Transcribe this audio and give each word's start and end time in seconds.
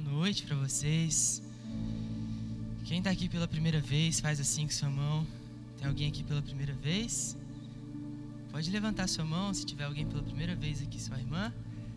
noite 0.00 0.42
para 0.42 0.56
vocês. 0.56 1.42
Quem 2.84 2.98
está 2.98 3.10
aqui 3.10 3.28
pela 3.28 3.46
primeira 3.46 3.80
vez, 3.80 4.18
faz 4.18 4.40
assim 4.40 4.66
com 4.66 4.72
sua 4.72 4.90
mão. 4.90 5.26
Tem 5.78 5.86
alguém 5.86 6.08
aqui 6.08 6.24
pela 6.24 6.42
primeira 6.42 6.72
vez? 6.74 7.36
Pode 8.50 8.70
levantar 8.70 9.08
sua 9.08 9.24
mão 9.24 9.54
se 9.54 9.64
tiver 9.64 9.84
alguém 9.84 10.06
pela 10.06 10.22
primeira 10.22 10.56
vez 10.56 10.82
aqui, 10.82 11.00
sua 11.00 11.18
irmã. 11.18 11.52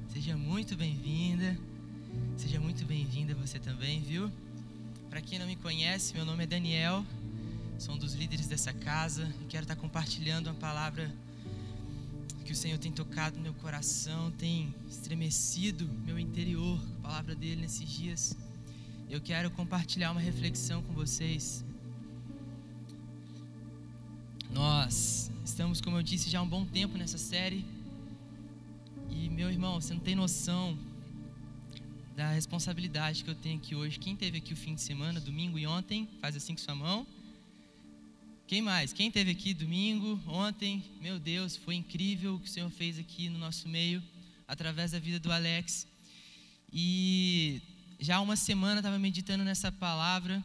Seja 0.10 0.38
muito 0.38 0.76
bem-vinda. 0.76 1.58
Seja 2.38 2.60
muito 2.60 2.86
bem-vinda 2.86 3.34
você 3.34 3.58
também, 3.58 4.02
viu? 4.02 4.32
Para 5.10 5.22
quem 5.22 5.40
não 5.40 5.48
me 5.48 5.56
conhece, 5.56 6.14
meu 6.14 6.26
nome 6.26 6.44
é 6.44 6.48
Daniel. 6.48 7.06
Sou 7.80 7.96
um 7.96 7.98
dos 7.98 8.14
líderes 8.14 8.48
dessa 8.48 8.72
casa 8.72 9.34
e 9.42 9.46
quero 9.46 9.64
estar 9.64 9.76
compartilhando 9.76 10.48
uma 10.48 10.56
palavra 10.56 11.12
que 12.44 12.52
o 12.52 12.56
Senhor 12.56 12.78
tem 12.78 12.92
tocado 12.92 13.40
meu 13.40 13.54
coração, 13.54 14.30
tem 14.32 14.74
estremecido 14.88 15.88
meu 16.06 16.20
interior, 16.20 16.80
a 17.00 17.02
palavra 17.02 17.34
dele 17.34 17.62
nesses 17.62 17.90
dias. 17.90 18.38
Eu 19.10 19.22
quero 19.22 19.50
compartilhar 19.52 20.12
uma 20.12 20.20
reflexão 20.20 20.82
com 20.84 20.94
vocês. 20.94 21.64
Nós 24.52 25.32
estamos, 25.46 25.80
como 25.80 25.98
eu 25.98 26.04
disse, 26.04 26.30
já 26.30 26.40
há 26.40 26.42
um 26.42 26.48
bom 26.48 26.66
tempo 26.66 26.98
nessa 26.98 27.18
série. 27.18 27.66
E 29.10 29.30
meu 29.30 29.50
irmão, 29.50 29.80
você 29.80 29.94
não 29.94 30.02
tem 30.02 30.16
noção 30.16 30.78
da 32.16 32.32
responsabilidade 32.32 33.24
que 33.24 33.30
eu 33.30 33.36
tenho 33.36 33.58
aqui 33.58 33.74
hoje. 33.74 33.98
Quem 34.00 34.16
teve 34.16 34.38
aqui 34.38 34.54
o 34.54 34.58
fim 34.58 34.76
de 34.76 34.82
semana, 34.82 35.20
domingo 35.20 35.58
e 35.58 35.66
ontem, 35.66 36.10
faz 36.20 36.36
assim 36.36 36.54
com 36.54 36.62
sua 36.62 36.76
mão. 36.76 37.08
Quem 38.46 38.62
mais? 38.62 38.92
Quem 38.92 39.10
teve 39.10 39.32
aqui 39.32 39.54
domingo, 39.54 40.22
ontem? 40.28 40.84
Meu 41.00 41.18
Deus, 41.18 41.56
foi 41.56 41.76
incrível 41.76 42.36
o 42.36 42.40
que 42.40 42.50
o 42.50 42.52
Senhor 42.52 42.70
fez 42.70 43.00
aqui 43.00 43.30
no 43.30 43.40
nosso 43.40 43.70
meio, 43.70 44.04
através 44.46 44.92
da 44.92 45.00
vida 45.00 45.18
do 45.18 45.32
Alex. 45.32 45.88
E 46.72 47.62
já 48.02 48.18
há 48.18 48.22
uma 48.22 48.36
semana 48.36 48.82
estava 48.82 49.00
meditando 49.00 49.46
nessa 49.46 49.72
palavra, 49.72 50.44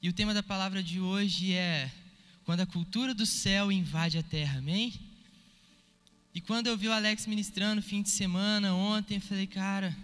e 0.00 0.08
o 0.08 0.12
tema 0.12 0.32
da 0.32 0.42
palavra 0.42 0.82
de 0.82 1.00
hoje 1.00 1.52
é 1.52 1.92
quando 2.44 2.60
a 2.60 2.66
cultura 2.66 3.12
do 3.12 3.26
céu 3.26 3.70
invade 3.70 4.16
a 4.16 4.22
terra, 4.22 4.58
amém? 4.58 4.94
E 6.34 6.40
quando 6.40 6.68
eu 6.68 6.78
vi 6.78 6.88
o 6.88 6.92
Alex 6.92 7.26
ministrando 7.26 7.82
fim 7.82 8.00
de 8.00 8.08
semana, 8.08 8.74
ontem, 8.74 9.16
eu 9.16 9.20
falei, 9.20 9.46
cara, 9.46 9.94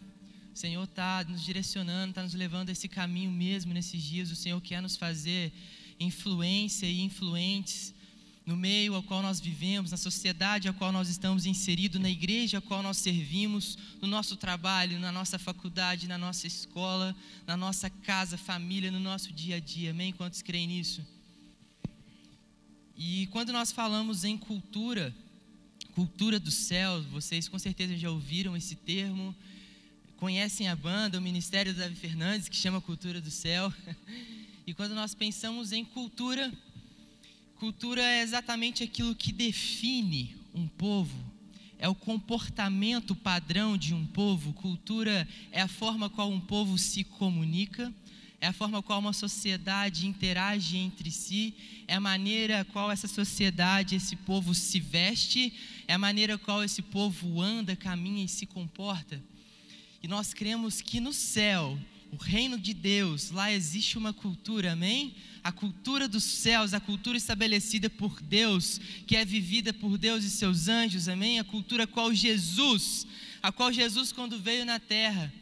o 0.55 0.59
Senhor 0.59 0.85
está 0.85 1.25
nos 1.25 1.43
direcionando, 1.43 2.11
está 2.11 2.23
nos 2.23 2.35
levando 2.35 2.69
a 2.69 2.73
esse 2.73 2.87
caminho 2.87 3.31
mesmo 3.31 3.73
nesses 3.73 4.03
dias, 4.03 4.31
o 4.31 4.37
Senhor 4.37 4.61
quer 4.61 4.83
nos 4.83 4.95
fazer 4.95 5.51
influência 6.05 6.87
e 6.87 7.01
influentes 7.01 7.95
no 8.47 8.57
meio 8.57 8.95
ao 8.95 9.03
qual 9.03 9.23
nós 9.23 9.41
vivemos, 9.41 9.91
na 9.91 9.97
sociedade 9.97 10.69
a 10.69 10.73
qual 10.73 10.93
nós 10.93 11.09
estamos 11.09 11.47
inseridos, 11.47 12.01
na 12.01 12.11
igreja 12.11 12.59
a 12.59 12.61
qual 12.61 12.83
nós 12.83 12.99
servimos, 12.99 13.79
no 14.03 14.07
nosso 14.07 14.37
trabalho, 14.37 14.99
na 14.99 15.11
nossa 15.11 15.39
faculdade, 15.39 16.07
na 16.07 16.19
nossa 16.19 16.47
escola, 16.47 17.17
na 17.47 17.57
nossa 17.57 17.89
casa, 17.89 18.37
família, 18.37 18.91
no 18.91 19.01
nosso 19.01 19.33
dia 19.33 19.57
a 19.57 19.61
dia. 19.61 19.93
Amém? 19.93 20.13
Quantos 20.13 20.43
creem 20.43 20.67
nisso? 20.67 21.05
E 22.97 23.27
quando 23.29 23.53
nós 23.53 23.73
falamos 23.73 24.25
em 24.25 24.37
cultura, 24.37 25.15
cultura 25.95 26.39
do 26.39 26.51
céu, 26.51 27.03
vocês 27.05 27.49
com 27.49 27.59
certeza 27.59 27.97
já 27.97 28.11
ouviram 28.11 28.55
esse 28.55 28.75
termo, 28.75 29.35
conhecem 30.19 30.69
a 30.69 30.77
banda, 30.77 31.19
o 31.19 31.23
Ministério 31.23 31.73
do 31.73 31.79
Davi 31.79 31.97
Fernandes, 31.97 32.49
que 32.49 32.57
chama 32.57 32.81
Cultura 32.81 33.21
do 33.21 33.31
Céu. 33.31 33.73
E 34.75 34.77
quando 34.77 34.97
nós 34.97 35.15
pensamos 35.15 35.71
em 35.71 35.85
cultura, 35.85 36.53
cultura 37.61 38.03
é 38.03 38.23
exatamente 38.23 38.83
aquilo 38.83 39.15
que 39.15 39.31
define 39.31 40.35
um 40.53 40.67
povo, 40.67 41.17
é 41.79 41.89
o 41.89 41.95
comportamento 41.95 43.15
padrão 43.15 43.79
de 43.79 43.95
um 43.95 44.05
povo. 44.05 44.53
Cultura 44.53 45.29
é 45.53 45.61
a 45.61 45.69
forma 45.69 46.11
qual 46.11 46.29
um 46.29 46.41
povo 46.41 46.77
se 46.77 47.05
comunica, 47.05 47.95
é 48.41 48.49
a 48.49 48.53
forma 48.53 48.83
qual 48.83 48.99
uma 48.99 49.13
sociedade 49.13 50.09
interage 50.09 50.77
entre 50.77 51.09
si, 51.09 51.55
é 51.87 51.95
a 51.95 52.01
maneira 52.01 52.65
qual 52.65 52.91
essa 52.91 53.07
sociedade, 53.07 53.95
esse 53.95 54.17
povo 54.17 54.57
se 54.57 54.81
veste, 54.81 55.53
é 55.87 55.95
a 55.95 55.99
maneira 55.99 56.37
qual 56.37 56.65
esse 56.65 56.83
povo 56.83 57.41
anda, 57.41 57.77
caminha 57.77 58.25
e 58.25 58.29
se 58.29 58.45
comporta. 58.45 59.23
E 60.03 60.09
nós 60.09 60.35
cremos 60.35 60.81
que 60.81 60.99
no 60.99 61.13
céu 61.13 61.79
o 62.15 62.17
reino 62.17 62.57
de 62.57 62.73
Deus, 62.73 63.33
lá 63.33 63.53
existe 63.53 63.99
uma 63.99 64.13
cultura, 64.13 64.73
amém? 64.73 65.17
A 65.43 65.51
cultura 65.51 66.07
dos 66.07 66.23
céus, 66.23 66.73
a 66.73 66.79
cultura 66.79 67.19
estabelecida 67.19 67.91
por 67.91 68.23
Deus, 68.23 68.81
que 69.05 69.17
é 69.17 69.25
vivida 69.25 69.73
por 69.73 69.99
Deus 69.99 70.23
e 70.23 70.31
seus 70.31 70.69
anjos, 70.69 71.09
amém? 71.09 71.41
A 71.41 71.45
cultura 71.45 71.89
qual 71.89 72.15
Jesus, 72.15 73.05
a 73.43 73.51
qual 73.51 73.73
Jesus, 73.73 74.13
quando 74.13 74.39
veio 74.39 74.65
na 74.65 74.79
terra, 74.79 75.33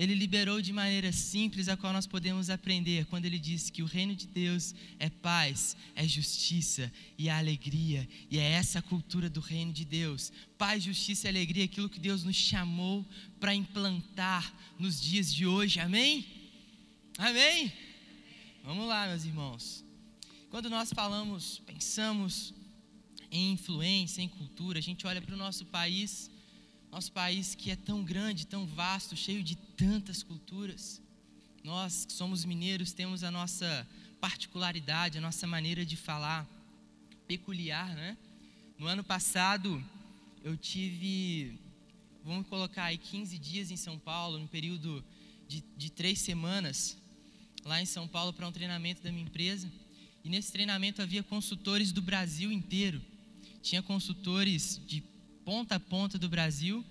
ele 0.00 0.14
liberou 0.14 0.62
de 0.62 0.72
maneira 0.72 1.12
simples, 1.12 1.68
a 1.68 1.76
qual 1.76 1.92
nós 1.92 2.06
podemos 2.06 2.48
aprender, 2.48 3.04
quando 3.04 3.26
ele 3.26 3.38
disse 3.38 3.70
que 3.70 3.82
o 3.82 3.84
reino 3.86 4.16
de 4.16 4.26
Deus 4.26 4.74
é 4.98 5.10
paz, 5.10 5.76
é 5.94 6.08
justiça 6.08 6.90
e 7.18 7.28
é 7.28 7.32
alegria, 7.32 8.08
e 8.30 8.38
é 8.38 8.42
essa 8.42 8.78
a 8.78 8.82
cultura 8.82 9.28
do 9.28 9.40
reino 9.40 9.74
de 9.74 9.84
Deus. 9.84 10.32
Paz, 10.56 10.82
justiça 10.84 11.26
e 11.26 11.28
alegria, 11.28 11.66
aquilo 11.66 11.86
que 11.86 12.00
Deus 12.00 12.24
nos 12.24 12.34
chamou 12.34 13.04
para 13.38 13.54
implantar 13.54 14.50
nos 14.78 14.98
dias 14.98 15.30
de 15.34 15.46
hoje, 15.46 15.78
amém? 15.80 16.24
Amém? 17.18 17.70
Vamos 18.64 18.88
lá, 18.88 19.06
meus 19.06 19.26
irmãos. 19.26 19.84
Quando 20.48 20.70
nós 20.70 20.90
falamos, 20.94 21.60
pensamos 21.66 22.54
em 23.30 23.52
influência, 23.52 24.22
em 24.22 24.28
cultura, 24.28 24.78
a 24.78 24.82
gente 24.82 25.06
olha 25.06 25.20
para 25.20 25.34
o 25.34 25.38
nosso 25.38 25.66
país 25.66 26.29
nosso 26.90 27.12
país 27.12 27.54
que 27.54 27.70
é 27.70 27.76
tão 27.76 28.02
grande, 28.02 28.46
tão 28.46 28.66
vasto, 28.66 29.16
cheio 29.16 29.42
de 29.42 29.56
tantas 29.56 30.22
culturas. 30.22 31.00
Nós 31.62 32.04
que 32.04 32.12
somos 32.12 32.44
mineiros 32.44 32.92
temos 32.92 33.22
a 33.22 33.30
nossa 33.30 33.86
particularidade, 34.20 35.18
a 35.18 35.20
nossa 35.20 35.46
maneira 35.46 35.84
de 35.84 35.96
falar 35.96 36.48
peculiar, 37.26 37.94
né? 37.94 38.16
No 38.78 38.86
ano 38.86 39.04
passado 39.04 39.82
eu 40.42 40.56
tive, 40.56 41.58
vamos 42.24 42.46
colocar 42.48 42.84
aí 42.84 42.98
15 42.98 43.38
dias 43.38 43.70
em 43.70 43.76
São 43.76 43.98
Paulo, 43.98 44.38
no 44.38 44.48
período 44.48 45.04
de, 45.46 45.62
de 45.76 45.90
três 45.90 46.18
semanas, 46.18 46.96
lá 47.64 47.80
em 47.80 47.86
São 47.86 48.08
Paulo 48.08 48.32
para 48.32 48.48
um 48.48 48.52
treinamento 48.52 49.02
da 49.02 49.12
minha 49.12 49.24
empresa. 49.24 49.70
E 50.24 50.28
nesse 50.28 50.50
treinamento 50.50 51.00
havia 51.00 51.22
consultores 51.22 51.92
do 51.92 52.02
Brasil 52.02 52.50
inteiro. 52.50 53.00
Tinha 53.62 53.82
consultores 53.82 54.80
de 54.86 55.02
ponta 55.50 55.74
a 55.74 55.80
ponta 55.80 56.16
do 56.16 56.28
Brasil. 56.28 56.84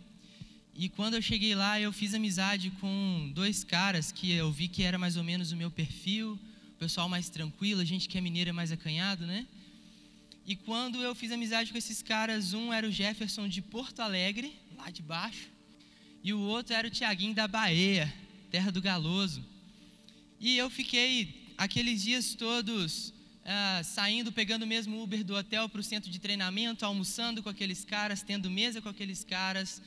E 0.76 0.90
quando 0.90 1.14
eu 1.14 1.22
cheguei 1.22 1.56
lá, 1.56 1.80
eu 1.80 1.94
fiz 1.94 2.14
amizade 2.14 2.70
com 2.82 3.32
dois 3.34 3.64
caras 3.64 4.12
que 4.12 4.34
eu 4.34 4.52
vi 4.52 4.68
que 4.68 4.84
era 4.84 4.98
mais 4.98 5.16
ou 5.16 5.24
menos 5.24 5.54
o 5.54 5.56
meu 5.56 5.72
perfil, 5.72 6.38
o 6.74 6.78
pessoal 6.78 7.08
mais 7.08 7.30
tranquilo, 7.30 7.80
a 7.80 7.86
gente 7.86 8.10
que 8.10 8.18
é 8.18 8.22
mineiro 8.22 8.50
é 8.50 8.52
mais 8.52 8.70
acanhado, 8.70 9.26
né? 9.26 9.48
E 10.46 10.58
quando 10.58 11.02
eu 11.02 11.16
fiz 11.16 11.32
amizade 11.32 11.72
com 11.72 11.78
esses 11.78 12.02
caras, 12.02 12.54
um 12.54 12.74
era 12.74 12.86
o 12.86 12.92
Jefferson 12.92 13.48
de 13.48 13.62
Porto 13.62 14.02
Alegre, 14.02 14.54
lá 14.78 14.90
de 14.90 15.02
baixo, 15.02 15.48
e 16.22 16.34
o 16.34 16.42
outro 16.42 16.74
era 16.74 16.86
o 16.86 16.92
Tiaguinho 16.92 17.34
da 17.34 17.48
Bahia, 17.48 18.14
terra 18.52 18.74
do 18.74 18.82
Galoso. 18.82 19.42
E 20.38 20.58
eu 20.58 20.70
fiquei 20.70 21.54
aqueles 21.58 22.04
dias 22.04 22.34
todos 22.34 23.14
ah, 23.52 23.82
saindo, 23.84 24.32
pegando 24.32 24.62
o 24.62 24.68
mesmo 24.68 25.02
Uber 25.02 25.24
do 25.24 25.36
hotel 25.36 25.68
para 25.68 25.82
o 25.82 25.84
centro 25.84 26.12
de 26.12 26.20
treinamento, 26.20 26.86
almoçando 26.86 27.42
com 27.42 27.50
aqueles 27.50 27.84
caras, 27.84 28.22
tendo 28.22 28.48
mesa 28.48 28.80
com 28.80 28.90
aqueles 28.90 29.24
caras, 29.24 29.82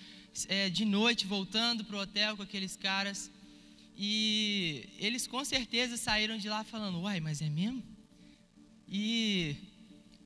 é, 0.48 0.68
de 0.68 0.84
noite 0.84 1.28
voltando 1.28 1.84
para 1.84 1.96
o 1.96 2.00
hotel 2.00 2.36
com 2.36 2.42
aqueles 2.42 2.74
caras. 2.74 3.30
E 3.96 4.88
eles 4.98 5.28
com 5.28 5.44
certeza 5.44 5.96
saíram 5.96 6.36
de 6.38 6.48
lá 6.48 6.64
falando: 6.64 7.02
Uai, 7.02 7.20
mas 7.20 7.40
é 7.40 7.48
mesmo? 7.48 7.80
E 8.88 9.54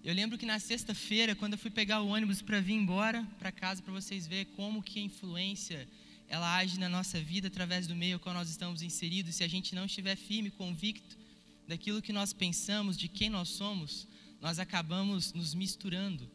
eu 0.03 0.15
lembro 0.15 0.39
que 0.39 0.47
na 0.47 0.59
sexta-feira, 0.59 1.35
quando 1.35 1.53
eu 1.53 1.59
fui 1.59 1.71
pegar 1.71 2.01
o 2.01 2.09
ônibus 2.09 2.41
para 2.41 2.59
vir 2.59 2.73
embora 2.73 3.23
para 3.39 3.53
casa, 3.53 3.83
para 3.83 3.93
vocês 3.93 4.27
verem 4.27 4.47
como 4.57 4.83
que 4.83 4.99
a 4.99 5.03
influência 5.03 5.87
ela 6.27 6.57
age 6.57 6.81
na 6.81 6.89
nossa 6.89 7.21
vida 7.21 7.49
através 7.49 7.87
do 7.87 7.95
meio 7.95 8.15
ao 8.15 8.21
qual 8.21 8.35
nós 8.35 8.49
estamos 8.49 8.81
inseridos, 8.81 9.35
se 9.35 9.45
a 9.45 9.49
gente 9.49 9.75
não 9.75 9.85
estiver 9.85 10.17
firme, 10.17 10.51
convicto 10.51 11.26
daquilo 11.67 12.03
que 12.03 12.13
nós 12.13 12.33
pensamos, 12.33 12.97
de 12.97 13.09
quem 13.09 13.29
nós 13.29 13.49
somos, 13.49 14.07
nós 14.41 14.59
acabamos 14.59 15.33
nos 15.33 15.55
misturando. 15.55 16.31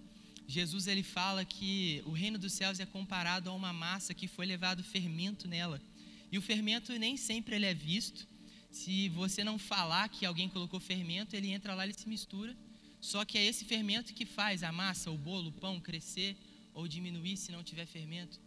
Jesus 0.48 0.88
ele 0.88 1.04
fala 1.04 1.45
que 1.45 2.04
o 2.06 2.12
reino 2.12 2.38
dos 2.38 2.54
céus 2.54 2.80
é 2.80 2.86
comparado 2.86 3.50
a 3.50 3.54
uma 3.54 3.72
massa 3.72 4.13
que 4.13 4.28
foi 4.28 4.45
levado 4.45 4.83
fermento 4.83 5.48
nela. 5.48 5.81
E 6.31 6.38
o 6.38 6.42
fermento 6.42 6.92
nem 7.00 7.16
sempre 7.16 7.56
ele 7.56 7.66
é 7.66 7.74
visto. 7.74 8.28
Se 8.69 9.10
você 9.10 9.44
não 9.44 9.57
falar 9.57 10.10
que 10.10 10.25
alguém 10.25 10.50
colocou 10.50 10.80
fermento, 10.80 11.36
ele 11.36 11.51
entra 11.51 11.74
lá 11.74 11.86
e 11.88 11.94
se 11.94 12.07
mistura. 12.07 12.56
Só 13.00 13.24
que 13.25 13.38
é 13.38 13.45
esse 13.45 13.66
fermento 13.66 14.13
que 14.13 14.25
faz 14.25 14.63
a 14.63 14.72
massa, 14.72 15.10
o 15.10 15.18
bolo, 15.18 15.50
o 15.50 15.54
pão 15.54 15.80
crescer 15.80 16.36
ou 16.74 16.88
diminuir 16.88 17.38
se 17.38 17.51
não 17.51 17.63
tiver 17.63 17.86
fermento. 17.86 18.39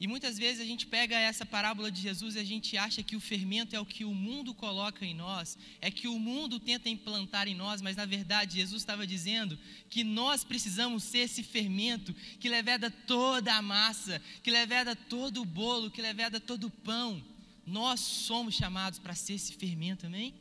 E 0.00 0.06
muitas 0.06 0.38
vezes 0.38 0.62
a 0.62 0.64
gente 0.64 0.86
pega 0.86 1.14
essa 1.14 1.44
parábola 1.44 1.92
de 1.92 2.00
Jesus 2.00 2.34
e 2.34 2.38
a 2.38 2.44
gente 2.44 2.74
acha 2.74 3.02
que 3.02 3.14
o 3.14 3.20
fermento 3.20 3.76
é 3.76 3.80
o 3.80 3.84
que 3.84 4.02
o 4.02 4.14
mundo 4.14 4.54
coloca 4.54 5.04
em 5.04 5.12
nós, 5.12 5.58
é 5.78 5.90
que 5.90 6.08
o 6.08 6.18
mundo 6.18 6.58
tenta 6.58 6.88
implantar 6.88 7.46
em 7.46 7.54
nós, 7.54 7.82
mas 7.82 7.96
na 7.96 8.06
verdade 8.06 8.56
Jesus 8.56 8.80
estava 8.80 9.06
dizendo 9.06 9.58
que 9.90 10.02
nós 10.02 10.42
precisamos 10.42 11.04
ser 11.04 11.18
esse 11.18 11.42
fermento 11.42 12.14
que 12.40 12.48
leveda 12.48 12.90
toda 12.90 13.54
a 13.54 13.60
massa, 13.60 14.22
que 14.42 14.50
leveda 14.50 14.96
todo 14.96 15.42
o 15.42 15.44
bolo, 15.44 15.90
que 15.90 16.00
leveda 16.00 16.40
todo 16.40 16.68
o 16.68 16.70
pão. 16.70 17.22
Nós 17.66 18.00
somos 18.00 18.54
chamados 18.54 18.98
para 18.98 19.14
ser 19.14 19.34
esse 19.34 19.52
fermento, 19.52 20.06
amém? 20.06 20.32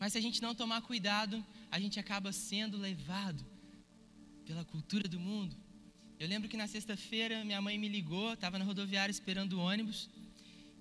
Mas 0.00 0.14
se 0.14 0.18
a 0.18 0.20
gente 0.20 0.42
não 0.42 0.52
tomar 0.52 0.82
cuidado, 0.82 1.46
a 1.70 1.78
gente 1.78 2.00
acaba 2.00 2.32
sendo 2.32 2.76
levado 2.76 3.46
pela 4.44 4.64
cultura 4.64 5.06
do 5.06 5.20
mundo. 5.20 5.56
Eu 6.18 6.26
lembro 6.26 6.48
que 6.48 6.56
na 6.56 6.66
sexta-feira 6.66 7.44
minha 7.44 7.60
mãe 7.60 7.76
me 7.76 7.88
ligou, 7.88 8.32
estava 8.32 8.58
na 8.58 8.64
rodoviária 8.64 9.12
esperando 9.12 9.54
o 9.54 9.60
ônibus. 9.60 10.08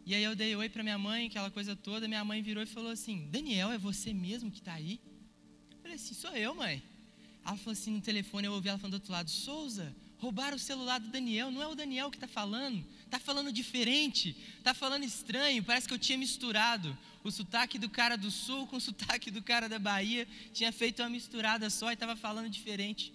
E 0.05 0.15
aí 0.15 0.23
eu 0.23 0.33
dei 0.33 0.55
oi 0.55 0.69
para 0.69 0.81
minha 0.81 0.97
mãe, 0.97 1.27
aquela 1.27 1.51
coisa 1.51 1.75
toda. 1.75 2.07
Minha 2.07 2.23
mãe 2.23 2.41
virou 2.41 2.63
e 2.63 2.65
falou 2.65 2.89
assim: 2.89 3.27
Daniel, 3.29 3.69
é 3.69 3.77
você 3.77 4.13
mesmo 4.13 4.49
que 4.49 4.59
está 4.59 4.73
aí? 4.73 4.97
Eu 5.71 5.77
falei 5.79 5.95
assim: 5.95 6.13
sou 6.13 6.31
eu, 6.31 6.55
mãe. 6.55 6.81
Ela 7.45 7.57
falou 7.57 7.73
assim 7.73 7.91
no 7.91 8.01
telefone, 8.01 8.47
eu 8.47 8.53
ouvi 8.53 8.69
ela 8.69 8.77
falando 8.77 8.93
do 8.93 9.01
outro 9.01 9.11
lado: 9.11 9.29
Souza, 9.29 9.93
roubaram 10.19 10.55
o 10.55 10.59
celular 10.59 10.99
do 10.99 11.09
Daniel. 11.09 11.51
Não 11.51 11.61
é 11.61 11.67
o 11.67 11.75
Daniel 11.75 12.09
que 12.09 12.15
está 12.15 12.29
falando. 12.29 12.85
Está 13.03 13.19
falando 13.19 13.51
diferente. 13.51 14.37
Está 14.57 14.73
falando 14.73 15.03
estranho. 15.03 15.61
Parece 15.63 15.85
que 15.85 15.93
eu 15.93 15.99
tinha 15.99 16.17
misturado 16.17 16.97
o 17.25 17.29
sotaque 17.29 17.77
do 17.77 17.89
cara 17.89 18.15
do 18.15 18.31
sul 18.31 18.67
com 18.67 18.77
o 18.77 18.81
sotaque 18.81 19.29
do 19.29 19.41
cara 19.41 19.67
da 19.67 19.79
Bahia. 19.79 20.25
Tinha 20.53 20.71
feito 20.71 21.03
uma 21.03 21.09
misturada 21.09 21.69
só 21.69 21.89
e 21.89 21.93
estava 21.93 22.15
falando 22.15 22.49
diferente. 22.49 23.11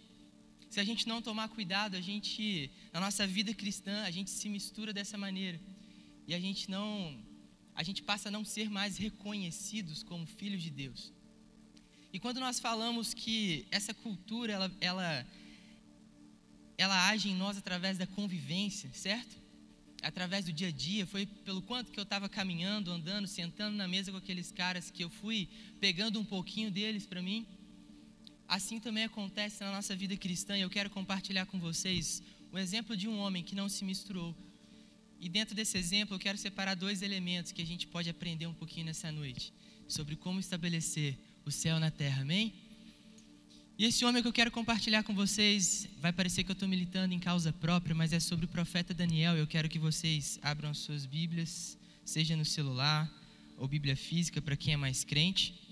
Se 0.71 0.79
a 0.79 0.85
gente 0.85 1.09
não 1.09 1.21
tomar 1.21 1.49
cuidado, 1.49 1.97
a 1.97 2.01
gente, 2.01 2.71
na 2.93 3.01
nossa 3.01 3.27
vida 3.27 3.53
cristã, 3.53 4.05
a 4.05 4.11
gente 4.11 4.31
se 4.31 4.49
mistura 4.49 4.93
dessa 4.93 5.19
maneira. 5.19 5.61
E 6.29 6.33
a 6.33 6.39
gente 6.39 6.71
não, 6.71 7.21
a 7.75 7.83
gente 7.83 8.05
passa 8.05 8.29
a 8.29 8.31
não 8.31 8.45
ser 8.45 8.71
mais 8.71 8.97
reconhecidos 8.97 10.05
como 10.05 10.25
filhos 10.25 10.63
de 10.63 10.71
Deus. 10.71 11.13
E 12.13 12.21
quando 12.21 12.39
nós 12.39 12.61
falamos 12.61 13.13
que 13.13 13.67
essa 13.73 13.93
cultura, 13.93 14.53
ela, 14.53 14.73
ela, 14.81 15.27
ela 16.79 17.09
age 17.09 17.29
em 17.31 17.35
nós 17.35 17.57
através 17.57 17.99
da 17.99 18.07
convivência, 18.07 18.89
certo? 18.93 19.41
Através 20.03 20.45
do 20.45 20.53
dia 20.53 20.69
a 20.69 20.73
dia, 20.73 21.05
foi 21.05 21.27
pelo 21.27 21.63
quanto 21.63 21.91
que 21.91 21.99
eu 21.99 22.05
estava 22.05 22.29
caminhando, 22.29 22.93
andando, 22.93 23.27
sentando 23.27 23.77
na 23.77 23.89
mesa 23.89 24.13
com 24.13 24.19
aqueles 24.19 24.53
caras 24.53 24.89
que 24.89 25.03
eu 25.03 25.11
fui 25.11 25.49
pegando 25.81 26.21
um 26.21 26.25
pouquinho 26.25 26.71
deles 26.71 27.07
para 27.07 27.21
mim. 27.21 27.45
Assim 28.51 28.81
também 28.81 29.05
acontece 29.05 29.63
na 29.63 29.71
nossa 29.71 29.95
vida 29.95 30.17
cristã 30.17 30.59
e 30.59 30.63
eu 30.63 30.69
quero 30.69 30.91
compartilhar 30.91 31.47
com 31.47 31.61
vocês 31.61 32.21
o 32.51 32.59
exemplo 32.59 32.97
de 32.97 33.07
um 33.07 33.17
homem 33.17 33.45
que 33.45 33.55
não 33.55 33.69
se 33.69 33.85
misturou. 33.85 34.35
E 35.21 35.29
dentro 35.29 35.55
desse 35.55 35.79
exemplo 35.79 36.17
eu 36.17 36.19
quero 36.19 36.37
separar 36.37 36.75
dois 36.75 37.01
elementos 37.01 37.53
que 37.53 37.63
a 37.63 37.65
gente 37.65 37.87
pode 37.87 38.11
aprender 38.11 38.49
um 38.49 38.53
pouquinho 38.53 38.87
nessa 38.87 39.13
noite 39.13 39.53
sobre 39.87 40.17
como 40.17 40.41
estabelecer 40.41 41.17
o 41.47 41.51
céu 41.53 41.79
na 41.79 41.93
terra, 41.93 42.23
amém? 42.23 42.53
E 43.79 43.85
esse 43.85 44.05
homem 44.05 44.21
que 44.21 44.27
eu 44.27 44.33
quero 44.33 44.51
compartilhar 44.51 45.05
com 45.05 45.15
vocês, 45.15 45.87
vai 46.01 46.13
parecer 46.13 46.43
que 46.43 46.51
eu 46.51 46.55
estou 46.55 46.69
militando 46.69 47.15
em 47.15 47.21
causa 47.21 47.53
própria, 47.53 47.95
mas 47.95 48.13
é 48.13 48.19
sobre 48.19 48.47
o 48.47 48.49
profeta 48.49 48.93
Daniel. 48.93 49.37
Eu 49.37 49.47
quero 49.47 49.69
que 49.69 49.79
vocês 49.79 50.41
abram 50.43 50.71
as 50.71 50.79
suas 50.79 51.07
Bíblias, 51.07 51.79
seja 52.05 52.35
no 52.35 52.45
celular 52.45 53.09
ou 53.57 53.69
Bíblia 53.69 53.95
física 53.95 54.43
para 54.43 54.57
quem 54.57 54.75
é 54.75 54.77
mais 54.77 55.05
crente. 55.05 55.70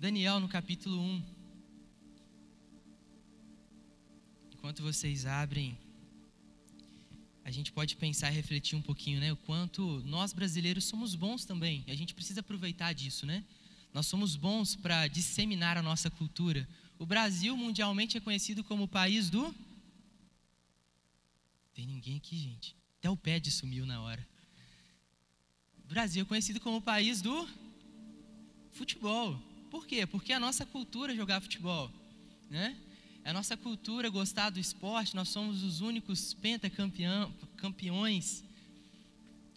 Daniel 0.00 0.40
no 0.40 0.48
capítulo 0.48 0.98
1. 0.98 1.22
Enquanto 4.54 4.82
vocês 4.82 5.26
abrem, 5.26 5.76
a 7.44 7.50
gente 7.50 7.70
pode 7.70 7.96
pensar 7.96 8.30
e 8.30 8.34
refletir 8.34 8.76
um 8.76 8.80
pouquinho, 8.80 9.20
né? 9.20 9.30
O 9.30 9.36
quanto 9.36 10.02
nós 10.06 10.32
brasileiros 10.32 10.84
somos 10.84 11.14
bons 11.14 11.44
também. 11.44 11.84
E 11.86 11.90
a 11.90 11.94
gente 11.94 12.14
precisa 12.14 12.40
aproveitar 12.40 12.94
disso, 12.94 13.26
né? 13.26 13.44
Nós 13.92 14.06
somos 14.06 14.36
bons 14.36 14.74
para 14.74 15.06
disseminar 15.06 15.76
a 15.76 15.82
nossa 15.82 16.10
cultura. 16.10 16.66
O 16.98 17.04
Brasil 17.04 17.54
mundialmente 17.54 18.16
é 18.16 18.20
conhecido 18.20 18.64
como 18.64 18.84
o 18.84 18.88
país 18.88 19.28
do. 19.28 19.54
Tem 21.74 21.84
ninguém 21.84 22.16
aqui, 22.16 22.38
gente. 22.38 22.74
Até 22.98 23.10
o 23.10 23.16
pé 23.18 23.38
sumiu 23.50 23.84
na 23.84 24.00
hora. 24.00 24.26
O 25.84 25.88
Brasil 25.88 26.22
é 26.22 26.24
conhecido 26.24 26.58
como 26.58 26.78
o 26.78 26.82
país 26.82 27.20
do 27.20 27.46
futebol. 28.72 29.49
Por 29.70 29.86
quê? 29.86 30.06
Porque 30.06 30.32
é 30.32 30.36
a 30.36 30.40
nossa 30.40 30.66
cultura 30.66 31.14
jogar 31.14 31.40
futebol, 31.40 31.90
né? 32.50 32.76
É 33.22 33.30
a 33.30 33.32
nossa 33.32 33.56
cultura 33.56 34.08
gostar 34.08 34.50
do 34.50 34.58
esporte, 34.58 35.14
nós 35.14 35.28
somos 35.28 35.62
os 35.62 35.80
únicos 35.80 36.34
pentacampeões. 36.34 38.42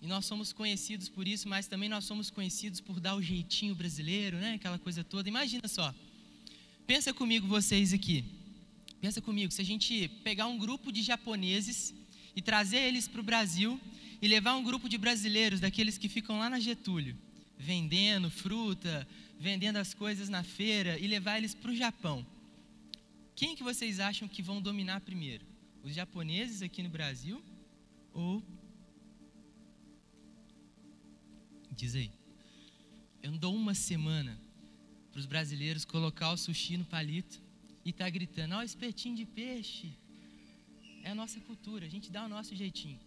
E 0.02 0.08
nós 0.08 0.26
somos 0.26 0.52
conhecidos 0.52 1.08
por 1.08 1.28
isso, 1.28 1.48
mas 1.48 1.66
também 1.66 1.88
nós 1.88 2.04
somos 2.04 2.30
conhecidos 2.30 2.82
por 2.82 3.00
dar 3.00 3.16
o 3.16 3.22
jeitinho 3.22 3.74
brasileiro, 3.74 4.38
né? 4.38 4.56
Aquela 4.56 4.78
coisa 4.78 5.04
toda. 5.04 5.30
Imagina 5.30 5.68
só. 5.68 5.96
Pensa 6.86 7.14
comigo 7.14 7.48
vocês 7.48 7.94
aqui. 7.94 8.26
Pensa 9.00 9.22
comigo, 9.22 9.52
se 9.52 9.62
a 9.62 9.66
gente 9.66 10.10
pegar 10.24 10.48
um 10.48 10.58
grupo 10.58 10.92
de 10.92 11.02
japoneses 11.02 11.94
e 12.36 12.42
trazer 12.42 12.80
eles 12.80 13.08
para 13.08 13.22
o 13.22 13.24
Brasil 13.24 13.80
e 14.22 14.28
levar 14.28 14.56
um 14.56 14.64
grupo 14.64 14.90
de 14.90 14.98
brasileiros, 14.98 15.62
daqueles 15.62 15.98
que 15.98 16.10
ficam 16.10 16.38
lá 16.38 16.50
na 16.50 16.60
Getúlio, 16.60 17.18
vendendo 17.64 18.30
fruta, 18.30 19.08
vendendo 19.40 19.78
as 19.78 19.94
coisas 19.94 20.28
na 20.30 20.44
feira 20.44 21.00
e 21.00 21.08
levar 21.08 21.38
eles 21.38 21.56
para 21.56 21.72
o 21.72 21.76
Japão. 21.76 22.26
Quem 23.36 23.56
que 23.56 23.64
vocês 23.64 24.00
acham 24.00 24.28
que 24.28 24.42
vão 24.42 24.62
dominar 24.62 25.00
primeiro? 25.02 25.46
Os 25.82 25.94
japoneses 25.94 26.62
aqui 26.62 26.84
no 26.84 26.90
Brasil 26.90 27.42
ou 28.14 28.44
Diz 31.76 31.96
aí. 31.96 32.12
Eu 33.24 33.32
não 33.32 33.40
dou 33.40 33.56
uma 33.56 33.74
semana 33.74 34.40
para 35.12 35.20
os 35.20 35.26
brasileiros 35.26 35.84
colocar 35.84 36.32
o 36.32 36.38
sushi 36.38 36.78
no 36.78 36.86
palito 36.86 37.42
e 37.84 37.92
tá 37.92 38.08
gritando: 38.10 38.54
"Ó, 38.54 38.60
oh, 38.60 38.62
espetinho 38.62 39.16
de 39.16 39.26
peixe". 39.26 39.92
É 41.04 41.10
a 41.10 41.16
nossa 41.16 41.40
cultura, 41.40 41.88
a 41.88 41.90
gente 41.90 42.12
dá 42.12 42.26
o 42.26 42.30
nosso 42.30 42.56
jeitinho. 42.56 43.00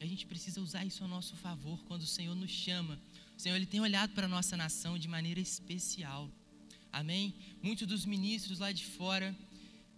A 0.00 0.06
gente 0.06 0.26
precisa 0.26 0.60
usar 0.60 0.84
isso 0.84 1.04
a 1.04 1.08
nosso 1.08 1.36
favor 1.36 1.78
quando 1.86 2.02
o 2.02 2.12
Senhor 2.16 2.34
nos 2.34 2.50
chama 2.50 2.98
Senhor, 3.40 3.56
Ele 3.56 3.64
tem 3.64 3.80
olhado 3.80 4.12
para 4.12 4.26
a 4.26 4.28
nossa 4.28 4.54
nação 4.54 4.98
de 4.98 5.08
maneira 5.08 5.40
especial. 5.40 6.30
Amém? 6.92 7.32
Muitos 7.62 7.86
dos 7.86 8.04
ministros 8.04 8.58
lá 8.58 8.70
de 8.70 8.84
fora 8.84 9.34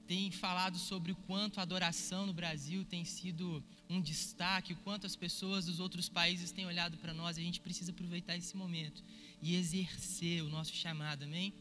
têm 0.06 0.30
falado 0.30 0.78
sobre 0.78 1.10
o 1.10 1.16
quanto 1.26 1.58
a 1.58 1.64
adoração 1.64 2.24
no 2.24 2.32
Brasil 2.32 2.84
tem 2.84 3.04
sido 3.04 3.60
um 3.90 4.00
destaque, 4.00 4.74
o 4.74 4.76
quanto 4.84 5.06
as 5.08 5.16
pessoas 5.16 5.66
dos 5.66 5.80
outros 5.80 6.08
países 6.08 6.52
têm 6.52 6.66
olhado 6.66 6.96
para 6.98 7.12
nós. 7.12 7.36
A 7.36 7.40
gente 7.40 7.58
precisa 7.58 7.90
aproveitar 7.90 8.36
esse 8.36 8.56
momento 8.56 9.02
e 9.42 9.56
exercer 9.56 10.44
o 10.44 10.48
nosso 10.48 10.72
chamado. 10.72 11.24
Amém? 11.24 11.52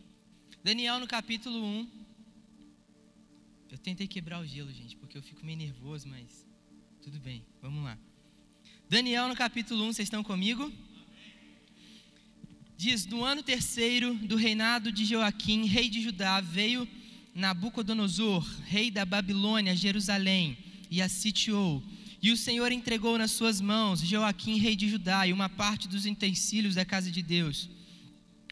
Daniel 0.63 0.99
no 0.99 1.07
capítulo 1.07 1.65
1. 1.65 1.89
Eu 3.71 3.77
tentei 3.79 4.07
quebrar 4.07 4.39
o 4.39 4.45
gelo, 4.45 4.71
gente, 4.71 4.95
porque 4.97 5.17
eu 5.17 5.23
fico 5.23 5.43
meio 5.43 5.57
nervoso, 5.57 6.07
mas 6.07 6.45
tudo 7.01 7.19
bem, 7.19 7.43
vamos 7.59 7.83
lá. 7.83 7.97
Daniel 8.87 9.27
no 9.27 9.35
capítulo 9.35 9.83
1, 9.85 9.93
vocês 9.93 10.05
estão 10.05 10.23
comigo? 10.23 10.71
Diz: 12.81 13.05
No 13.05 13.23
ano 13.23 13.43
terceiro 13.43 14.15
do 14.15 14.35
reinado 14.35 14.91
de 14.91 15.05
Joaquim, 15.05 15.65
rei 15.65 15.87
de 15.87 16.01
Judá, 16.01 16.41
veio 16.41 16.87
Nabucodonosor, 17.35 18.43
rei 18.65 18.89
da 18.89 19.05
Babilônia, 19.05 19.75
Jerusalém, 19.75 20.57
e 20.89 20.99
a 20.99 21.07
sitiou. 21.07 21.83
E 22.19 22.31
o 22.31 22.37
Senhor 22.37 22.71
entregou 22.71 23.19
nas 23.19 23.29
suas 23.31 23.61
mãos 23.61 24.01
Joaquim, 24.01 24.57
rei 24.57 24.75
de 24.75 24.89
Judá, 24.89 25.27
e 25.27 25.31
uma 25.31 25.47
parte 25.47 25.87
dos 25.87 26.05
utensílios 26.05 26.73
da 26.73 26.83
casa 26.83 27.11
de 27.11 27.21
Deus, 27.21 27.69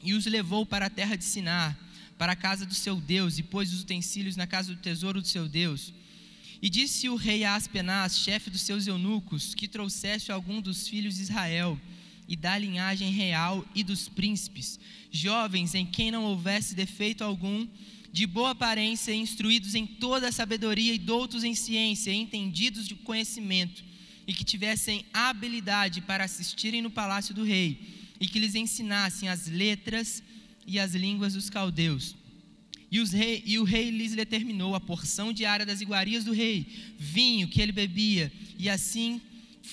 e 0.04 0.14
os 0.14 0.28
levou 0.28 0.64
para 0.64 0.86
a 0.86 0.90
terra 0.92 1.16
de 1.16 1.24
Sinar, 1.24 1.76
para 2.16 2.34
a 2.34 2.36
casa 2.36 2.68
do 2.68 2.76
seu 2.76 3.02
Deus, 3.02 3.40
e 3.40 3.44
pôs 3.44 3.74
os 3.74 3.82
utensílios 3.82 4.36
na 4.36 4.46
casa 4.46 4.76
do 4.76 4.80
tesouro 4.80 5.22
do 5.22 5.28
seu 5.28 5.50
Deus. 5.50 5.92
E 6.62 6.70
disse 6.70 7.10
o 7.10 7.16
rei 7.16 7.44
Aspenaz, 7.46 8.20
chefe 8.20 8.52
dos 8.52 8.62
seus 8.62 8.86
eunucos, 8.86 9.56
que 9.56 9.68
trouxesse 9.68 10.32
algum 10.32 10.62
dos 10.62 10.88
filhos 10.88 11.16
de 11.16 11.24
Israel, 11.24 11.80
e 12.30 12.36
da 12.36 12.56
linhagem 12.60 13.12
real 13.12 13.66
e 13.74 13.84
dos 13.84 14.08
príncipes, 14.08 14.80
jovens 15.12 15.74
em 15.74 15.84
quem 15.84 16.12
não 16.12 16.26
houvesse 16.26 16.76
defeito 16.76 17.24
algum, 17.24 17.68
de 18.14 18.28
boa 18.28 18.52
aparência, 18.52 19.12
instruídos 19.12 19.74
em 19.74 19.88
toda 19.88 20.28
a 20.28 20.32
sabedoria 20.32 20.94
e 20.94 21.00
doutos 21.00 21.44
em 21.44 21.56
ciência, 21.56 22.14
entendidos 22.14 22.88
de 22.88 22.94
conhecimento, 22.94 23.84
e 24.28 24.34
que 24.34 24.44
tivessem 24.44 25.04
habilidade 25.12 26.02
para 26.02 26.24
assistirem 26.24 26.84
no 26.84 26.92
palácio 26.92 27.34
do 27.34 27.44
rei, 27.44 27.80
e 28.20 28.28
que 28.28 28.38
lhes 28.38 28.54
ensinassem 28.54 29.28
as 29.28 29.48
letras 29.48 30.22
e 30.68 30.80
as 30.80 30.94
línguas 30.94 31.34
dos 31.34 31.50
caldeus. 31.50 32.16
E, 32.92 33.04
rei, 33.06 33.44
e, 33.44 33.58
o 33.58 33.64
rei 33.64 33.90
lhes 33.90 34.16
determinou 34.16 34.76
a 34.76 34.80
porção 34.80 35.34
diária 35.34 35.66
das 35.66 35.82
iguarias 35.82 36.24
do 36.24 36.32
rei, 36.32 36.68
vinho 36.98 37.48
que 37.48 37.60
ele 37.60 37.72
bebia, 37.72 38.32
e 38.58 38.70
assim 38.70 39.20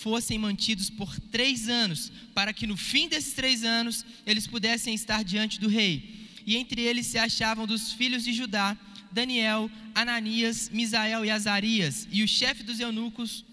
fossem 0.02 0.38
mantidos 0.38 0.88
por 0.90 1.18
três 1.20 1.68
anos, 1.68 2.12
para 2.34 2.52
que 2.52 2.66
no 2.66 2.76
fim 2.76 3.08
desses 3.08 3.32
três 3.32 3.64
anos 3.64 4.04
eles 4.24 4.46
pudessem 4.46 4.94
estar 4.94 5.24
diante 5.24 5.58
do 5.58 5.68
rei. 5.68 6.28
E 6.46 6.56
entre 6.56 6.80
eles 6.82 7.06
se 7.06 7.18
achavam 7.18 7.66
dos 7.66 7.92
filhos 7.92 8.22
de 8.24 8.32
Judá 8.32 8.76
Daniel, 9.16 9.70
Ananias, 9.94 10.68
Misael 10.68 11.24
e 11.24 11.30
Azarias. 11.30 12.06
E 12.12 12.22
o 12.22 12.28
chefe 12.28 12.62
dos 12.62 12.78
eunucos 12.80 13.46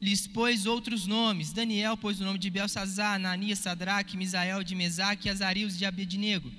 lhes 0.00 0.26
pôs 0.26 0.66
outros 0.66 1.06
nomes. 1.06 1.52
Daniel 1.52 1.96
pôs 1.96 2.20
o 2.20 2.24
nome 2.24 2.38
de 2.38 2.50
Belsazar, 2.50 3.14
Ananias, 3.14 3.60
Sadraque, 3.60 4.16
Misael 4.16 4.62
de 4.62 4.74
Mesaque 4.74 5.26
e 5.26 5.30
Azarias 5.30 5.78
de 5.78 5.86
Abednego. 5.86 6.52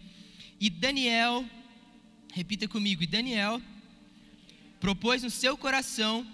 E 0.59 0.71
Daniel, 0.71 1.45
repita 2.33 2.67
comigo, 2.67 3.03
e 3.03 3.07
Daniel 3.07 3.61
propôs 4.79 5.21
no 5.21 5.29
seu 5.29 5.55
coração 5.55 6.25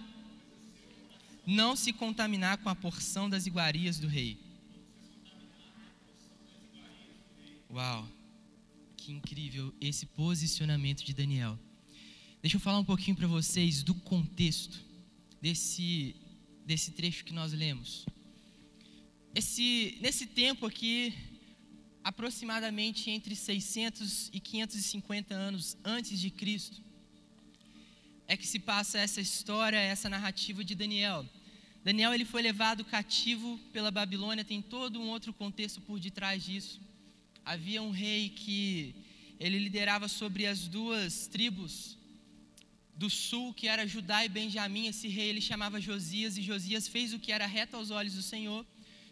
não 1.46 1.76
se 1.76 1.92
contaminar 1.92 2.58
com 2.60 2.70
a 2.70 2.76
porção 2.76 3.30
das 3.30 3.46
iguarias 3.46 4.00
do 4.00 4.08
rei. 4.08 4.38
Uau, 7.70 8.08
que 8.96 9.12
incrível 9.12 9.74
esse 9.82 10.06
posicionamento 10.06 11.04
de 11.04 11.14
Daniel. 11.14 11.58
Deixa 12.42 12.58
eu 12.58 12.62
falar 12.62 12.80
um 12.80 12.86
pouquinho 12.86 13.16
para 13.16 13.26
vocês 13.26 13.84
do 13.84 13.96
contexto 13.96 14.80
desse, 15.42 16.16
desse 16.66 16.92
trecho 16.92 17.24
que 17.24 17.34
nós 17.34 17.52
lemos. 17.54 18.06
Esse, 19.34 19.98
nesse 20.02 20.28
tempo 20.28 20.66
aqui, 20.66 21.14
aproximadamente 22.04 23.10
entre 23.10 23.36
600 23.36 24.30
e 24.34 24.40
550 24.40 25.34
anos 25.34 25.78
antes 25.84 26.20
de 26.20 26.30
Cristo, 26.30 26.83
é 28.28 28.38
que 28.38 28.48
se 28.48 28.60
passa 28.60 29.00
essa 29.00 29.22
história, 29.22 29.78
essa 29.78 30.10
narrativa 30.10 30.64
de 30.64 30.76
Daniel. 30.76 31.26
Daniel 31.84 32.14
ele 32.14 32.26
foi 32.26 32.42
levado 32.42 32.86
cativo 32.86 33.60
pela 33.74 33.92
Babilônia, 33.92 34.46
tem 34.46 34.62
todo 34.62 35.00
um 35.00 35.10
outro 35.10 35.34
contexto 35.34 35.82
por 35.82 36.00
detrás 36.00 36.44
disso. 36.44 36.80
Havia 37.44 37.82
um 37.82 37.92
rei 37.92 38.30
que 38.30 38.96
ele 39.40 39.60
liderava 39.60 40.08
sobre 40.08 40.46
as 40.46 40.68
duas 40.68 41.28
tribos 41.28 41.98
do 42.96 43.10
sul, 43.10 43.54
que 43.54 43.68
era 43.68 43.86
Judá 43.86 44.24
e 44.24 44.30
Benjamim. 44.30 44.88
Esse 44.88 45.08
rei 45.08 45.30
ele 45.30 45.42
chamava 45.42 45.82
Josias 45.82 46.38
e 46.38 46.42
Josias 46.42 46.88
fez 46.88 47.14
o 47.14 47.20
que 47.20 47.32
era 47.32 47.46
reto 47.46 47.76
aos 47.76 47.92
olhos 47.92 48.14
do 48.14 48.22
Senhor. 48.22 48.66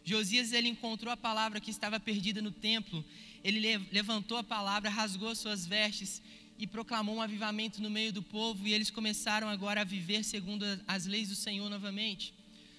Josias 0.03 0.53
ele 0.53 0.69
encontrou 0.69 1.11
a 1.11 1.17
palavra 1.17 1.59
que 1.59 1.69
estava 1.69 1.99
perdida 1.99 2.41
no 2.41 2.51
templo. 2.51 3.03
Ele 3.43 3.59
levantou 3.91 4.37
a 4.37 4.43
palavra, 4.43 4.89
rasgou 4.89 5.35
suas 5.35 5.65
vestes 5.65 6.21
e 6.61 6.67
proclamou 6.67 7.15
um 7.15 7.21
avivamento 7.23 7.81
no 7.81 7.89
meio 7.89 8.13
do 8.13 8.21
povo 8.21 8.67
e 8.67 8.71
eles 8.71 8.91
começaram 8.91 9.49
agora 9.49 9.81
a 9.81 9.83
viver 9.83 10.23
segundo 10.23 10.63
as 10.87 11.07
leis 11.07 11.29
do 11.29 11.35
Senhor 11.35 11.67
novamente. 11.67 12.35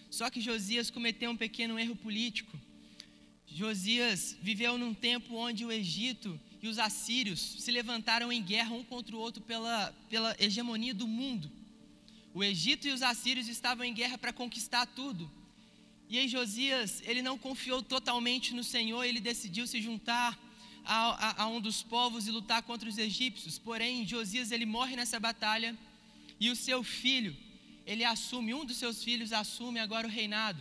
Só 0.08 0.30
que 0.30 0.40
Josias 0.40 0.88
cometeu 0.88 1.28
um 1.32 1.36
pequeno 1.36 1.76
erro 1.76 1.96
político. 1.96 2.56
Josias 3.44 4.36
viveu 4.40 4.78
num 4.78 4.94
tempo 4.94 5.34
onde 5.34 5.64
o 5.64 5.72
Egito 5.72 6.40
e 6.62 6.68
os 6.68 6.78
assírios 6.78 7.40
se 7.58 7.72
levantaram 7.72 8.32
em 8.32 8.40
guerra 8.40 8.72
um 8.72 8.84
contra 8.84 9.16
o 9.16 9.18
outro 9.18 9.42
pela, 9.42 9.92
pela 10.08 10.36
hegemonia 10.38 10.94
do 10.94 11.08
mundo. 11.08 11.50
O 12.32 12.44
Egito 12.44 12.86
e 12.86 12.92
os 12.92 13.02
assírios 13.02 13.48
estavam 13.48 13.84
em 13.84 13.92
guerra 13.92 14.16
para 14.16 14.32
conquistar 14.32 14.86
tudo. 14.86 15.28
E 16.08 16.20
aí 16.20 16.28
Josias, 16.28 17.02
ele 17.04 17.20
não 17.20 17.36
confiou 17.36 17.82
totalmente 17.82 18.54
no 18.54 18.62
Senhor, 18.62 19.02
ele 19.02 19.18
decidiu 19.18 19.66
se 19.66 19.82
juntar 19.82 20.38
a, 20.84 21.42
a, 21.42 21.42
a, 21.42 21.46
um 21.48 21.60
dos 21.60 21.82
povos 21.82 22.26
e 22.26 22.30
lutar 22.30 22.62
contra 22.62 22.88
os 22.88 22.98
egípcios. 22.98 23.58
Porém, 23.58 24.06
Josias 24.06 24.50
ele 24.50 24.66
morre 24.66 24.96
nessa 24.96 25.18
batalha 25.18 25.76
e 26.38 26.50
o 26.50 26.56
seu 26.56 26.82
filho, 26.82 27.36
ele 27.86 28.04
assume, 28.04 28.54
um 28.54 28.64
dos 28.64 28.76
seus 28.76 29.02
filhos 29.02 29.32
assume 29.32 29.78
agora 29.80 30.06
o 30.06 30.10
reinado. 30.10 30.60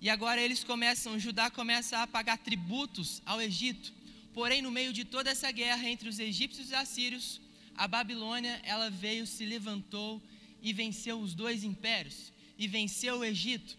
E 0.00 0.10
agora 0.10 0.40
eles 0.40 0.64
começam, 0.64 1.18
Judá 1.18 1.50
começa 1.50 1.98
a 1.98 2.06
pagar 2.06 2.38
tributos 2.38 3.22
ao 3.24 3.40
Egito. 3.40 3.92
Porém, 4.34 4.60
no 4.62 4.70
meio 4.70 4.92
de 4.92 5.04
toda 5.04 5.30
essa 5.30 5.50
guerra 5.50 5.88
entre 5.88 6.08
os 6.08 6.18
egípcios 6.18 6.66
e 6.66 6.72
os 6.72 6.78
assírios, 6.78 7.40
a 7.76 7.86
Babilônia, 7.86 8.60
ela 8.64 8.90
veio, 8.90 9.26
se 9.26 9.44
levantou 9.44 10.20
e 10.62 10.72
venceu 10.72 11.20
os 11.20 11.34
dois 11.34 11.62
impérios 11.62 12.32
e 12.58 12.66
venceu 12.66 13.18
o 13.18 13.24
Egito. 13.24 13.76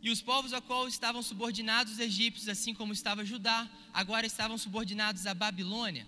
E 0.00 0.10
os 0.10 0.20
povos 0.20 0.52
a 0.52 0.60
qual 0.60 0.86
estavam 0.86 1.22
subordinados 1.22 1.94
os 1.94 1.98
egípcios, 1.98 2.48
assim 2.48 2.72
como 2.72 2.92
estava 2.92 3.24
Judá, 3.24 3.68
agora 3.92 4.26
estavam 4.26 4.56
subordinados 4.56 5.26
à 5.26 5.34
Babilônia. 5.34 6.06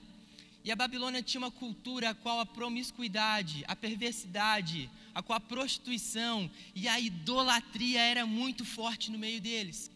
E 0.63 0.71
a 0.71 0.77
Babilônia 0.77 1.23
tinha 1.23 1.41
uma 1.41 1.51
cultura 1.51 2.11
a 2.11 2.15
qual 2.15 2.39
a 2.39 2.47
promiscuidade, 2.47 3.65
a 3.67 3.75
perversidade, 3.75 4.89
a 5.13 5.23
qual 5.23 5.39
a 5.39 5.41
prostituição 5.41 6.49
e 6.75 6.87
a 6.87 7.01
idolatria 7.01 8.01
era 8.01 8.25
muito 8.25 8.65
forte 8.65 9.11
no 9.11 9.19
meio 9.19 9.41
deles. 9.41 9.91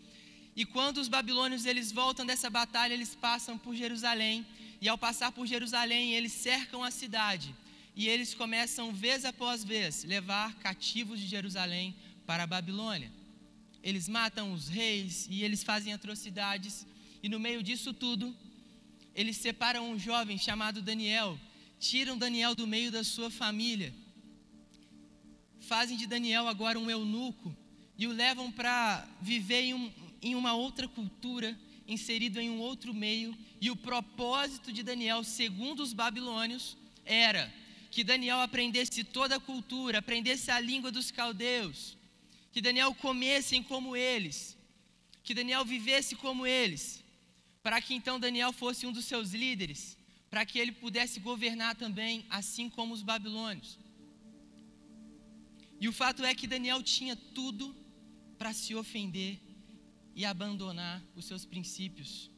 E 0.57 0.65
quando 0.65 0.99
os 0.99 1.09
babilônios 1.09 1.65
eles 1.65 1.93
voltam 1.93 2.27
dessa 2.27 2.51
batalha, 2.51 2.95
eles 2.95 3.15
passam 3.15 3.57
por 3.57 3.77
Jerusalém, 3.77 4.45
e 4.81 4.89
ao 4.89 4.99
passar 4.99 5.31
por 5.33 5.47
Jerusalém, 5.47 6.15
eles 6.15 6.33
cercam 6.33 6.83
a 6.83 6.91
cidade, 6.91 7.55
e 7.95 8.09
eles 8.09 8.35
começam 8.35 8.93
vez 8.93 9.25
após 9.25 9.63
vez 9.63 10.05
levar 10.05 10.55
cativos 10.57 11.21
de 11.21 11.27
Jerusalém 11.27 11.95
para 12.27 12.43
a 12.43 12.47
Babilônia 12.47 13.11
eles 13.85 14.09
matam 14.09 14.55
os 14.55 14.67
reis 14.67 15.29
e 15.31 15.45
eles 15.45 15.63
fazem 15.63 15.93
atrocidades. 15.93 16.87
E 17.23 17.29
no 17.29 17.39
meio 17.39 17.63
disso 17.63 17.93
tudo, 17.93 18.35
eles 19.15 19.37
separam 19.37 19.91
um 19.91 19.99
jovem 19.99 20.39
chamado 20.39 20.81
Daniel, 20.81 21.39
tiram 21.79 22.17
Daniel 22.17 22.55
do 22.55 22.67
meio 22.67 22.91
da 22.91 23.05
sua 23.05 23.31
família, 23.31 23.93
fazem 25.61 25.99
de 25.99 26.07
Daniel 26.07 26.49
agora 26.49 26.79
um 26.79 26.91
eunuco 26.91 27.55
e 27.99 28.07
o 28.07 28.13
levam 28.13 28.51
para 28.51 29.07
viver 29.21 29.61
em, 29.65 29.75
um, 29.75 29.93
em 30.23 30.35
uma 30.35 30.55
outra 30.55 30.89
cultura, 30.89 31.55
inserido 31.87 32.41
em 32.41 32.49
um 32.49 32.61
outro 32.61 32.95
meio. 32.95 33.37
E 33.61 33.71
o 33.71 33.77
propósito 33.77 34.73
de 34.73 34.83
Daniel, 34.83 35.23
segundo 35.23 35.81
os 35.81 35.93
babilônios, 35.93 36.75
era 37.05 37.53
que 37.91 38.03
Daniel 38.03 38.41
aprendesse 38.41 39.05
toda 39.05 39.37
a 39.37 39.41
cultura, 39.41 39.99
aprendesse 39.99 40.51
a 40.51 40.59
língua 40.59 40.91
dos 40.91 41.11
caldeus, 41.11 41.99
que 42.55 42.61
Daniel 42.61 42.95
comesse 42.95 43.61
como 43.65 43.97
eles, 43.97 44.57
que 45.25 45.35
Daniel 45.35 45.65
vivesse 45.65 46.15
como 46.15 46.47
eles, 46.47 47.03
para 47.65 47.83
que 47.83 47.93
então 47.95 48.21
Daniel 48.21 48.53
fosse 48.53 48.87
um 48.87 48.93
dos 48.93 49.07
seus 49.07 49.33
líderes, 49.33 49.99
para 50.31 50.47
que 50.47 50.61
ele 50.61 50.71
pudesse 50.71 51.19
governar 51.19 51.75
também, 51.75 52.25
assim 52.31 52.71
como 52.71 52.95
os 52.95 53.03
babilônios. 53.03 53.77
E 55.81 55.89
o 55.89 55.93
fato 55.93 56.25
é 56.25 56.33
que 56.33 56.47
Daniel 56.47 56.81
tinha 56.81 57.17
tudo 57.17 57.75
para 58.39 58.53
se 58.53 58.73
ofender 58.77 59.41
e 60.15 60.25
abandonar 60.25 61.03
os 61.17 61.25
seus 61.25 61.45
princípios. 61.45 62.31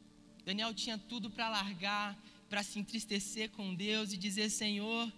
Daniel 0.43 0.73
tinha 0.73 0.97
tudo 0.97 1.29
para 1.29 1.47
largar, 1.47 2.17
para 2.49 2.63
se 2.63 2.79
entristecer 2.79 3.51
com 3.51 3.75
Deus 3.75 4.13
e 4.13 4.17
dizer: 4.17 4.49
Senhor, 4.49 5.13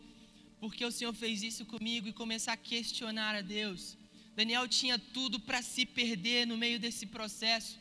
por 0.59 0.75
que 0.75 0.83
o 0.83 0.91
Senhor 0.91 1.13
fez 1.13 1.41
isso 1.41 1.65
comigo? 1.65 2.09
E 2.09 2.11
começar 2.11 2.51
a 2.51 2.57
questionar 2.57 3.33
a 3.33 3.41
Deus. 3.41 3.97
Daniel 4.39 4.65
tinha 4.69 4.97
tudo 4.97 5.37
para 5.37 5.61
se 5.61 5.85
perder 5.85 6.47
no 6.47 6.57
meio 6.57 6.79
desse 6.79 7.05
processo. 7.05 7.77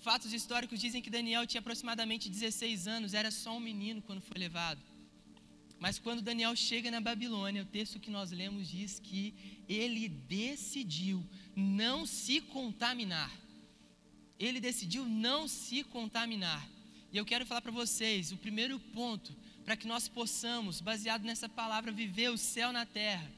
Fatos 0.00 0.32
históricos 0.32 0.80
dizem 0.80 1.00
que 1.00 1.08
Daniel 1.08 1.46
tinha 1.46 1.60
aproximadamente 1.60 2.28
16 2.28 2.88
anos, 2.88 3.14
era 3.14 3.30
só 3.30 3.56
um 3.56 3.60
menino 3.60 4.02
quando 4.02 4.20
foi 4.20 4.38
levado. 4.38 4.80
Mas 5.78 5.96
quando 5.96 6.20
Daniel 6.20 6.56
chega 6.56 6.90
na 6.90 7.00
Babilônia, 7.00 7.62
o 7.62 7.72
texto 7.78 8.00
que 8.00 8.10
nós 8.10 8.32
lemos 8.32 8.68
diz 8.68 8.98
que 8.98 9.32
ele 9.68 10.08
decidiu 10.08 11.24
não 11.54 12.04
se 12.04 12.40
contaminar. 12.40 13.30
Ele 14.36 14.60
decidiu 14.60 15.04
não 15.04 15.46
se 15.46 15.84
contaminar. 15.84 16.68
E 17.12 17.16
eu 17.16 17.24
quero 17.24 17.46
falar 17.46 17.60
para 17.60 17.70
vocês, 17.70 18.32
o 18.32 18.36
primeiro 18.36 18.80
ponto 18.80 19.32
para 19.64 19.76
que 19.76 19.86
nós 19.86 20.08
possamos, 20.08 20.80
baseado 20.80 21.22
nessa 21.22 21.48
palavra, 21.48 21.92
viver 21.92 22.30
o 22.30 22.38
céu 22.38 22.72
na 22.72 22.84
terra, 22.84 23.37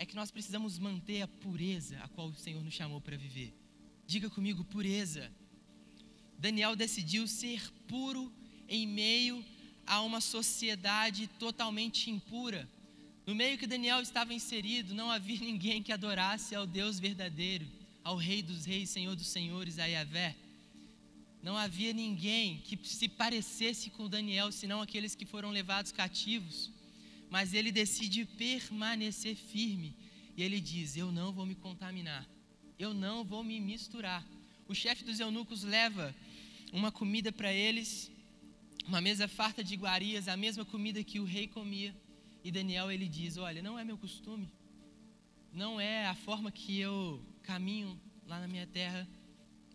é 0.00 0.06
que 0.06 0.16
nós 0.16 0.30
precisamos 0.30 0.78
manter 0.78 1.20
a 1.20 1.28
pureza 1.28 1.98
a 2.02 2.08
qual 2.08 2.28
o 2.28 2.34
Senhor 2.34 2.64
nos 2.64 2.72
chamou 2.72 3.02
para 3.02 3.18
viver. 3.18 3.52
Diga 4.06 4.30
comigo, 4.30 4.64
pureza. 4.64 5.30
Daniel 6.38 6.74
decidiu 6.74 7.26
ser 7.26 7.70
puro 7.86 8.32
em 8.66 8.86
meio 8.86 9.44
a 9.86 10.00
uma 10.00 10.22
sociedade 10.22 11.26
totalmente 11.38 12.10
impura. 12.10 12.66
No 13.26 13.34
meio 13.34 13.58
que 13.58 13.66
Daniel 13.66 14.00
estava 14.00 14.32
inserido, 14.32 14.94
não 14.94 15.10
havia 15.10 15.38
ninguém 15.44 15.82
que 15.82 15.92
adorasse 15.92 16.54
ao 16.54 16.66
Deus 16.66 16.98
verdadeiro, 16.98 17.66
ao 18.02 18.16
Rei 18.16 18.40
dos 18.40 18.64
Reis, 18.64 18.88
Senhor 18.88 19.14
dos 19.14 19.28
Senhores, 19.28 19.78
a 19.78 19.84
Yahvé. 19.84 20.34
Não 21.42 21.58
havia 21.58 21.92
ninguém 21.92 22.62
que 22.64 22.78
se 22.88 23.06
parecesse 23.06 23.90
com 23.90 24.08
Daniel, 24.08 24.50
senão 24.50 24.80
aqueles 24.80 25.14
que 25.14 25.26
foram 25.26 25.50
levados 25.50 25.92
cativos 25.92 26.70
mas 27.30 27.54
ele 27.54 27.70
decide 27.70 28.24
permanecer 28.24 29.36
firme. 29.36 29.96
E 30.36 30.42
ele 30.42 30.60
diz: 30.60 30.96
Eu 30.96 31.12
não 31.12 31.32
vou 31.32 31.46
me 31.46 31.54
contaminar, 31.54 32.28
eu 32.78 32.92
não 32.92 33.24
vou 33.24 33.44
me 33.44 33.60
misturar. 33.60 34.26
O 34.68 34.74
chefe 34.74 35.04
dos 35.04 35.20
eunucos 35.20 35.62
leva 35.62 36.14
uma 36.72 36.92
comida 36.92 37.32
para 37.32 37.52
eles, 37.52 38.10
uma 38.86 39.00
mesa 39.00 39.26
farta 39.28 39.62
de 39.62 39.74
iguarias, 39.74 40.28
a 40.28 40.36
mesma 40.36 40.64
comida 40.64 41.02
que 41.02 41.20
o 41.20 41.24
rei 41.24 41.46
comia. 41.46 41.94
E 42.42 42.50
Daniel 42.50 42.90
ele 42.90 43.08
diz: 43.08 43.36
Olha, 43.36 43.62
não 43.62 43.78
é 43.78 43.84
meu 43.84 43.96
costume, 43.96 44.50
não 45.52 45.80
é 45.80 46.06
a 46.06 46.14
forma 46.14 46.50
que 46.50 46.78
eu 46.78 47.24
caminho 47.42 47.98
lá 48.26 48.40
na 48.40 48.48
minha 48.48 48.66
terra, 48.66 49.08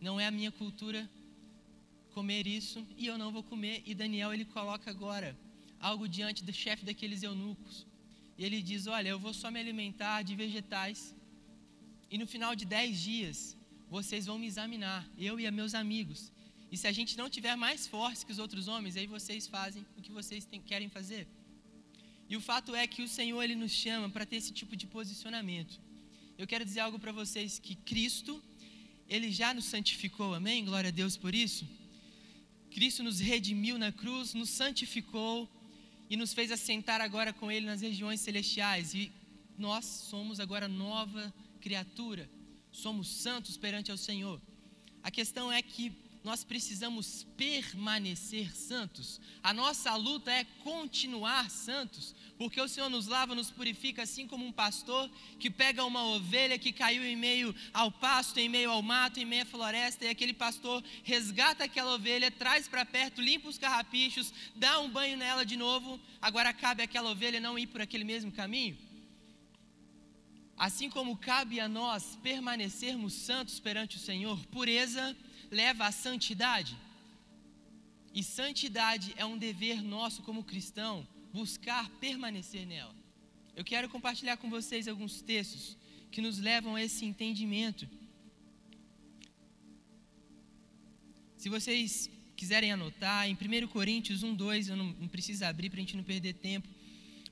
não 0.02 0.20
é 0.20 0.26
a 0.28 0.32
minha 0.32 0.52
cultura 0.52 1.10
comer 2.14 2.48
isso 2.48 2.88
e 2.98 3.06
eu 3.06 3.18
não 3.18 3.32
vou 3.32 3.44
comer. 3.44 3.82
E 3.86 3.94
Daniel 3.94 4.34
ele 4.34 4.46
coloca 4.46 4.90
agora 4.90 5.38
algo 5.90 6.06
diante 6.18 6.44
do 6.48 6.54
chefe 6.64 6.84
daqueles 6.90 7.22
eunucos. 7.30 7.76
E 8.38 8.44
ele 8.46 8.60
diz: 8.70 8.82
Olha, 8.96 9.10
eu 9.10 9.20
vou 9.26 9.34
só 9.42 9.48
me 9.54 9.60
alimentar 9.64 10.18
de 10.28 10.34
vegetais. 10.44 11.00
E 12.14 12.18
no 12.22 12.28
final 12.34 12.54
de 12.60 12.66
dez 12.76 12.92
dias, 13.10 13.38
vocês 13.98 14.26
vão 14.30 14.38
me 14.42 14.48
examinar, 14.52 15.02
eu 15.28 15.40
e 15.40 15.50
meus 15.60 15.74
amigos. 15.84 16.20
E 16.74 16.78
se 16.82 16.88
a 16.92 16.94
gente 16.98 17.14
não 17.22 17.30
tiver 17.36 17.56
mais 17.66 17.82
forte 17.88 18.26
que 18.26 18.34
os 18.36 18.40
outros 18.46 18.68
homens, 18.68 18.98
aí 18.98 19.08
vocês 19.18 19.48
fazem 19.56 19.86
o 19.98 20.02
que 20.06 20.12
vocês 20.20 20.48
querem 20.72 20.90
fazer. 20.98 21.26
E 22.32 22.36
o 22.36 22.42
fato 22.42 22.74
é 22.82 22.86
que 22.94 23.04
o 23.04 23.08
Senhor 23.08 23.42
ele 23.44 23.56
nos 23.64 23.72
chama 23.72 24.08
para 24.10 24.26
ter 24.26 24.38
esse 24.38 24.52
tipo 24.60 24.76
de 24.76 24.88
posicionamento. 24.88 25.80
Eu 26.38 26.48
quero 26.52 26.66
dizer 26.66 26.82
algo 26.82 27.00
para 27.04 27.12
vocês 27.12 27.60
que 27.66 27.76
Cristo 27.92 28.34
ele 29.08 29.30
já 29.32 29.54
nos 29.54 29.66
santificou, 29.66 30.34
amém? 30.34 30.66
Glória 30.66 30.88
a 30.90 30.98
Deus 31.02 31.16
por 31.16 31.34
isso. 31.46 31.64
Cristo 32.72 33.04
nos 33.04 33.20
redimiu 33.20 33.78
na 33.78 33.92
cruz, 33.92 34.34
nos 34.34 34.50
santificou 34.50 35.50
e 36.10 36.16
nos 36.16 36.34
fez 36.34 36.52
assentar 36.52 37.02
agora 37.02 37.34
com 37.34 37.52
Ele 37.52 37.66
nas 37.66 37.82
regiões 37.82 38.22
celestiais. 38.22 38.94
E 38.94 39.12
nós 39.58 39.86
somos 39.86 40.40
agora 40.40 40.68
nova 40.68 41.34
criatura, 41.60 42.30
somos 42.72 43.08
santos 43.08 43.58
perante 43.58 43.92
ao 43.92 43.98
Senhor. 43.98 44.42
A 45.02 45.10
questão 45.10 45.52
é 45.52 45.62
que 45.62 45.92
nós 46.26 46.44
precisamos 46.44 47.24
permanecer 47.38 48.52
santos. 48.56 49.22
A 49.44 49.54
nossa 49.54 49.96
luta 49.96 50.32
é 50.32 50.44
continuar 50.64 51.52
santos, 51.52 52.16
porque 52.36 52.60
o 52.60 52.68
Senhor 52.68 52.90
nos 52.90 53.06
lava, 53.06 53.36
nos 53.36 53.52
purifica, 53.52 54.02
assim 54.02 54.28
como 54.28 54.44
um 54.44 54.52
pastor 54.52 55.08
que 55.40 55.52
pega 55.52 55.86
uma 55.86 56.04
ovelha 56.04 56.58
que 56.58 56.74
caiu 56.74 57.06
em 57.06 57.16
meio 57.16 57.54
ao 57.72 57.92
pasto, 57.92 58.40
em 58.40 58.50
meio 58.50 58.72
ao 58.72 58.82
mato, 58.82 59.20
em 59.20 59.24
meio 59.24 59.44
à 59.44 59.46
floresta, 59.46 60.04
e 60.04 60.08
aquele 60.08 60.34
pastor 60.34 60.84
resgata 61.04 61.64
aquela 61.64 61.94
ovelha, 61.94 62.32
traz 62.32 62.68
para 62.68 62.84
perto, 62.84 63.22
limpa 63.22 63.48
os 63.48 63.60
carrapichos, 63.60 64.34
dá 64.56 64.80
um 64.80 64.90
banho 64.90 65.18
nela 65.18 65.46
de 65.46 65.56
novo. 65.56 66.00
Agora 66.20 66.52
cabe 66.52 66.82
àquela 66.82 67.12
ovelha 67.12 67.40
não 67.40 67.58
ir 67.58 67.68
por 67.68 67.82
aquele 67.82 68.04
mesmo 68.04 68.32
caminho. 68.32 68.76
Assim 70.58 70.90
como 70.90 71.18
cabe 71.18 71.60
a 71.60 71.68
nós 71.68 72.18
permanecermos 72.24 73.14
santos 73.14 73.60
perante 73.60 73.98
o 73.98 74.00
Senhor, 74.00 74.44
pureza 74.48 75.16
leva 75.62 75.86
à 75.88 75.92
santidade. 76.06 76.76
E 78.14 78.22
santidade 78.24 79.14
é 79.18 79.26
um 79.26 79.38
dever 79.38 79.82
nosso 79.96 80.22
como 80.28 80.44
cristão, 80.52 81.08
buscar 81.34 81.90
permanecer 82.06 82.66
nela. 82.66 82.96
Eu 83.56 83.64
quero 83.64 83.90
compartilhar 83.96 84.38
com 84.38 84.50
vocês 84.50 84.88
alguns 84.88 85.22
textos 85.22 85.78
que 86.12 86.22
nos 86.26 86.38
levam 86.50 86.76
a 86.76 86.84
esse 86.84 87.04
entendimento. 87.06 87.88
Se 91.38 91.48
vocês 91.56 92.10
quiserem 92.36 92.72
anotar, 92.72 93.30
em 93.30 93.34
1 93.34 93.68
Coríntios 93.68 94.24
1, 94.24 94.36
2, 94.36 94.70
eu 94.70 94.76
não, 94.76 94.88
não 95.02 95.08
preciso 95.08 95.46
abrir 95.46 95.70
para 95.70 95.80
a 95.80 95.84
gente 95.84 95.96
não 95.96 96.04
perder 96.04 96.34
tempo. 96.34 96.68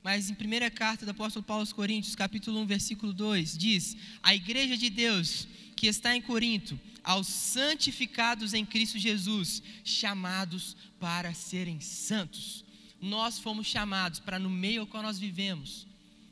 Mas 0.02 0.30
em 0.30 0.34
primeira 0.34 0.70
carta 0.70 1.04
do 1.04 1.10
apóstolo 1.10 1.44
Paulo 1.44 1.62
aos 1.62 1.72
Coríntios, 1.72 2.14
capítulo 2.14 2.60
1, 2.60 2.66
versículo 2.66 3.12
2, 3.12 3.56
diz: 3.56 3.96
A 4.22 4.34
igreja 4.34 4.76
de 4.76 4.88
Deus 4.88 5.48
que 5.76 5.86
está 5.86 6.14
em 6.14 6.22
Corinto, 6.22 6.78
aos 7.04 7.26
santificados 7.26 8.54
em 8.54 8.64
Cristo 8.64 8.98
Jesus, 8.98 9.62
chamados 9.84 10.74
para 10.98 11.34
serem 11.34 11.78
santos. 11.80 12.64
Nós 13.00 13.38
fomos 13.38 13.66
chamados 13.66 14.18
para, 14.18 14.38
no 14.38 14.48
meio 14.48 14.80
ao 14.80 14.86
qual 14.86 15.02
nós 15.02 15.18
vivemos, 15.18 15.86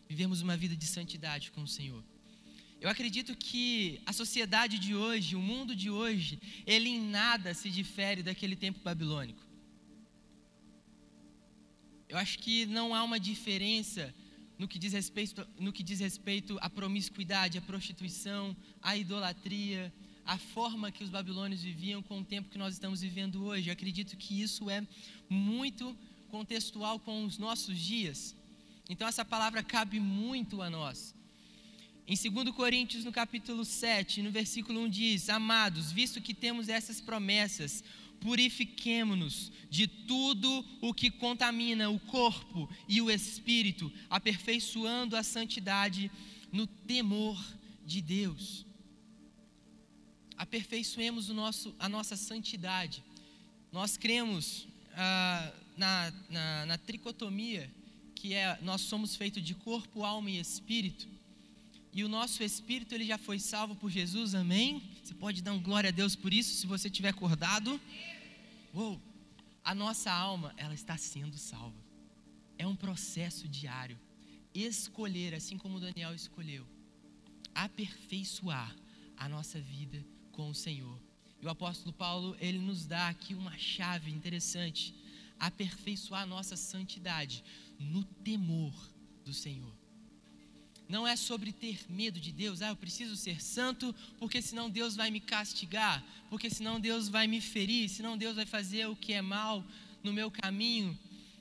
vivemos 0.09 0.41
uma 0.41 0.57
vida 0.57 0.75
de 0.75 0.87
santidade 0.87 1.51
com 1.51 1.63
o 1.63 1.69
Senhor. 1.69 2.03
Eu 2.81 2.89
acredito 2.89 3.37
que 3.37 4.01
a 4.05 4.13
sociedade 4.13 4.79
de 4.79 4.95
hoje, 4.95 5.37
o 5.37 5.41
mundo 5.41 5.77
de 5.77 5.89
hoje, 5.89 6.41
ele 6.67 6.89
em 6.89 7.01
nada 7.01 7.55
se 7.55 7.71
difere 7.71 8.23
daquele 8.23 8.57
tempo 8.57 8.81
babilônico. 8.81 9.41
Eu 12.09 12.19
acho 12.19 12.39
que 12.41 12.67
não 12.67 12.95
há 12.95 13.05
uma 13.05 13.21
diferença 13.21 14.13
no 14.59 14.67
que 14.67 14.79
diz 14.79 14.93
respeito, 14.93 15.47
no 15.59 15.73
que 15.73 15.83
diz 15.83 16.01
respeito 16.01 16.59
à 16.61 16.69
promiscuidade, 16.69 17.59
à 17.59 17.61
prostituição, 17.61 18.57
à 18.83 18.97
idolatria, 18.97 19.93
à 20.25 20.39
forma 20.39 20.91
que 20.91 21.05
os 21.05 21.11
babilônios 21.11 21.63
viviam 21.63 22.03
com 22.03 22.21
o 22.21 22.25
tempo 22.25 22.49
que 22.49 22.59
nós 22.59 22.75
estamos 22.75 23.01
vivendo 23.01 23.45
hoje. 23.45 23.69
Eu 23.69 23.73
acredito 23.73 24.17
que 24.17 24.41
isso 24.41 24.71
é 24.71 24.87
muito 25.29 25.97
contextual 26.31 26.99
com 26.99 27.25
os 27.25 27.39
nossos 27.39 27.79
dias. 27.79 28.35
Então 28.89 29.07
essa 29.07 29.25
palavra 29.25 29.63
cabe 29.63 30.01
muito 30.01 30.63
a 30.63 30.71
nós. 30.71 31.15
Em 32.07 32.17
2 32.17 32.55
Coríntios, 32.55 33.05
no 33.05 33.13
capítulo 33.13 33.65
7, 33.65 34.23
no 34.23 34.31
versículo 34.31 34.81
1 34.81 34.89
diz: 34.89 35.29
Amados, 35.29 35.93
visto 35.93 36.21
que 36.21 36.35
temos 36.35 36.69
essas 36.69 37.01
promessas, 37.01 37.85
purifiquemo-nos 38.21 39.53
de 39.71 39.87
tudo 39.87 40.65
o 40.81 40.93
que 40.93 41.11
contamina 41.11 41.91
o 41.91 41.99
corpo 42.01 42.69
e 42.89 43.01
o 43.01 43.11
espírito, 43.11 43.93
aperfeiçoando 44.11 45.17
a 45.17 45.23
santidade 45.23 46.11
no 46.53 46.67
temor 46.67 47.41
de 47.87 48.01
Deus. 48.01 48.67
Aperfeiçoemos 50.43 51.31
o 51.31 51.35
nosso, 51.35 51.73
a 51.79 51.89
nossa 51.89 52.17
santidade. 52.17 53.01
Nós 53.71 53.97
cremos 53.97 54.67
ah, 54.97 55.53
na, 55.77 56.13
na, 56.29 56.67
na 56.67 56.79
tricotomia, 56.79 57.71
que 58.17 58.35
é 58.35 58.59
nós 58.61 58.81
somos 58.81 59.15
feitos 59.15 59.41
de 59.41 59.55
corpo, 59.55 60.03
alma 60.03 60.29
e 60.33 60.41
espírito. 60.41 61.07
E 61.93 62.03
o 62.03 62.09
nosso 62.09 62.43
espírito 62.43 62.93
ele 62.93 63.07
já 63.07 63.17
foi 63.19 63.39
salvo 63.39 63.77
por 63.77 63.89
Jesus, 63.89 64.35
amém? 64.35 64.83
Você 65.05 65.15
pode 65.15 65.43
dar 65.43 65.53
um 65.53 65.63
glória 65.63 65.91
a 65.91 65.93
Deus 65.93 66.17
por 66.17 66.35
isso, 66.35 66.57
se 66.57 66.67
você 66.67 66.89
estiver 66.89 67.11
acordado. 67.11 67.81
Uou, 68.75 69.01
a 69.65 69.73
nossa 69.73 70.11
alma, 70.11 70.53
ela 70.57 70.75
está 70.75 70.97
sendo 70.97 71.39
salva. 71.39 71.81
É 72.59 72.67
um 72.67 72.75
processo 72.75 73.47
diário. 73.47 73.97
Escolher, 74.53 75.35
assim 75.35 75.57
como 75.57 75.79
Daniel 75.79 76.13
escolheu, 76.13 76.67
aperfeiçoar 77.55 78.75
a 79.17 79.29
nossa 79.29 79.61
vida 79.61 80.05
com 80.33 80.51
o 80.51 80.55
Senhor. 80.55 80.99
E 81.41 81.47
o 81.47 81.51
apóstolo 81.51 81.93
Paulo, 81.93 82.37
ele 82.41 82.59
nos 82.59 82.87
dá 82.87 83.09
aqui 83.09 83.35
uma 83.35 83.57
chave 83.57 84.11
interessante: 84.11 84.95
aperfeiçoar 85.39 86.23
a 86.23 86.27
nossa 86.27 86.57
santidade 86.57 87.45
no 87.79 88.05
temor 88.05 88.73
do 89.25 89.33
Senhor 89.33 89.83
não 90.93 91.09
é 91.09 91.17
sobre 91.17 91.53
ter 91.53 91.81
medo 91.89 92.21
de 92.21 92.31
Deus, 92.31 92.61
ah, 92.61 92.69
eu 92.69 92.77
preciso 92.77 93.17
ser 93.17 93.43
santo, 93.43 93.95
porque 94.19 94.43
senão 94.43 94.69
Deus 94.69 94.95
vai 94.95 95.11
me 95.11 95.21
castigar, 95.21 96.05
porque 96.29 96.51
senão 96.51 96.79
Deus 96.79 97.09
vai 97.09 97.27
me 97.27 97.41
ferir, 97.41 97.89
senão 97.89 98.15
Deus 98.15 98.37
vai 98.37 98.45
fazer 98.45 98.87
o 98.87 98.95
que 98.95 99.15
é 99.15 99.23
mal 99.23 99.65
no 100.05 100.13
meu 100.13 100.31
caminho. 100.31 100.97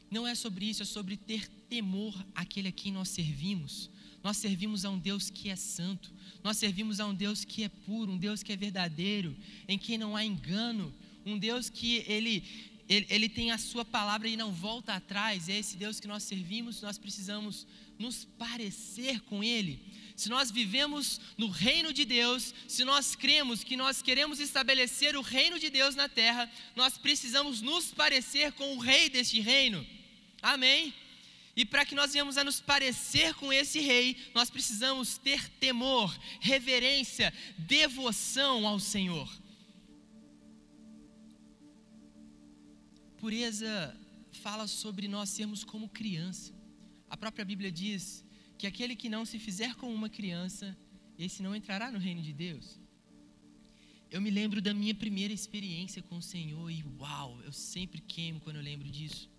Não 0.10 0.26
é 0.26 0.36
sobre 0.36 0.70
isso, 0.70 0.84
é 0.84 0.86
sobre 0.86 1.18
ter 1.18 1.50
temor 1.70 2.16
àquele 2.34 2.70
a 2.70 2.72
quem 2.72 2.94
nós 2.94 3.10
servimos. 3.10 3.90
Nós 4.24 4.38
servimos 4.38 4.86
a 4.86 4.90
um 4.90 5.00
Deus 5.00 5.30
que 5.30 5.50
é 5.50 5.56
santo, 5.56 6.14
nós 6.44 6.58
servimos 6.58 7.00
a 7.00 7.06
um 7.06 7.14
Deus 7.14 7.44
que 7.44 7.64
é 7.64 7.70
puro, 7.70 8.12
um 8.12 8.18
Deus 8.18 8.44
que 8.44 8.52
é 8.52 8.56
verdadeiro, 8.56 9.36
em 9.68 9.78
quem 9.78 9.98
não 9.98 10.16
há 10.16 10.24
engano, 10.24 10.94
um 11.26 11.38
Deus 11.38 11.70
que 11.70 12.04
ele, 12.08 12.44
ele, 12.88 13.08
ele 13.10 13.30
tem 13.30 13.52
a 13.52 13.58
sua 13.58 13.86
palavra 13.86 14.28
e 14.28 14.38
não 14.38 14.52
volta 14.52 14.94
atrás, 14.94 15.50
é 15.50 15.58
esse 15.58 15.78
Deus 15.78 16.00
que 16.00 16.08
nós 16.08 16.24
servimos, 16.24 16.82
nós 16.82 16.98
precisamos 16.98 17.66
nos 17.98 18.26
parecer 18.38 19.22
com 19.22 19.44
Ele, 19.44 19.80
se 20.16 20.30
nós 20.30 20.52
vivemos 20.52 21.20
no 21.38 21.48
reino 21.48 21.92
de 21.92 22.06
Deus, 22.06 22.54
se 22.68 22.84
nós 22.84 23.16
cremos 23.16 23.64
que 23.64 23.76
nós 23.76 24.02
queremos 24.02 24.40
estabelecer 24.40 25.16
o 25.16 25.22
reino 25.22 25.58
de 25.58 25.70
Deus 25.70 25.96
na 25.96 26.08
terra, 26.08 26.48
nós 26.76 26.98
precisamos 26.98 27.62
nos 27.62 27.92
parecer 27.92 28.52
com 28.52 28.76
o 28.76 28.80
rei 28.80 29.10
deste 29.10 29.40
reino. 29.40 29.86
Amém? 30.42 30.94
E 31.56 31.66
para 31.66 31.86
que 31.86 31.96
nós 31.96 32.14
venhamos 32.14 32.38
a 32.38 32.44
nos 32.44 32.60
parecer 32.60 33.34
com 33.36 33.52
esse 33.52 33.80
rei, 33.80 34.16
nós 34.34 34.50
precisamos 34.50 35.18
ter 35.18 35.50
temor, 35.50 36.18
reverência, 36.40 37.34
devoção 37.58 38.66
ao 38.66 38.80
Senhor. 38.80 39.30
Pureza 43.18 43.98
fala 44.32 44.66
sobre 44.68 45.08
nós 45.08 45.30
sermos 45.30 45.64
como 45.64 45.90
criança. 45.90 46.54
A 47.10 47.18
própria 47.18 47.46
Bíblia 47.46 47.72
diz 47.72 48.26
que 48.58 48.66
aquele 48.66 48.96
que 48.96 49.10
não 49.10 49.26
se 49.26 49.38
fizer 49.38 49.76
como 49.76 49.94
uma 49.94 50.10
criança, 50.10 50.78
esse 51.18 51.44
não 51.44 51.56
entrará 51.56 51.92
no 51.92 52.00
reino 52.00 52.22
de 52.22 52.34
Deus. 52.34 52.80
Eu 54.10 54.20
me 54.22 54.30
lembro 54.30 54.62
da 54.62 54.74
minha 54.74 54.94
primeira 54.94 55.34
experiência 55.34 56.02
com 56.02 56.18
o 56.18 56.22
Senhor 56.22 56.70
e 56.70 56.84
uau, 57.00 57.42
eu 57.44 57.54
sempre 57.54 58.02
queimo 58.02 58.42
quando 58.42 58.58
eu 58.58 58.62
lembro 58.62 58.90
disso. 58.90 59.31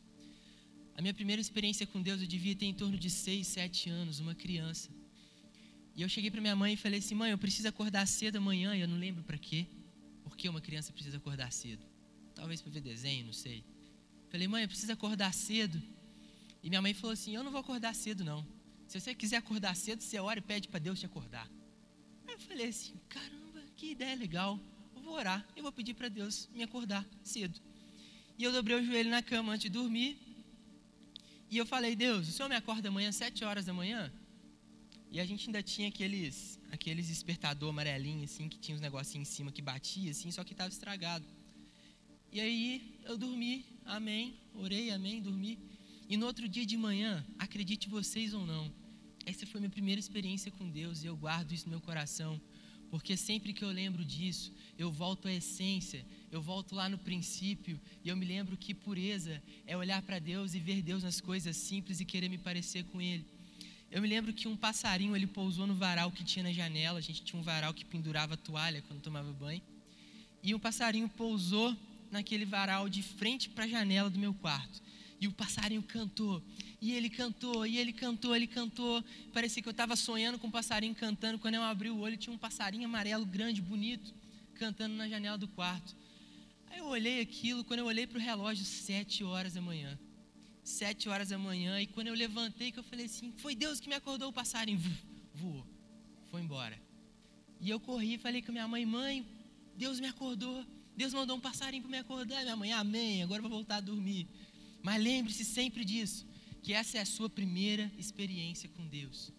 A 0.97 1.01
minha 1.01 1.15
primeira 1.15 1.41
experiência 1.41 1.87
com 1.87 2.03
Deus 2.03 2.21
eu 2.21 2.27
devia 2.27 2.55
ter 2.55 2.67
em 2.67 2.75
torno 2.75 2.99
de 2.99 3.09
6, 3.09 3.47
7 3.47 3.91
anos, 3.91 4.21
uma 4.21 4.35
criança. 4.35 4.91
E 5.95 6.03
eu 6.03 6.09
cheguei 6.09 6.31
para 6.31 6.41
minha 6.41 6.57
mãe 6.57 6.75
e 6.75 6.77
falei 6.77 6.99
assim: 6.99 7.15
mãe, 7.15 7.31
eu 7.31 7.39
preciso 7.39 7.69
acordar 7.69 8.07
cedo 8.07 8.37
amanhã. 8.37 8.75
E 8.75 8.81
eu 8.81 8.89
não 8.89 8.99
lembro 8.99 9.23
para 9.23 9.39
quê. 9.39 9.67
Por 10.23 10.37
que 10.37 10.49
uma 10.49 10.61
criança 10.61 10.93
precisa 10.93 11.17
acordar 11.17 11.53
cedo? 11.53 11.85
Talvez 12.35 12.61
para 12.61 12.73
ver 12.73 12.81
desenho, 12.81 13.27
não 13.27 13.33
sei. 13.33 13.65
Falei, 14.31 14.49
mãe, 14.49 14.63
eu 14.63 14.69
preciso 14.69 14.93
acordar 14.93 15.33
cedo. 15.35 15.83
E 16.63 16.69
minha 16.69 16.81
mãe 16.81 16.95
falou 16.95 17.13
assim: 17.13 17.35
Eu 17.35 17.45
não 17.45 17.51
vou 17.51 17.61
acordar 17.61 17.95
cedo, 17.95 18.25
não. 18.25 18.47
Se 18.87 18.99
você 19.01 19.15
quiser 19.15 19.37
acordar 19.37 19.75
cedo, 19.77 20.03
você 20.03 20.19
ora 20.19 20.39
e 20.39 20.43
pede 20.43 20.69
para 20.69 20.79
Deus 20.79 21.01
te 21.01 21.07
acordar. 21.07 21.49
Aí 22.27 22.35
eu 22.35 22.41
falei 22.41 22.69
assim: 22.69 22.95
Caramba, 23.09 23.63
que 23.77 23.91
ideia 23.91 24.15
legal. 24.15 24.59
Eu 24.95 25.03
vou 25.03 25.15
orar 25.15 25.47
e 25.57 25.61
vou 25.61 25.73
pedir 25.73 25.95
para 25.95 26.09
Deus 26.09 26.49
me 26.55 26.63
acordar 26.63 27.07
cedo. 27.23 27.61
E 28.39 28.45
eu 28.45 28.53
dobrei 28.53 28.77
o 28.79 28.85
joelho 28.85 29.11
na 29.11 29.23
cama 29.23 29.53
antes 29.53 29.65
de 29.65 29.69
dormir. 29.69 30.19
E 31.53 31.59
eu 31.59 31.67
falei: 31.67 31.95
Deus, 31.95 32.27
o 32.29 32.33
senhor 32.33 32.49
me 32.49 32.57
acorda 32.57 32.89
amanhã 32.89 33.11
às 33.11 33.17
sete 33.17 33.45
horas 33.45 33.67
da 33.67 33.75
manhã? 33.75 34.11
E 35.11 35.21
a 35.21 35.27
gente 35.27 35.47
ainda 35.49 35.63
tinha 35.63 35.89
aqueles, 35.89 36.59
aqueles 36.71 37.09
despertador 37.09 37.69
amarelinho, 37.69 38.25
assim, 38.25 38.49
que 38.49 38.59
tinha 38.59 38.75
uns 38.75 38.81
negocinhos 38.81 39.29
em 39.29 39.31
cima 39.31 39.53
que 39.53 39.61
batia, 39.61 40.11
assim, 40.13 40.31
só 40.31 40.43
que 40.43 40.55
estava 40.55 40.71
estragado. 40.71 41.27
E 42.33 42.41
aí 42.41 42.99
eu 43.05 43.19
dormi, 43.19 43.67
amém, 43.85 44.35
orei, 44.55 44.91
amém, 44.91 45.21
dormi. 45.21 45.59
E 46.09 46.17
no 46.17 46.25
outro 46.25 46.49
dia 46.49 46.65
de 46.65 46.79
manhã, 46.79 47.23
acredite 47.39 47.87
vocês 47.87 48.33
ou 48.33 48.47
não, 48.47 48.73
essa 49.27 49.47
foi 49.47 49.61
minha 49.61 49.69
primeira 49.69 50.01
experiência 50.01 50.51
com 50.51 50.67
Deus 50.71 51.05
e 51.05 51.07
eu 51.07 51.17
guardo 51.19 51.53
isso 51.53 51.67
no 51.67 51.73
meu 51.73 51.83
coração, 51.83 52.41
porque 52.93 53.17
sempre 53.17 53.55
que 53.55 53.65
eu 53.65 53.71
lembro 53.71 54.05
disso, 54.05 54.53
eu 54.79 54.93
volto 54.93 55.27
à 55.27 55.33
essência, 55.33 56.05
eu 56.31 56.43
volto 56.43 56.75
lá 56.75 56.91
no 56.91 56.99
princípio 56.99 57.81
e 58.05 58.11
eu 58.11 58.15
me 58.15 58.27
lembro 58.27 58.55
que 58.55 58.75
pureza 58.75 59.43
é 59.67 59.75
olhar 59.75 60.03
para 60.03 60.19
Deus 60.19 60.53
e 60.53 60.61
ver 60.61 60.83
Deus 60.83 61.03
nas 61.03 61.19
coisas 61.19 61.57
simples 61.57 62.01
e 62.01 62.05
querer 62.05 62.29
me 62.29 62.37
parecer 62.37 62.85
com 62.85 63.01
Ele. 63.01 63.25
Eu 63.91 64.03
me 64.03 64.07
lembro 64.07 64.31
que 64.35 64.47
um 64.47 64.55
passarinho 64.55 65.17
ele 65.17 65.27
pousou 65.27 65.67
no 65.67 65.75
varal 65.75 66.13
que 66.13 66.23
tinha 66.23 66.43
na 66.43 66.53
janela. 66.53 66.99
A 66.99 67.03
gente 67.03 67.23
tinha 67.23 67.41
um 67.41 67.43
varal 67.43 67.73
que 67.73 67.85
pendurava 67.85 68.37
toalha 68.37 68.83
quando 68.87 69.01
tomava 69.01 69.33
banho. 69.33 69.63
E 70.43 70.55
um 70.55 70.59
passarinho 70.59 71.09
pousou 71.09 71.75
naquele 72.11 72.45
varal 72.45 72.91
de 72.91 73.03
frente 73.03 73.49
para 73.49 73.65
a 73.65 73.69
janela 73.69 74.11
do 74.11 74.19
meu 74.19 74.35
quarto. 74.35 74.83
E 75.23 75.29
o 75.29 75.31
passarinho 75.31 75.85
cantou, 75.85 76.43
e 76.81 76.91
ele 76.91 77.09
cantou, 77.09 77.65
e 77.65 77.79
ele 77.79 77.93
cantou, 77.93 78.35
ele 78.35 78.49
cantou. 78.49 79.05
Parecia 79.33 79.63
que 79.63 79.69
eu 79.69 79.71
estava 79.71 79.95
sonhando 79.95 80.37
com 80.37 80.49
um 80.49 80.51
passarinho 80.51 80.97
cantando. 80.97 81.39
Quando 81.39 81.55
eu 81.55 81.63
abri 81.63 81.89
o 81.91 81.99
olho, 81.99 82.17
tinha 82.17 82.35
um 82.35 82.37
passarinho 82.37 82.87
amarelo 82.87 83.25
grande, 83.25 83.63
bonito, 83.63 84.13
cantando 84.55 84.97
na 84.97 85.09
janela 85.09 85.39
do 85.39 85.47
quarto. 85.47 85.95
Aí 86.67 86.79
eu 86.81 86.87
olhei 86.87 87.21
aquilo, 87.21 87.63
quando 87.63 87.79
eu 87.79 87.87
olhei 87.87 88.05
para 88.05 88.19
o 88.19 88.21
relógio, 88.21 88.65
sete 88.65 89.23
horas 89.23 89.53
da 89.53 89.61
manhã. 89.61 89.97
Sete 90.65 91.09
horas 91.09 91.29
da 91.29 91.39
manhã, 91.39 91.81
e 91.81 91.87
quando 91.87 92.09
eu 92.09 92.15
levantei, 92.15 92.73
que 92.73 92.81
eu 92.81 92.83
falei 92.83 93.07
assim, 93.07 93.33
foi 93.37 93.55
Deus 93.55 93.79
que 93.79 93.89
me 93.89 93.95
acordou, 93.95 94.29
o 94.29 94.33
passarinho 94.33 94.81
voou, 95.37 95.65
foi 96.33 96.41
embora. 96.41 96.77
E 97.61 97.71
eu 97.71 97.79
corri 97.79 98.15
e 98.15 98.19
falei 98.19 98.43
com 98.43 98.51
minha 98.51 98.67
mãe, 98.67 98.85
mãe, 98.85 99.25
Deus 99.77 100.01
me 100.01 100.09
acordou, 100.09 100.67
Deus 100.97 101.15
mandou 101.15 101.37
um 101.37 101.41
passarinho 101.41 101.85
para 101.85 101.93
me 101.93 101.99
acordar. 101.99 102.43
Minha 102.43 102.57
mãe, 102.57 102.73
amém, 102.73 103.23
agora 103.23 103.39
eu 103.39 103.49
vou 103.49 103.59
voltar 103.59 103.77
a 103.77 103.81
dormir. 103.81 104.27
Mas 104.83 105.03
lembre-se 105.03 105.45
sempre 105.45 105.85
disso, 105.85 106.27
que 106.63 106.73
essa 106.73 106.99
é 106.99 107.01
a 107.01 107.07
sua 107.07 107.31
primeira 107.31 107.91
experiência 107.99 108.69
com 108.69 108.87
Deus. 108.87 109.33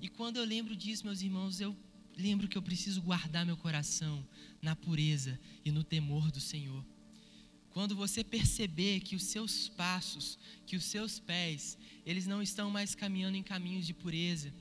E 0.00 0.08
quando 0.08 0.36
eu 0.36 0.44
lembro 0.44 0.76
disso, 0.76 1.06
meus 1.06 1.22
irmãos, 1.22 1.60
eu 1.60 1.76
lembro 2.16 2.48
que 2.48 2.58
eu 2.58 2.62
preciso 2.62 3.00
guardar 3.00 3.46
meu 3.46 3.56
coração 3.56 4.26
na 4.60 4.76
pureza 4.76 5.38
e 5.64 5.70
no 5.70 5.82
temor 5.82 6.30
do 6.30 6.40
Senhor. 6.40 6.84
Quando 7.70 7.96
você 7.96 8.22
perceber 8.22 9.00
que 9.00 9.16
os 9.16 9.24
seus 9.24 9.68
passos, 9.70 10.38
que 10.66 10.76
os 10.76 10.84
seus 10.84 11.18
pés, 11.18 11.78
eles 12.04 12.26
não 12.26 12.42
estão 12.42 12.70
mais 12.70 12.94
caminhando 12.94 13.36
em 13.36 13.42
caminhos 13.42 13.86
de 13.86 13.94
pureza, 13.94 14.52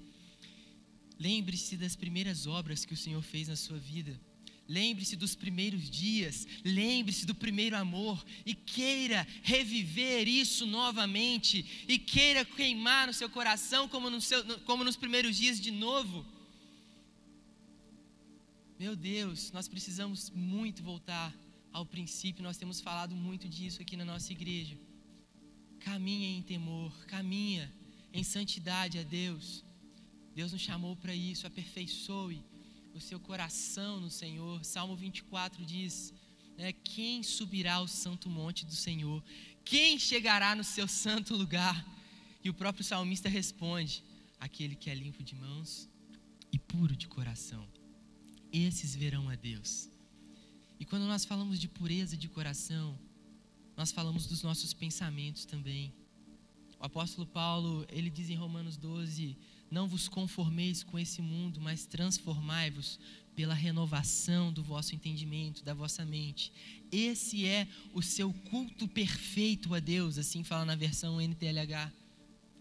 lembre-se 1.19 1.75
das 1.75 1.95
primeiras 1.95 2.47
obras 2.47 2.85
que 2.85 2.93
o 2.93 2.97
Senhor 2.97 3.21
fez 3.21 3.49
na 3.49 3.57
sua 3.57 3.77
vida 3.77 4.17
Lembre-se 4.71 5.17
dos 5.17 5.35
primeiros 5.35 5.89
dias, 5.89 6.47
lembre-se 6.63 7.25
do 7.25 7.35
primeiro 7.35 7.75
amor 7.75 8.23
e 8.45 8.53
queira 8.55 9.27
reviver 9.43 10.29
isso 10.29 10.65
novamente 10.65 11.65
e 11.89 11.99
queira 11.99 12.45
queimar 12.45 13.07
no 13.07 13.13
seu 13.13 13.29
coração 13.29 13.89
como, 13.89 14.09
no 14.09 14.21
seu, 14.21 14.41
como 14.61 14.85
nos 14.85 14.95
primeiros 14.95 15.35
dias 15.35 15.59
de 15.59 15.71
novo. 15.71 16.25
Meu 18.79 18.95
Deus, 18.95 19.51
nós 19.51 19.67
precisamos 19.67 20.29
muito 20.29 20.81
voltar 20.81 21.35
ao 21.73 21.85
princípio, 21.85 22.41
nós 22.41 22.55
temos 22.55 22.79
falado 22.79 23.13
muito 23.13 23.49
disso 23.49 23.81
aqui 23.81 23.97
na 23.97 24.05
nossa 24.05 24.31
igreja. 24.31 24.77
Caminha 25.81 26.29
em 26.29 26.41
temor, 26.41 26.93
caminha 27.07 27.69
em 28.13 28.23
santidade 28.23 28.97
a 28.97 29.03
Deus. 29.03 29.65
Deus 30.33 30.53
nos 30.53 30.61
chamou 30.61 30.95
para 30.95 31.13
isso, 31.13 31.45
aperfeiçoe 31.45 32.41
o 32.93 32.99
seu 32.99 33.19
coração 33.19 33.99
no 33.99 34.09
Senhor. 34.09 34.63
Salmo 34.65 34.95
24 34.95 35.65
diz: 35.65 36.13
né, 36.57 36.71
Quem 36.71 37.23
subirá 37.23 37.75
ao 37.75 37.87
santo 37.87 38.29
monte 38.29 38.65
do 38.65 38.75
Senhor? 38.75 39.23
Quem 39.63 39.97
chegará 39.97 40.55
no 40.55 40.63
seu 40.63 40.87
santo 40.87 41.35
lugar? 41.35 41.85
E 42.43 42.49
o 42.49 42.53
próprio 42.53 42.83
salmista 42.83 43.29
responde: 43.29 44.03
Aquele 44.39 44.75
que 44.75 44.89
é 44.89 44.95
limpo 44.95 45.23
de 45.23 45.35
mãos 45.35 45.89
e 46.51 46.59
puro 46.59 46.95
de 46.95 47.07
coração. 47.07 47.67
Esses 48.51 48.95
verão 48.95 49.29
a 49.29 49.35
Deus. 49.35 49.89
E 50.79 50.85
quando 50.85 51.03
nós 51.03 51.23
falamos 51.23 51.59
de 51.59 51.67
pureza 51.67 52.17
de 52.17 52.27
coração, 52.27 52.97
nós 53.77 53.91
falamos 53.91 54.25
dos 54.25 54.41
nossos 54.41 54.73
pensamentos 54.73 55.45
também. 55.45 55.93
O 56.79 56.85
apóstolo 56.85 57.25
Paulo, 57.27 57.85
ele 57.89 58.09
diz 58.09 58.29
em 58.29 58.35
Romanos 58.35 58.75
12: 58.77 59.37
não 59.71 59.87
vos 59.87 60.09
conformeis 60.09 60.83
com 60.83 60.99
esse 60.99 61.21
mundo, 61.21 61.61
mas 61.61 61.85
transformai-vos 61.85 62.99
pela 63.33 63.53
renovação 63.53 64.51
do 64.51 64.61
vosso 64.61 64.93
entendimento, 64.93 65.63
da 65.63 65.73
vossa 65.73 66.05
mente. 66.05 66.51
Esse 66.91 67.45
é 67.45 67.65
o 67.93 68.01
seu 68.01 68.33
culto 68.33 68.85
perfeito 68.85 69.73
a 69.73 69.79
Deus, 69.79 70.17
assim 70.17 70.43
fala 70.43 70.65
na 70.65 70.75
versão 70.75 71.21
NTLH. 71.21 71.89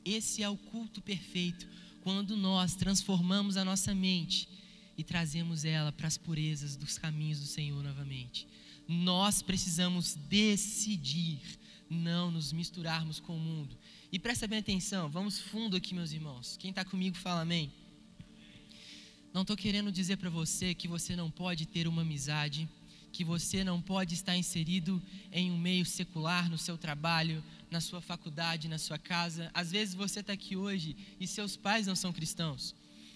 Esse 0.04 0.44
é 0.44 0.48
o 0.48 0.56
culto 0.56 1.02
perfeito, 1.02 1.68
quando 2.00 2.36
nós 2.36 2.76
transformamos 2.76 3.56
a 3.56 3.64
nossa 3.64 3.92
mente 3.92 4.48
e 4.96 5.02
trazemos 5.02 5.64
ela 5.64 5.90
para 5.90 6.06
as 6.06 6.16
purezas 6.16 6.76
dos 6.76 6.96
caminhos 6.96 7.40
do 7.40 7.46
Senhor 7.46 7.82
novamente. 7.82 8.46
Nós 8.86 9.42
precisamos 9.42 10.14
decidir 10.14 11.40
não 11.90 12.30
nos 12.30 12.52
misturarmos 12.52 13.18
com 13.18 13.36
o 13.36 13.40
mundo 13.40 13.76
e 14.12 14.18
presta 14.18 14.46
bem 14.48 14.58
atenção, 14.58 15.08
vamos 15.08 15.38
fundo 15.38 15.76
aqui, 15.76 15.94
meus 15.94 16.10
irmãos. 16.10 16.56
Quem 16.56 16.70
está 16.70 16.84
comigo, 16.84 17.16
fala 17.16 17.42
amém. 17.42 17.72
Não 19.32 19.42
estou 19.42 19.56
querendo 19.56 19.92
dizer 19.92 20.16
para 20.16 20.28
você 20.28 20.74
que 20.74 20.88
você 20.88 21.14
não 21.14 21.30
pode 21.30 21.64
ter 21.64 21.86
uma 21.86 22.02
amizade, 22.02 22.68
que 23.12 23.22
você 23.22 23.62
não 23.62 23.80
pode 23.80 24.14
estar 24.14 24.36
inserido 24.36 25.00
em 25.30 25.52
um 25.52 25.56
meio 25.56 25.86
secular, 25.86 26.50
no 26.50 26.58
seu 26.58 26.76
trabalho, 26.76 27.42
na 27.70 27.80
sua 27.80 28.00
faculdade, 28.00 28.66
na 28.66 28.78
sua 28.78 28.98
casa. 28.98 29.48
Às 29.54 29.70
vezes 29.70 29.94
você 29.94 30.18
está 30.18 30.32
aqui 30.32 30.56
hoje 30.56 30.96
e 31.20 31.26
seus 31.28 31.56
pais 31.56 31.86
não 31.86 31.94
são 31.94 32.12
cristãos. 32.12 32.74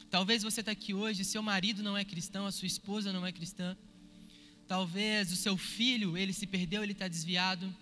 Talvez 0.08 0.44
você 0.44 0.60
está 0.60 0.70
aqui 0.70 0.94
hoje 0.94 1.22
e 1.22 1.24
seu 1.24 1.42
marido 1.42 1.82
não 1.82 1.96
é 1.96 2.04
cristão, 2.04 2.46
a 2.46 2.52
sua 2.52 2.66
esposa 2.66 3.12
não 3.12 3.26
é 3.26 3.32
cristã. 3.32 3.76
Talvez 4.68 5.32
o 5.32 5.36
seu 5.36 5.56
filho, 5.56 6.16
ele 6.16 6.32
se 6.32 6.46
perdeu, 6.46 6.84
ele 6.84 6.92
está 6.92 7.08
desviado. 7.08 7.74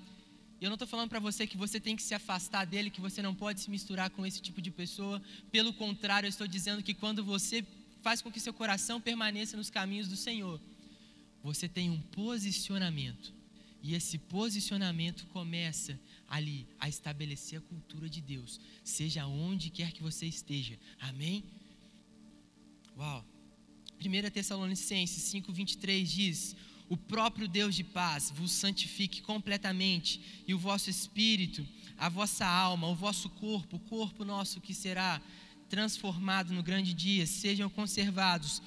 E 0.63 0.65
eu 0.65 0.71
não 0.71 0.77
estou 0.77 0.87
falando 0.87 1.09
para 1.09 1.19
você 1.19 1.45
que 1.45 1.57
você 1.57 1.81
tem 1.81 1.97
que 1.97 2.03
se 2.05 2.15
afastar 2.15 2.65
dele, 2.65 2.89
que 2.89 3.01
você 3.01 3.21
não 3.21 3.35
pode 3.35 3.61
se 3.61 3.69
misturar 3.69 4.09
com 4.11 4.25
esse 4.25 4.41
tipo 4.41 4.63
de 4.63 4.71
pessoa. 4.71 5.21
Pelo 5.51 5.73
contrário, 5.73 6.29
eu 6.29 6.31
estou 6.31 6.47
dizendo 6.47 6.85
que 6.85 6.95
quando 6.95 7.25
você 7.25 7.67
faz 8.01 8.23
com 8.23 8.31
que 8.31 8.39
seu 8.39 8.55
coração 8.55 9.01
permaneça 9.01 9.57
nos 9.57 9.69
caminhos 9.71 10.07
do 10.07 10.15
Senhor, 10.15 10.61
você 11.43 11.69
tem 11.69 11.91
um 11.91 12.01
posicionamento. 12.01 13.35
E 13.83 13.97
esse 13.97 14.19
posicionamento 14.19 15.27
começa 15.33 15.99
ali 16.29 16.69
a 16.79 16.89
estabelecer 16.89 17.59
a 17.59 17.63
cultura 17.63 18.09
de 18.09 18.21
Deus, 18.21 18.61
seja 18.85 19.27
onde 19.27 19.69
quer 19.69 19.91
que 19.91 20.01
você 20.01 20.27
esteja. 20.27 20.79
Amém? 21.01 21.43
Uau! 22.97 23.27
1 23.99 24.31
Tessalonicenses 24.31 25.25
5,23 25.25 26.05
diz: 26.05 26.57
o 26.93 26.97
próprio 26.99 27.49
Deus 27.49 27.75
de 27.75 27.83
paz 27.83 28.31
vos 28.31 28.53
santifique 28.53 29.23
completamente 29.23 30.21
e 30.47 30.53
o 30.53 30.59
vosso 30.59 30.91
espírito, 30.91 31.67
a 31.97 32.11
vossa 32.11 32.45
alma, 32.45 32.87
o 32.87 32.95
vosso 32.95 33.31
corpo, 33.31 33.77
o 33.77 33.81
corpo 33.81 34.27
nosso 34.27 34.61
que 34.61 34.75
será 34.75 35.19
transformado 35.71 36.53
no 36.53 36.63
grande 36.63 36.93
dia, 36.93 37.27
sejam 37.27 37.71
conservados 37.71 38.61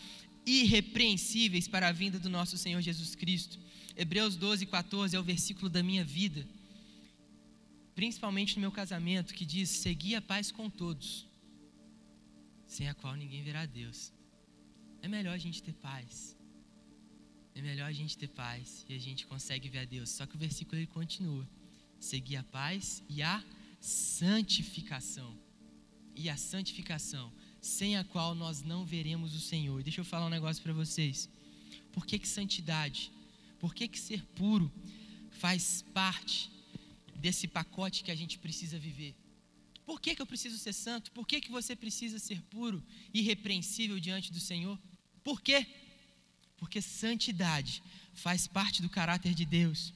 irrepreensíveis 0.44 1.68
para 1.68 1.90
a 1.90 1.92
vinda 1.92 2.18
do 2.18 2.28
nosso 2.28 2.58
Senhor 2.58 2.82
Jesus 2.82 3.14
Cristo. 3.14 3.60
Hebreus 3.96 4.36
12, 4.36 4.66
14 4.66 5.16
é 5.16 5.20
o 5.20 5.24
versículo 5.24 5.70
da 5.70 5.84
minha 5.84 6.04
vida, 6.04 6.48
principalmente 7.94 8.56
no 8.56 8.62
meu 8.62 8.72
casamento, 8.72 9.36
que 9.36 9.46
diz: 9.46 9.70
Segui 9.70 10.16
a 10.16 10.22
paz 10.22 10.52
com 10.52 10.68
todos, 10.68 11.28
sem 12.66 12.90
a 12.90 12.96
qual 12.96 13.14
ninguém 13.16 13.44
verá 13.44 13.68
Deus. 13.68 14.12
É 15.04 15.08
melhor 15.08 15.36
a 15.36 15.38
gente 15.38 15.62
ter 15.62 15.74
paz 15.74 16.35
é 17.56 17.62
melhor 17.62 17.88
a 17.88 17.91
gente 17.94 18.18
ter 18.18 18.28
paz 18.28 18.86
e 18.89 18.94
a 18.94 19.00
gente 19.00 19.26
consegue 19.26 19.70
ver 19.70 19.80
a 19.80 19.86
Deus. 19.86 20.10
Só 20.10 20.26
que 20.26 20.36
o 20.36 20.38
versículo 20.38 20.78
ele 20.78 20.88
continua: 20.88 21.48
seguir 22.00 22.36
a 22.36 22.44
paz 22.44 23.02
e 23.10 23.24
a 23.24 23.41
santificação. 23.80 25.36
E 26.18 26.30
a 26.30 26.38
santificação, 26.38 27.32
sem 27.62 27.98
a 27.98 28.04
qual 28.04 28.36
nós 28.36 28.62
não 28.62 28.86
veremos 28.86 29.34
o 29.36 29.39
Senhor. 29.39 29.82
Deixa 29.84 30.02
eu 30.02 30.06
falar 30.06 30.28
um 30.28 30.30
negócio 30.30 30.62
para 30.62 30.74
vocês. 30.74 31.30
Por 31.91 32.06
que, 32.06 32.20
que 32.20 32.28
santidade? 32.28 33.12
Por 33.60 33.74
que, 33.74 33.88
que 33.88 34.00
ser 34.00 34.22
puro 34.36 34.72
faz 35.32 35.84
parte 35.94 36.50
desse 37.15 37.48
pacote 37.48 38.04
que 38.04 38.12
a 38.12 38.15
gente 38.15 38.38
precisa 38.38 38.78
viver? 38.78 39.15
Por 39.86 40.02
que, 40.02 40.15
que 40.15 40.22
eu 40.22 40.26
preciso 40.26 40.58
ser 40.58 40.74
santo? 40.74 41.12
Por 41.12 41.28
que, 41.28 41.41
que 41.41 41.52
você 41.52 41.76
precisa 41.76 42.18
ser 42.18 42.41
puro, 42.44 42.84
irrepreensível 43.13 44.00
diante 44.00 44.32
do 44.32 44.39
Senhor? 44.39 44.80
Por 45.24 45.41
quê? 45.41 45.65
Porque 46.58 46.82
santidade 46.82 47.82
faz 48.13 48.48
parte 48.48 48.82
do 48.82 48.89
caráter 48.89 49.34
de 49.34 49.46
Deus. 49.46 49.94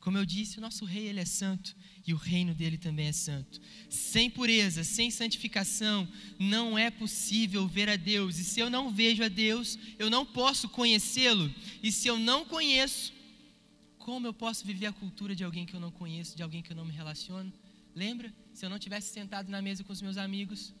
Como 0.00 0.18
eu 0.18 0.26
disse, 0.26 0.58
o 0.58 0.60
nosso 0.60 0.84
rei 0.84 1.06
ele 1.06 1.20
é 1.20 1.24
santo 1.24 1.76
e 2.04 2.12
o 2.12 2.16
reino 2.16 2.52
dele 2.54 2.76
também 2.76 3.06
é 3.06 3.12
santo. 3.12 3.60
Sem 3.88 4.28
pureza, 4.28 4.82
sem 4.82 5.10
santificação, 5.10 6.08
não 6.38 6.76
é 6.76 6.90
possível 6.90 7.68
ver 7.68 7.88
a 7.88 7.94
Deus. 7.94 8.38
E 8.38 8.44
se 8.44 8.58
eu 8.58 8.68
não 8.68 8.90
vejo 8.92 9.22
a 9.22 9.28
Deus, 9.28 9.78
eu 9.98 10.10
não 10.10 10.26
posso 10.26 10.68
conhecê-lo. 10.68 11.54
E 11.82 11.92
se 11.92 12.08
eu 12.08 12.18
não 12.18 12.44
conheço, 12.44 13.12
como 13.96 14.26
eu 14.26 14.34
posso 14.34 14.66
viver 14.66 14.86
a 14.86 14.92
cultura 14.92 15.36
de 15.36 15.44
alguém 15.44 15.64
que 15.64 15.74
eu 15.74 15.80
não 15.80 15.92
conheço, 15.92 16.36
de 16.36 16.42
alguém 16.42 16.62
que 16.62 16.72
eu 16.72 16.76
não 16.76 16.84
me 16.84 16.92
relaciono? 16.92 17.52
Lembra? 17.94 18.34
Se 18.52 18.66
eu 18.66 18.70
não 18.70 18.80
tivesse 18.80 19.12
sentado 19.12 19.48
na 19.48 19.62
mesa 19.62 19.84
com 19.84 19.92
os 19.92 20.02
meus 20.02 20.16
amigos, 20.16 20.74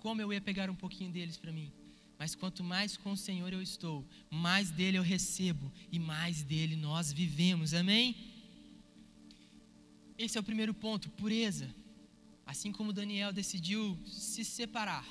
como 0.00 0.20
eu 0.20 0.30
ia 0.32 0.40
pegar 0.40 0.68
um 0.68 0.74
pouquinho 0.74 1.10
deles 1.10 1.38
para 1.38 1.50
mim? 1.50 1.72
Mas 2.20 2.34
quanto 2.34 2.62
mais 2.62 2.98
com 2.98 3.12
o 3.12 3.16
Senhor 3.16 3.50
eu 3.50 3.62
estou, 3.62 4.06
mais 4.28 4.70
dele 4.70 4.98
eu 4.98 5.02
recebo 5.02 5.72
e 5.90 5.98
mais 5.98 6.42
dele 6.42 6.76
nós 6.76 7.10
vivemos. 7.10 7.72
Amém? 7.72 8.14
Esse 10.18 10.36
é 10.36 10.40
o 10.40 10.44
primeiro 10.44 10.74
ponto, 10.74 11.08
pureza. 11.08 11.74
Assim 12.44 12.72
como 12.72 12.92
Daniel 12.92 13.32
decidiu 13.32 13.98
se 14.06 14.44
separar, 14.44 15.06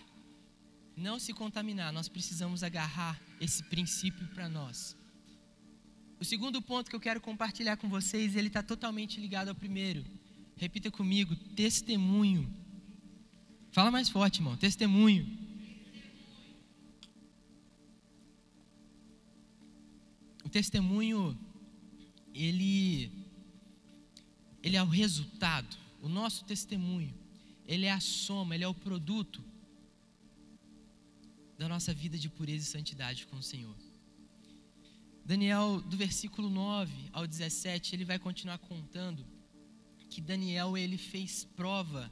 não 0.95 1.17
se 1.17 1.33
contaminar, 1.33 1.91
nós 1.91 2.07
precisamos 2.07 2.61
agarrar 2.61 3.19
esse 3.41 3.63
princípio 3.63 4.27
para 4.27 4.47
nós. 4.47 4.95
O 6.19 6.23
segundo 6.23 6.61
ponto 6.61 6.91
que 6.91 6.95
eu 6.95 6.99
quero 6.99 7.19
compartilhar 7.19 7.77
com 7.77 7.89
vocês, 7.89 8.35
ele 8.35 8.49
está 8.49 8.61
totalmente 8.61 9.19
ligado 9.19 9.49
ao 9.49 9.55
primeiro. 9.55 10.05
Repita 10.55 10.91
comigo: 10.91 11.35
testemunho. 11.55 12.53
Fala 13.71 13.89
mais 13.89 14.09
forte, 14.09 14.41
irmão. 14.41 14.55
Testemunho. 14.55 15.48
O 20.49 20.51
testemunho, 20.51 21.37
ele, 22.33 23.11
ele 24.63 24.75
é 24.75 24.81
o 24.81 24.87
resultado. 24.87 25.77
O 26.01 26.09
nosso 26.09 26.43
testemunho, 26.43 27.13
ele 27.67 27.85
é 27.85 27.91
a 27.91 27.99
soma, 27.99 28.55
ele 28.55 28.63
é 28.63 28.67
o 28.67 28.73
produto 28.73 29.43
da 31.55 31.69
nossa 31.69 31.93
vida 31.93 32.17
de 32.17 32.27
pureza 32.29 32.65
e 32.65 32.71
santidade 32.71 33.27
com 33.27 33.35
o 33.35 33.43
Senhor. 33.43 33.75
Daniel, 35.23 35.81
do 35.81 35.95
versículo 35.95 36.49
9 36.49 36.91
ao 37.13 37.27
17, 37.27 37.95
ele 37.95 38.03
vai 38.03 38.17
continuar 38.17 38.57
contando 38.57 39.23
que 40.09 40.19
Daniel 40.19 40.75
ele 40.75 40.97
fez 40.97 41.43
prova 41.55 42.11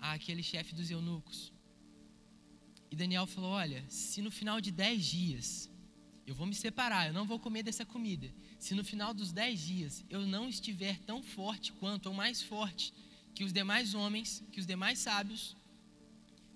àquele 0.00 0.42
chefe 0.42 0.74
dos 0.74 0.90
eunucos. 0.90 1.52
E 2.90 2.96
Daniel 2.96 3.24
falou: 3.24 3.50
Olha, 3.50 3.84
se 3.88 4.20
no 4.20 4.32
final 4.32 4.60
de 4.60 4.72
dez 4.72 5.06
dias 5.06 5.67
eu 6.28 6.34
vou 6.34 6.46
me 6.46 6.54
separar, 6.54 7.06
eu 7.06 7.14
não 7.14 7.24
vou 7.24 7.38
comer 7.38 7.62
dessa 7.62 7.86
comida. 7.86 8.30
Se 8.58 8.74
no 8.74 8.84
final 8.84 9.14
dos 9.14 9.32
dez 9.32 9.60
dias 9.60 10.04
eu 10.10 10.26
não 10.26 10.46
estiver 10.46 10.98
tão 11.06 11.22
forte 11.22 11.72
quanto, 11.72 12.06
ou 12.10 12.14
mais 12.14 12.42
forte 12.42 12.92
que 13.34 13.44
os 13.44 13.52
demais 13.52 13.94
homens, 13.94 14.44
que 14.52 14.60
os 14.60 14.66
demais 14.66 14.98
sábios, 14.98 15.56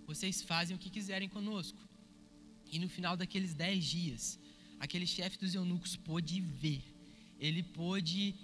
vocês 0.07 0.43
fazem 0.43 0.77
o 0.77 0.79
que 0.79 0.91
quiserem 0.91 1.27
conosco. 1.27 1.79
E 2.71 2.79
no 2.79 2.87
final 2.87 3.17
daqueles 3.17 3.55
dez 3.55 3.83
dias, 3.87 4.39
aquele 4.79 5.07
chefe 5.07 5.39
dos 5.39 5.55
eunucos 5.55 5.97
pôde 5.97 6.39
ver, 6.43 6.83
ele 7.41 7.63
pôde 7.63 8.35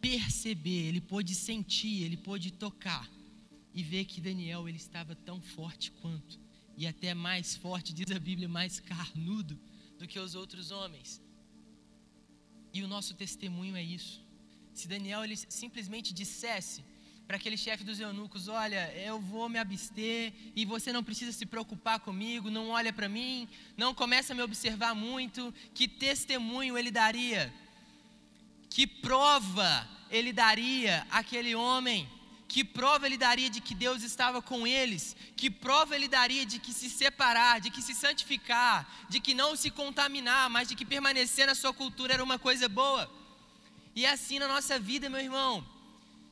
perceber, 0.00 0.86
ele 0.88 1.02
pôde 1.02 1.34
sentir, 1.34 2.02
ele 2.02 2.16
pôde 2.16 2.50
tocar 2.50 3.06
e 3.74 3.82
ver 3.82 4.06
que 4.06 4.22
Daniel 4.22 4.66
ele 4.66 4.78
estava 4.78 5.14
tão 5.14 5.38
forte 5.38 5.90
quanto 5.90 6.40
e 6.78 6.86
até 6.86 7.12
mais 7.12 7.54
forte, 7.56 7.92
diz 7.92 8.10
a 8.10 8.18
Bíblia, 8.18 8.48
mais 8.48 8.80
carnudo 8.80 9.58
do 10.02 10.08
que 10.08 10.18
os 10.18 10.34
outros 10.34 10.70
homens. 10.72 11.22
E 12.76 12.82
o 12.82 12.88
nosso 12.88 13.14
testemunho 13.14 13.76
é 13.76 13.84
isso. 13.98 14.20
Se 14.74 14.88
Daniel 14.88 15.22
ele 15.24 15.36
simplesmente 15.36 16.12
dissesse 16.12 16.84
para 17.26 17.36
aquele 17.36 17.56
chefe 17.56 17.84
dos 17.84 18.00
eunucos: 18.00 18.48
Olha, 18.48 18.92
eu 18.96 19.20
vou 19.20 19.48
me 19.48 19.58
abster 19.58 20.32
e 20.56 20.64
você 20.64 20.92
não 20.92 21.04
precisa 21.04 21.30
se 21.30 21.46
preocupar 21.46 22.00
comigo, 22.00 22.50
não 22.50 22.70
olha 22.70 22.92
para 22.92 23.08
mim, 23.08 23.48
não 23.76 23.94
começa 23.94 24.32
a 24.32 24.36
me 24.36 24.42
observar 24.42 24.94
muito. 24.94 25.54
Que 25.72 25.86
testemunho 25.86 26.76
ele 26.76 26.90
daria? 26.90 27.54
Que 28.68 28.86
prova 28.86 29.88
ele 30.10 30.32
daria 30.32 31.06
àquele 31.10 31.54
homem? 31.54 32.08
Que 32.52 32.62
prova 32.62 33.06
ele 33.06 33.16
daria 33.16 33.48
de 33.48 33.62
que 33.62 33.74
Deus 33.74 34.02
estava 34.02 34.42
com 34.42 34.66
eles? 34.66 35.16
Que 35.34 35.48
prova 35.48 35.96
ele 35.96 36.06
daria 36.06 36.44
de 36.44 36.58
que 36.58 36.70
se 36.70 36.90
separar, 36.90 37.62
de 37.62 37.70
que 37.70 37.80
se 37.80 37.94
santificar, 37.94 38.86
de 39.08 39.20
que 39.20 39.32
não 39.32 39.56
se 39.56 39.70
contaminar, 39.70 40.50
mas 40.50 40.68
de 40.68 40.74
que 40.74 40.84
permanecer 40.84 41.46
na 41.46 41.54
sua 41.54 41.72
cultura 41.72 42.12
era 42.12 42.22
uma 42.22 42.38
coisa 42.38 42.68
boa? 42.68 43.10
E 43.96 44.04
é 44.04 44.10
assim 44.10 44.38
na 44.38 44.46
nossa 44.46 44.78
vida, 44.78 45.08
meu 45.08 45.20
irmão. 45.20 45.66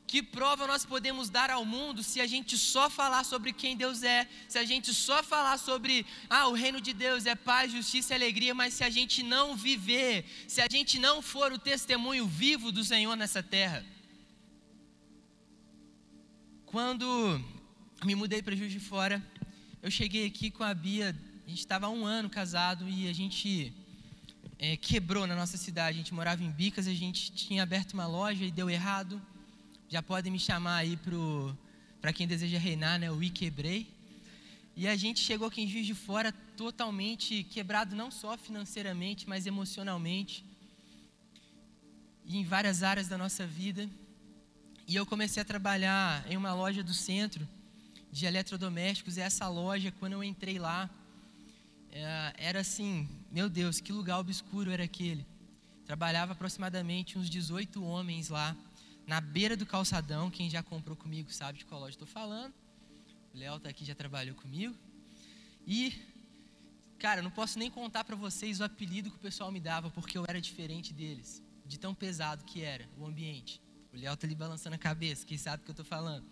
Que 0.05 0.21
prova 0.21 0.67
nós 0.67 0.85
podemos 0.85 1.27
dar 1.27 1.49
ao 1.49 1.65
mundo 1.65 2.03
se 2.03 2.21
a 2.21 2.27
gente 2.27 2.55
só 2.55 2.87
falar 2.87 3.23
sobre 3.23 3.51
quem 3.51 3.75
Deus 3.75 4.03
é, 4.03 4.29
se 4.47 4.59
a 4.59 4.63
gente 4.63 4.93
só 4.93 5.23
falar 5.23 5.57
sobre, 5.57 6.05
ah, 6.29 6.47
o 6.49 6.53
reino 6.53 6.79
de 6.79 6.93
Deus 6.93 7.25
é 7.25 7.33
paz, 7.33 7.71
justiça 7.71 8.13
e 8.13 8.17
alegria, 8.17 8.53
mas 8.53 8.75
se 8.75 8.83
a 8.83 8.91
gente 8.91 9.23
não 9.23 9.55
viver, 9.55 10.23
se 10.47 10.61
a 10.61 10.67
gente 10.69 10.99
não 10.99 11.19
for 11.19 11.51
o 11.51 11.57
testemunho 11.57 12.27
vivo 12.27 12.71
do 12.71 12.83
Senhor 12.83 13.15
nessa 13.15 13.41
terra? 13.41 13.83
Quando 16.71 17.05
me 18.01 18.15
mudei 18.15 18.41
para 18.41 18.55
Juiz 18.55 18.71
de 18.71 18.79
Fora, 18.79 19.21
eu 19.83 19.91
cheguei 19.91 20.25
aqui 20.25 20.49
com 20.49 20.63
a 20.63 20.73
Bia, 20.73 21.13
a 21.45 21.49
gente 21.49 21.59
estava 21.59 21.87
há 21.87 21.89
um 21.89 22.05
ano 22.05 22.29
casado 22.29 22.87
e 22.87 23.09
a 23.09 23.13
gente 23.13 23.73
é, 24.57 24.77
quebrou 24.77 25.27
na 25.27 25.35
nossa 25.35 25.57
cidade. 25.57 25.95
A 25.95 26.01
gente 26.01 26.13
morava 26.13 26.41
em 26.41 26.49
Bicas, 26.49 26.87
a 26.87 26.93
gente 26.93 27.33
tinha 27.33 27.61
aberto 27.61 27.91
uma 27.91 28.07
loja 28.07 28.45
e 28.45 28.51
deu 28.51 28.69
errado. 28.69 29.21
Já 29.89 30.01
podem 30.01 30.31
me 30.31 30.39
chamar 30.39 30.77
aí 30.77 30.97
para 31.99 32.13
quem 32.13 32.25
deseja 32.25 32.57
reinar, 32.57 32.97
né? 32.97 33.11
O 33.11 33.21
I 33.21 33.29
quebrei. 33.29 33.85
E 34.73 34.87
a 34.87 34.95
gente 34.95 35.19
chegou 35.19 35.49
aqui 35.49 35.63
em 35.63 35.67
Juiz 35.67 35.85
de 35.85 35.93
Fora 35.93 36.31
totalmente 36.55 37.43
quebrado, 37.43 37.97
não 37.97 38.09
só 38.09 38.37
financeiramente, 38.37 39.27
mas 39.27 39.45
emocionalmente. 39.45 40.45
E 42.25 42.37
em 42.37 42.45
várias 42.45 42.81
áreas 42.81 43.09
da 43.09 43.17
nossa 43.17 43.45
vida. 43.45 43.89
E 44.91 44.95
eu 44.97 45.05
comecei 45.05 45.41
a 45.41 45.45
trabalhar 45.45 46.29
em 46.29 46.35
uma 46.35 46.53
loja 46.53 46.83
do 46.83 46.93
centro 46.93 47.47
de 48.11 48.25
eletrodomésticos. 48.25 49.15
E 49.15 49.21
essa 49.21 49.47
loja, 49.47 49.89
quando 49.89 50.11
eu 50.11 50.21
entrei 50.21 50.59
lá, 50.59 50.89
é, 51.93 52.33
era 52.35 52.59
assim: 52.59 53.07
meu 53.31 53.49
Deus, 53.49 53.79
que 53.79 53.93
lugar 53.93 54.19
obscuro 54.19 54.69
era 54.69 54.83
aquele. 54.83 55.25
Trabalhava 55.85 56.33
aproximadamente 56.33 57.17
uns 57.17 57.29
18 57.29 57.81
homens 57.81 58.27
lá, 58.27 58.53
na 59.07 59.21
beira 59.21 59.55
do 59.55 59.65
calçadão. 59.65 60.29
Quem 60.29 60.49
já 60.49 60.61
comprou 60.61 60.97
comigo 60.97 61.31
sabe 61.31 61.59
de 61.59 61.63
qual 61.63 61.79
loja 61.79 61.91
estou 61.91 62.05
falando. 62.05 62.53
O 63.33 63.37
Léo 63.37 63.55
está 63.55 63.69
aqui, 63.69 63.85
já 63.85 63.95
trabalhou 63.95 64.35
comigo. 64.35 64.75
E, 65.65 65.97
cara, 66.99 67.21
não 67.21 67.31
posso 67.31 67.57
nem 67.57 67.71
contar 67.71 68.03
para 68.03 68.17
vocês 68.17 68.59
o 68.59 68.65
apelido 68.65 69.09
que 69.09 69.15
o 69.15 69.19
pessoal 69.19 69.53
me 69.53 69.61
dava, 69.61 69.89
porque 69.89 70.17
eu 70.17 70.25
era 70.27 70.41
diferente 70.41 70.91
deles, 70.91 71.41
de 71.65 71.79
tão 71.79 71.95
pesado 71.95 72.43
que 72.43 72.61
era 72.61 72.89
o 72.97 73.05
ambiente. 73.05 73.61
O 73.93 73.97
Léo 73.97 74.13
está 74.13 74.25
ali 74.25 74.35
balançando 74.35 74.75
a 74.75 74.79
cabeça, 74.79 75.25
quem 75.25 75.37
sabe 75.37 75.61
o 75.61 75.65
que 75.65 75.71
eu 75.71 75.73
estou 75.73 75.85
falando. 75.85 76.25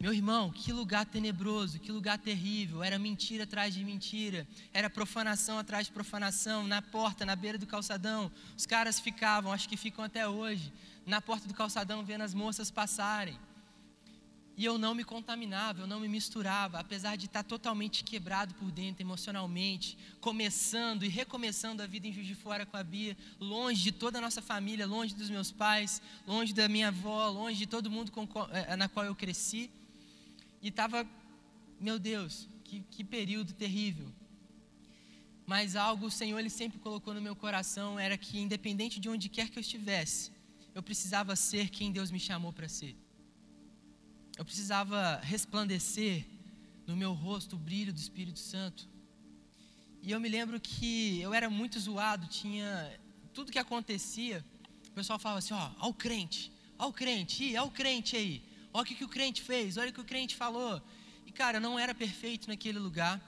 Meu 0.00 0.14
irmão, 0.14 0.50
que 0.50 0.72
lugar 0.72 1.04
tenebroso, 1.04 1.78
que 1.78 1.92
lugar 1.92 2.18
terrível. 2.18 2.82
Era 2.82 2.98
mentira 2.98 3.44
atrás 3.44 3.74
de 3.74 3.84
mentira, 3.84 4.48
era 4.72 4.88
profanação 4.88 5.58
atrás 5.58 5.86
de 5.86 5.92
profanação. 5.92 6.66
Na 6.66 6.80
porta, 6.80 7.26
na 7.26 7.36
beira 7.36 7.58
do 7.58 7.66
calçadão, 7.66 8.32
os 8.56 8.64
caras 8.64 8.98
ficavam, 8.98 9.52
acho 9.52 9.68
que 9.68 9.76
ficam 9.76 10.02
até 10.02 10.26
hoje, 10.26 10.72
na 11.04 11.20
porta 11.20 11.46
do 11.46 11.54
calçadão 11.54 12.02
vendo 12.02 12.22
as 12.22 12.32
moças 12.32 12.70
passarem. 12.70 13.38
E 14.60 14.64
eu 14.66 14.76
não 14.76 14.94
me 14.94 15.04
contaminava, 15.04 15.80
eu 15.80 15.86
não 15.86 15.98
me 15.98 16.06
misturava, 16.06 16.78
apesar 16.78 17.16
de 17.16 17.24
estar 17.24 17.42
totalmente 17.42 18.04
quebrado 18.04 18.52
por 18.56 18.70
dentro, 18.70 19.02
emocionalmente, 19.02 19.96
começando 20.20 21.02
e 21.02 21.08
recomeçando 21.08 21.82
a 21.82 21.86
vida 21.86 22.06
em 22.06 22.12
Juiz 22.12 22.26
de 22.26 22.34
Fora 22.34 22.66
com 22.66 22.76
a 22.76 22.84
Bia, 22.84 23.16
longe 23.40 23.82
de 23.84 23.90
toda 23.90 24.18
a 24.18 24.20
nossa 24.20 24.42
família, 24.42 24.86
longe 24.86 25.14
dos 25.14 25.30
meus 25.30 25.50
pais, 25.50 26.02
longe 26.26 26.52
da 26.52 26.68
minha 26.68 26.88
avó, 26.88 27.30
longe 27.30 27.56
de 27.56 27.66
todo 27.66 27.90
mundo 27.90 28.12
com, 28.12 28.28
eh, 28.52 28.76
na 28.76 28.86
qual 28.86 29.06
eu 29.06 29.14
cresci. 29.14 29.70
E 30.60 30.68
estava, 30.68 31.08
meu 31.80 31.98
Deus, 31.98 32.46
que, 32.62 32.80
que 32.90 33.02
período 33.02 33.54
terrível. 33.54 34.12
Mas 35.46 35.74
algo 35.74 36.04
o 36.04 36.10
Senhor 36.10 36.38
ele 36.38 36.50
sempre 36.50 36.78
colocou 36.78 37.14
no 37.14 37.22
meu 37.22 37.34
coração 37.34 37.98
era 37.98 38.18
que, 38.18 38.38
independente 38.38 39.00
de 39.00 39.08
onde 39.08 39.30
quer 39.30 39.48
que 39.48 39.58
eu 39.58 39.62
estivesse, 39.62 40.30
eu 40.74 40.82
precisava 40.82 41.34
ser 41.34 41.70
quem 41.70 41.90
Deus 41.90 42.10
me 42.10 42.20
chamou 42.20 42.52
para 42.52 42.68
ser. 42.68 42.94
Eu 44.40 44.44
precisava 44.46 45.20
resplandecer 45.22 46.24
no 46.86 46.96
meu 46.96 47.12
rosto 47.12 47.56
o 47.56 47.58
brilho 47.58 47.92
do 47.92 47.98
Espírito 47.98 48.38
Santo. 48.38 48.88
E 50.02 50.10
eu 50.12 50.18
me 50.18 50.30
lembro 50.30 50.58
que 50.58 51.20
eu 51.20 51.34
era 51.34 51.50
muito 51.50 51.78
zoado, 51.78 52.26
tinha 52.26 52.98
tudo 53.34 53.52
que 53.52 53.58
acontecia, 53.58 54.42
o 54.88 54.92
pessoal 54.92 55.18
falava 55.18 55.40
assim, 55.40 55.52
ó, 55.52 55.72
ó 55.78 55.88
o 55.90 55.92
crente, 55.92 56.50
ó 56.78 56.88
o 56.88 56.92
crente, 57.00 57.54
ó 57.54 57.66
o 57.66 57.70
crente 57.70 58.16
aí, 58.16 58.42
ó 58.72 58.80
o 58.80 58.84
que, 58.86 58.94
que 58.94 59.04
o 59.04 59.08
crente 59.10 59.42
fez, 59.42 59.76
olha 59.76 59.90
o 59.90 59.92
que 59.92 60.00
o 60.00 60.04
crente 60.04 60.34
falou. 60.34 60.80
E 61.26 61.30
cara, 61.30 61.58
eu 61.58 61.60
não 61.60 61.78
era 61.78 61.94
perfeito 61.94 62.48
naquele 62.48 62.78
lugar, 62.78 63.20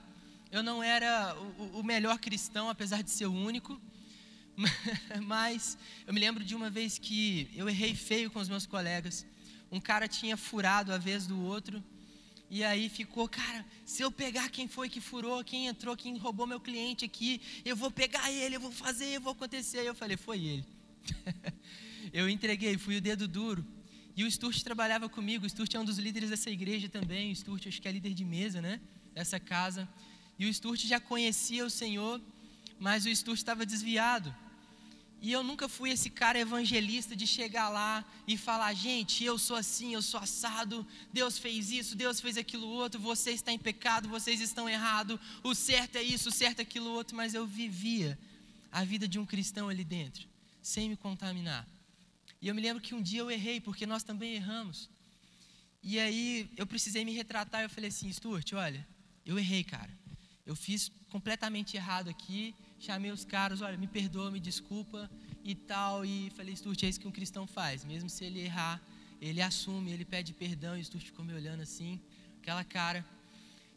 eu 0.50 0.62
não 0.62 0.82
era 0.82 1.36
o, 1.58 1.80
o 1.80 1.84
melhor 1.84 2.18
cristão, 2.18 2.70
apesar 2.70 3.02
de 3.02 3.10
ser 3.10 3.26
o 3.26 3.34
único, 3.34 3.78
mas 5.26 5.76
eu 6.06 6.14
me 6.14 6.20
lembro 6.20 6.42
de 6.42 6.54
uma 6.54 6.70
vez 6.70 6.96
que 6.96 7.50
eu 7.54 7.68
errei 7.68 7.94
feio 7.94 8.30
com 8.30 8.38
os 8.38 8.48
meus 8.48 8.64
colegas, 8.64 9.26
um 9.72 9.80
cara 9.80 10.06
tinha 10.06 10.36
furado 10.36 10.92
a 10.92 10.98
vez 10.98 11.26
do 11.26 11.42
outro. 11.42 11.82
E 12.50 12.62
aí 12.62 12.90
ficou, 12.90 13.26
cara, 13.26 13.64
se 13.86 14.02
eu 14.02 14.12
pegar 14.12 14.50
quem 14.50 14.68
foi 14.68 14.90
que 14.90 15.00
furou, 15.00 15.42
quem 15.42 15.66
entrou, 15.66 15.96
quem 15.96 16.18
roubou 16.18 16.46
meu 16.46 16.60
cliente 16.60 17.06
aqui, 17.06 17.40
eu 17.64 17.74
vou 17.74 17.90
pegar 17.90 18.30
ele, 18.30 18.56
eu 18.56 18.60
vou 18.60 18.70
fazer, 18.70 19.06
eu 19.06 19.20
vou 19.22 19.32
acontecer. 19.32 19.80
Eu 19.80 19.94
falei, 19.94 20.18
foi 20.18 20.44
ele. 20.44 20.66
eu 22.12 22.28
entreguei, 22.28 22.76
fui 22.76 22.98
o 22.98 23.00
dedo 23.00 23.26
duro. 23.26 23.66
E 24.14 24.22
o 24.22 24.30
Sturt 24.30 24.62
trabalhava 24.62 25.08
comigo, 25.08 25.46
o 25.46 25.48
Sturt 25.48 25.74
é 25.74 25.80
um 25.80 25.84
dos 25.86 25.96
líderes 25.96 26.28
dessa 26.28 26.50
igreja 26.50 26.86
também, 26.86 27.32
o 27.32 27.34
Sturt 27.34 27.66
acho 27.66 27.80
que 27.80 27.88
é 27.88 27.92
líder 27.92 28.12
de 28.12 28.26
mesa, 28.26 28.60
né? 28.60 28.78
Dessa 29.14 29.40
casa. 29.40 29.88
E 30.38 30.44
o 30.44 30.52
Sturt 30.52 30.84
já 30.84 31.00
conhecia 31.00 31.64
o 31.64 31.70
Senhor, 31.70 32.20
mas 32.78 33.06
o 33.06 33.08
Sturt 33.08 33.38
estava 33.38 33.64
desviado. 33.64 34.34
E 35.22 35.30
eu 35.30 35.44
nunca 35.44 35.68
fui 35.68 35.90
esse 35.90 36.10
cara 36.10 36.36
evangelista 36.36 37.14
de 37.14 37.28
chegar 37.28 37.68
lá 37.68 38.04
e 38.26 38.36
falar: 38.36 38.74
gente, 38.74 39.22
eu 39.22 39.38
sou 39.38 39.54
assim, 39.54 39.94
eu 39.94 40.02
sou 40.02 40.18
assado, 40.18 40.84
Deus 41.12 41.38
fez 41.38 41.70
isso, 41.70 41.94
Deus 41.94 42.20
fez 42.20 42.36
aquilo 42.36 42.66
outro, 42.66 43.00
você 43.00 43.30
está 43.30 43.52
em 43.52 43.58
pecado, 43.58 44.08
vocês 44.08 44.40
estão 44.40 44.68
errados, 44.68 45.20
o 45.44 45.54
certo 45.54 45.94
é 45.94 46.02
isso, 46.02 46.28
o 46.28 46.32
certo 46.32 46.58
é 46.58 46.62
aquilo 46.62 46.90
outro. 46.90 47.16
Mas 47.16 47.34
eu 47.34 47.46
vivia 47.46 48.18
a 48.72 48.82
vida 48.82 49.06
de 49.06 49.16
um 49.20 49.24
cristão 49.24 49.68
ali 49.68 49.84
dentro, 49.84 50.26
sem 50.60 50.88
me 50.88 50.96
contaminar. 50.96 51.68
E 52.40 52.48
eu 52.48 52.54
me 52.56 52.60
lembro 52.60 52.82
que 52.82 52.92
um 52.92 53.00
dia 53.00 53.20
eu 53.20 53.30
errei, 53.30 53.60
porque 53.60 53.86
nós 53.86 54.02
também 54.02 54.34
erramos. 54.34 54.90
E 55.84 56.00
aí 56.00 56.50
eu 56.56 56.66
precisei 56.66 57.04
me 57.04 57.12
retratar, 57.12 57.62
eu 57.62 57.70
falei 57.70 57.90
assim: 57.90 58.12
Stuart, 58.12 58.54
olha, 58.54 58.84
eu 59.24 59.38
errei, 59.38 59.62
cara. 59.62 59.96
Eu 60.44 60.56
fiz 60.56 60.90
completamente 61.10 61.76
errado 61.76 62.08
aqui, 62.10 62.56
chamei 62.82 63.12
os 63.12 63.24
caras, 63.24 63.60
olha, 63.62 63.78
me 63.78 63.86
perdoa, 63.86 64.28
me 64.30 64.40
desculpa 64.40 65.08
e 65.44 65.54
tal, 65.54 66.04
e 66.04 66.30
falei, 66.30 66.54
Sturt, 66.56 66.82
é 66.82 66.88
isso 66.88 66.98
que 66.98 67.06
um 67.06 67.12
cristão 67.12 67.46
faz, 67.46 67.84
mesmo 67.84 68.10
se 68.10 68.24
ele 68.24 68.40
errar, 68.40 68.82
ele 69.20 69.40
assume, 69.40 69.92
ele 69.92 70.04
pede 70.04 70.34
perdão, 70.34 70.76
e 70.76 70.84
Sturt 70.84 71.04
ficou 71.04 71.24
me 71.24 71.32
olhando 71.32 71.62
assim, 71.62 72.00
aquela 72.40 72.64
cara. 72.64 73.06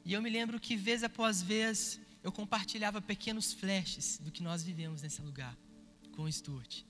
E 0.03 0.13
eu 0.13 0.21
me 0.23 0.29
lembro 0.29 0.59
que 0.59 0.75
vez 0.75 1.03
após 1.03 1.41
vez 1.41 1.99
eu 2.23 2.31
compartilhava 2.31 2.99
pequenos 2.99 3.53
flashes 3.53 4.19
do 4.23 4.31
que 4.31 4.41
nós 4.41 4.63
vivemos 4.63 5.03
nesse 5.03 5.21
lugar 5.21 5.55
com 6.15 6.27
o. 6.27 6.83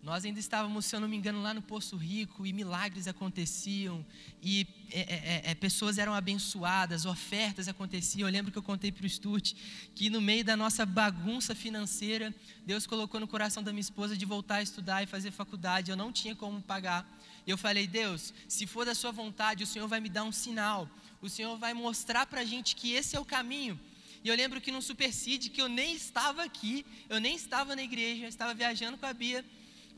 Nós 0.00 0.24
ainda 0.24 0.38
estávamos, 0.38 0.86
se 0.86 0.94
eu 0.94 1.00
não 1.00 1.08
me 1.08 1.16
engano, 1.16 1.42
lá 1.42 1.52
no 1.52 1.60
Poço 1.60 1.96
Rico 1.96 2.46
e 2.46 2.52
milagres 2.52 3.08
aconteciam 3.08 4.06
e 4.40 4.66
é, 4.92 5.00
é, 5.00 5.14
é, 5.14 5.50
é 5.50 5.54
pessoas 5.56 5.98
eram 5.98 6.14
abençoadas, 6.14 7.04
ofertas 7.04 7.66
aconteciam. 7.66 8.28
Eu 8.28 8.32
lembro 8.32 8.52
que 8.52 8.56
eu 8.56 8.62
contei 8.62 8.92
para 8.92 9.04
o 9.04 9.08
Sturt 9.08 9.54
que 9.96 10.08
no 10.08 10.20
meio 10.20 10.44
da 10.44 10.56
nossa 10.56 10.86
bagunça 10.86 11.52
financeira, 11.52 12.32
Deus 12.64 12.86
colocou 12.86 13.18
no 13.18 13.26
coração 13.26 13.60
da 13.60 13.72
minha 13.72 13.80
esposa 13.80 14.16
de 14.16 14.24
voltar 14.24 14.56
a 14.56 14.62
estudar 14.62 15.02
e 15.02 15.06
fazer 15.06 15.32
faculdade. 15.32 15.90
Eu 15.90 15.96
não 15.96 16.12
tinha 16.12 16.34
como 16.34 16.62
pagar. 16.62 17.04
Eu 17.44 17.58
falei, 17.58 17.86
Deus, 17.86 18.32
se 18.46 18.68
for 18.68 18.86
da 18.86 18.94
Sua 18.94 19.10
vontade, 19.10 19.64
o 19.64 19.66
Senhor 19.66 19.88
vai 19.88 20.00
me 20.00 20.08
dar 20.08 20.22
um 20.22 20.32
sinal. 20.32 20.88
O 21.20 21.28
Senhor 21.28 21.58
vai 21.58 21.74
mostrar 21.74 22.24
para 22.24 22.42
a 22.42 22.44
gente 22.44 22.76
que 22.76 22.92
esse 22.92 23.16
é 23.16 23.20
o 23.20 23.24
caminho. 23.24 23.78
E 24.22 24.28
eu 24.28 24.36
lembro 24.36 24.60
que 24.60 24.70
num 24.70 24.80
Supercide, 24.80 25.50
que 25.50 25.60
eu 25.60 25.68
nem 25.68 25.94
estava 25.94 26.44
aqui, 26.44 26.86
eu 27.08 27.20
nem 27.20 27.34
estava 27.34 27.74
na 27.74 27.82
igreja, 27.82 28.24
eu 28.24 28.28
estava 28.28 28.54
viajando 28.54 28.96
com 28.96 29.06
a 29.06 29.12
Bia 29.12 29.44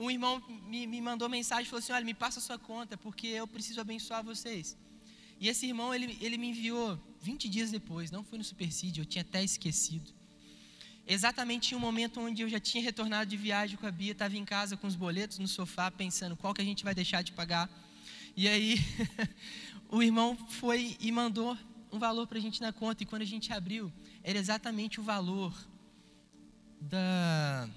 um 0.00 0.10
irmão 0.10 0.42
me, 0.66 0.86
me 0.86 1.00
mandou 1.00 1.28
mensagem 1.28 1.64
e 1.64 1.66
falou 1.66 1.80
assim: 1.80 1.92
Olha, 1.92 2.04
me 2.04 2.14
passa 2.14 2.38
a 2.40 2.42
sua 2.42 2.58
conta, 2.58 2.96
porque 2.96 3.26
eu 3.26 3.46
preciso 3.46 3.80
abençoar 3.80 4.24
vocês. 4.24 4.76
E 5.38 5.48
esse 5.48 5.66
irmão, 5.66 5.94
ele, 5.94 6.18
ele 6.20 6.36
me 6.36 6.48
enviou 6.48 6.98
20 7.20 7.48
dias 7.48 7.70
depois, 7.70 8.10
não 8.10 8.24
foi 8.24 8.38
no 8.38 8.44
Supercídio, 8.44 9.02
eu 9.02 9.06
tinha 9.06 9.22
até 9.22 9.44
esquecido. 9.44 10.10
Exatamente 11.06 11.72
em 11.72 11.76
um 11.76 11.80
momento 11.80 12.20
onde 12.20 12.42
eu 12.42 12.48
já 12.48 12.60
tinha 12.60 12.82
retornado 12.82 13.28
de 13.28 13.36
viagem 13.36 13.76
com 13.76 13.86
a 13.86 13.90
Bia, 13.90 14.12
estava 14.12 14.36
em 14.36 14.44
casa 14.44 14.76
com 14.76 14.86
os 14.86 14.94
boletos 14.94 15.38
no 15.38 15.48
sofá, 15.48 15.90
pensando 15.90 16.36
qual 16.36 16.54
que 16.54 16.60
a 16.60 16.64
gente 16.64 16.84
vai 16.84 16.94
deixar 16.94 17.22
de 17.22 17.32
pagar. 17.32 17.68
E 18.36 18.48
aí, 18.48 18.78
o 19.90 20.02
irmão 20.02 20.36
foi 20.48 20.96
e 21.00 21.10
mandou 21.10 21.56
um 21.92 21.98
valor 21.98 22.26
para 22.26 22.38
a 22.38 22.40
gente 22.40 22.60
na 22.60 22.72
conta, 22.72 23.02
e 23.02 23.06
quando 23.06 23.22
a 23.22 23.26
gente 23.26 23.52
abriu, 23.52 23.92
era 24.22 24.38
exatamente 24.38 25.00
o 25.00 25.02
valor 25.02 25.52
da. 26.80 27.68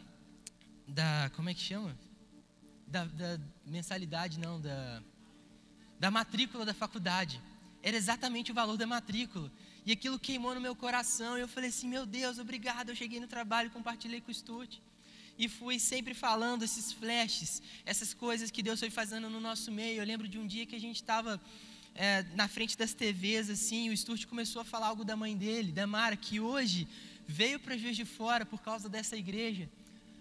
da 0.87 1.31
como 1.35 1.49
é 1.49 1.53
que 1.53 1.61
chama? 1.61 1.97
Da, 2.93 3.05
da 3.05 3.39
mensalidade, 3.65 4.39
não, 4.39 4.61
da, 4.61 5.01
da 5.99 6.11
matrícula 6.11 6.63
da 6.63 6.73
faculdade. 6.73 7.41
Era 7.81 7.97
exatamente 7.97 8.51
o 8.51 8.53
valor 8.53 8.77
da 8.77 8.85
matrícula. 8.85 9.51
E 9.85 9.91
aquilo 9.91 10.19
queimou 10.19 10.53
no 10.53 10.61
meu 10.61 10.75
coração. 10.75 11.37
E 11.37 11.41
eu 11.41 11.47
falei 11.47 11.69
assim: 11.69 11.87
Meu 11.87 12.05
Deus, 12.05 12.37
obrigado. 12.37 12.89
Eu 12.89 12.95
cheguei 12.95 13.19
no 13.19 13.27
trabalho, 13.27 13.71
compartilhei 13.71 14.21
com 14.21 14.31
o 14.31 14.33
Sturt. 14.33 14.77
E 15.37 15.49
fui 15.49 15.79
sempre 15.79 16.13
falando 16.13 16.61
esses 16.61 16.93
flashes, 16.93 17.61
essas 17.83 18.13
coisas 18.13 18.51
que 18.51 18.61
Deus 18.61 18.79
foi 18.79 18.91
fazendo 18.91 19.27
no 19.29 19.41
nosso 19.41 19.71
meio. 19.71 19.99
Eu 19.99 20.05
lembro 20.05 20.27
de 20.27 20.37
um 20.37 20.45
dia 20.45 20.65
que 20.67 20.75
a 20.75 20.79
gente 20.79 20.97
estava 20.97 21.41
é, 21.95 22.23
na 22.35 22.47
frente 22.47 22.77
das 22.77 22.93
TVs, 22.93 23.49
assim, 23.49 23.89
o 23.89 23.97
Sturt 23.97 24.27
começou 24.27 24.61
a 24.61 24.65
falar 24.65 24.87
algo 24.87 25.03
da 25.03 25.15
mãe 25.15 25.35
dele, 25.35 25.71
da 25.71 25.87
Mara, 25.87 26.15
que 26.15 26.39
hoje 26.39 26.87
veio 27.27 27.59
para 27.59 27.75
Juiz 27.75 27.95
de 27.95 28.05
Fora 28.05 28.45
por 28.45 28.61
causa 28.61 28.87
dessa 28.87 29.17
igreja. 29.17 29.67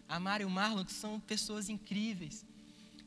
A 0.08 0.18
Mara 0.18 0.42
e 0.42 0.46
o 0.46 0.50
Marlon, 0.50 0.84
que 0.84 0.92
são 0.92 1.20
pessoas 1.20 1.68
incríveis. 1.68 2.44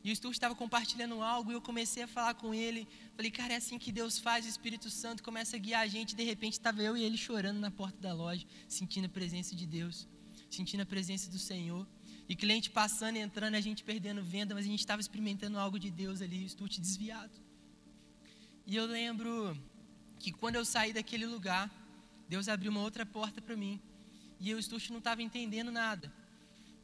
E 0.06 0.12
o 0.12 0.14
Stuart 0.14 0.36
estava 0.36 0.54
compartilhando 0.54 1.20
algo 1.20 1.50
e 1.50 1.54
eu 1.54 1.60
comecei 1.60 2.04
a 2.04 2.06
falar 2.06 2.34
com 2.34 2.54
ele. 2.54 2.86
Falei, 3.16 3.28
cara, 3.28 3.54
é 3.54 3.56
assim 3.56 3.76
que 3.76 3.90
Deus 3.90 4.20
faz, 4.20 4.46
o 4.46 4.48
Espírito 4.48 4.88
Santo 4.88 5.20
começa 5.20 5.56
a 5.56 5.58
guiar 5.58 5.82
a 5.82 5.88
gente. 5.88 6.14
De 6.14 6.22
repente 6.22 6.52
estava 6.52 6.80
eu 6.80 6.96
e 6.96 7.02
ele 7.02 7.16
chorando 7.16 7.58
na 7.58 7.72
porta 7.72 7.98
da 8.00 8.14
loja, 8.14 8.46
sentindo 8.68 9.06
a 9.06 9.08
presença 9.08 9.52
de 9.56 9.66
Deus, 9.66 10.06
sentindo 10.48 10.84
a 10.84 10.86
presença 10.86 11.28
do 11.28 11.40
Senhor. 11.40 11.84
E 12.28 12.36
cliente 12.36 12.70
passando 12.70 13.16
entrando, 13.16 13.56
a 13.56 13.60
gente 13.60 13.82
perdendo 13.82 14.22
venda, 14.22 14.54
mas 14.54 14.64
a 14.64 14.68
gente 14.68 14.78
estava 14.78 15.00
experimentando 15.00 15.58
algo 15.58 15.76
de 15.76 15.90
Deus 15.90 16.22
ali, 16.22 16.44
o 16.44 16.48
Stuart 16.48 16.78
desviado. 16.78 17.40
E 18.64 18.76
eu 18.76 18.86
lembro 18.86 19.60
que 20.20 20.30
quando 20.30 20.54
eu 20.54 20.64
saí 20.64 20.92
daquele 20.92 21.26
lugar, 21.26 21.68
Deus 22.28 22.48
abriu 22.48 22.70
uma 22.70 22.82
outra 22.82 23.04
porta 23.04 23.42
para 23.42 23.56
mim. 23.56 23.80
E 24.38 24.50
eu, 24.50 24.56
o 24.56 24.62
Stuart, 24.62 24.88
não 24.90 24.98
estava 24.98 25.20
entendendo 25.20 25.72
nada. 25.72 26.12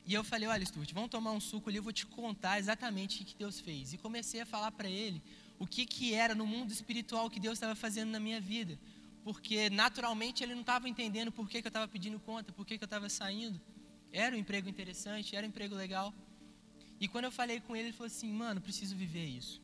E 0.05 0.15
eu 0.15 0.25
falei, 0.25 0.49
olha, 0.49 0.65
Stuart, 0.65 0.93
vamos 0.93 1.11
tomar 1.11 1.33
um 1.33 1.41
suco 1.41 1.69
ali, 1.69 1.79
eu 1.79 1.83
vou 1.83 1.93
te 1.93 2.07
contar 2.07 2.59
exatamente 2.59 3.23
o 3.23 3.25
que 3.25 3.37
Deus 3.37 3.61
fez. 3.61 3.93
E 3.93 3.99
comecei 3.99 4.41
a 4.41 4.47
falar 4.47 4.73
para 4.73 4.89
ele 4.89 5.23
o 5.59 5.67
que, 5.67 5.87
que 5.87 6.13
era 6.13 6.35
no 6.35 6.47
mundo 6.47 6.73
espiritual 6.73 7.31
que 7.31 7.39
Deus 7.39 7.55
estava 7.55 7.75
fazendo 7.75 8.11
na 8.11 8.19
minha 8.19 8.41
vida. 8.41 8.79
Porque 9.23 9.71
naturalmente 9.71 10.43
ele 10.43 10.55
não 10.55 10.63
estava 10.63 10.89
entendendo 10.89 11.31
por 11.31 11.49
que, 11.49 11.63
que 11.63 11.69
eu 11.69 11.71
estava 11.71 11.87
pedindo 11.87 12.19
conta, 12.19 12.53
por 12.53 12.67
que, 12.67 12.77
que 12.77 12.83
eu 12.83 12.87
estava 12.87 13.09
saindo. 13.09 13.61
Era 14.11 14.35
um 14.35 14.39
emprego 14.39 14.69
interessante, 14.69 15.37
era 15.37 15.47
um 15.47 15.51
emprego 15.51 15.75
legal. 15.77 16.13
E 16.99 17.07
quando 17.07 17.27
eu 17.27 17.33
falei 17.33 17.61
com 17.61 17.77
ele, 17.77 17.89
ele 17.89 17.97
falou 17.97 18.09
assim: 18.09 18.33
mano, 18.33 18.59
eu 18.59 18.63
preciso 18.63 18.97
viver 18.97 19.25
isso. 19.25 19.63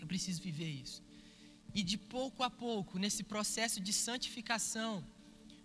Eu 0.00 0.06
preciso 0.06 0.40
viver 0.40 0.70
isso. 0.70 1.02
E 1.74 1.82
de 1.82 1.98
pouco 1.98 2.42
a 2.42 2.50
pouco, 2.50 2.98
nesse 2.98 3.22
processo 3.22 3.78
de 3.78 3.92
santificação, 3.92 5.04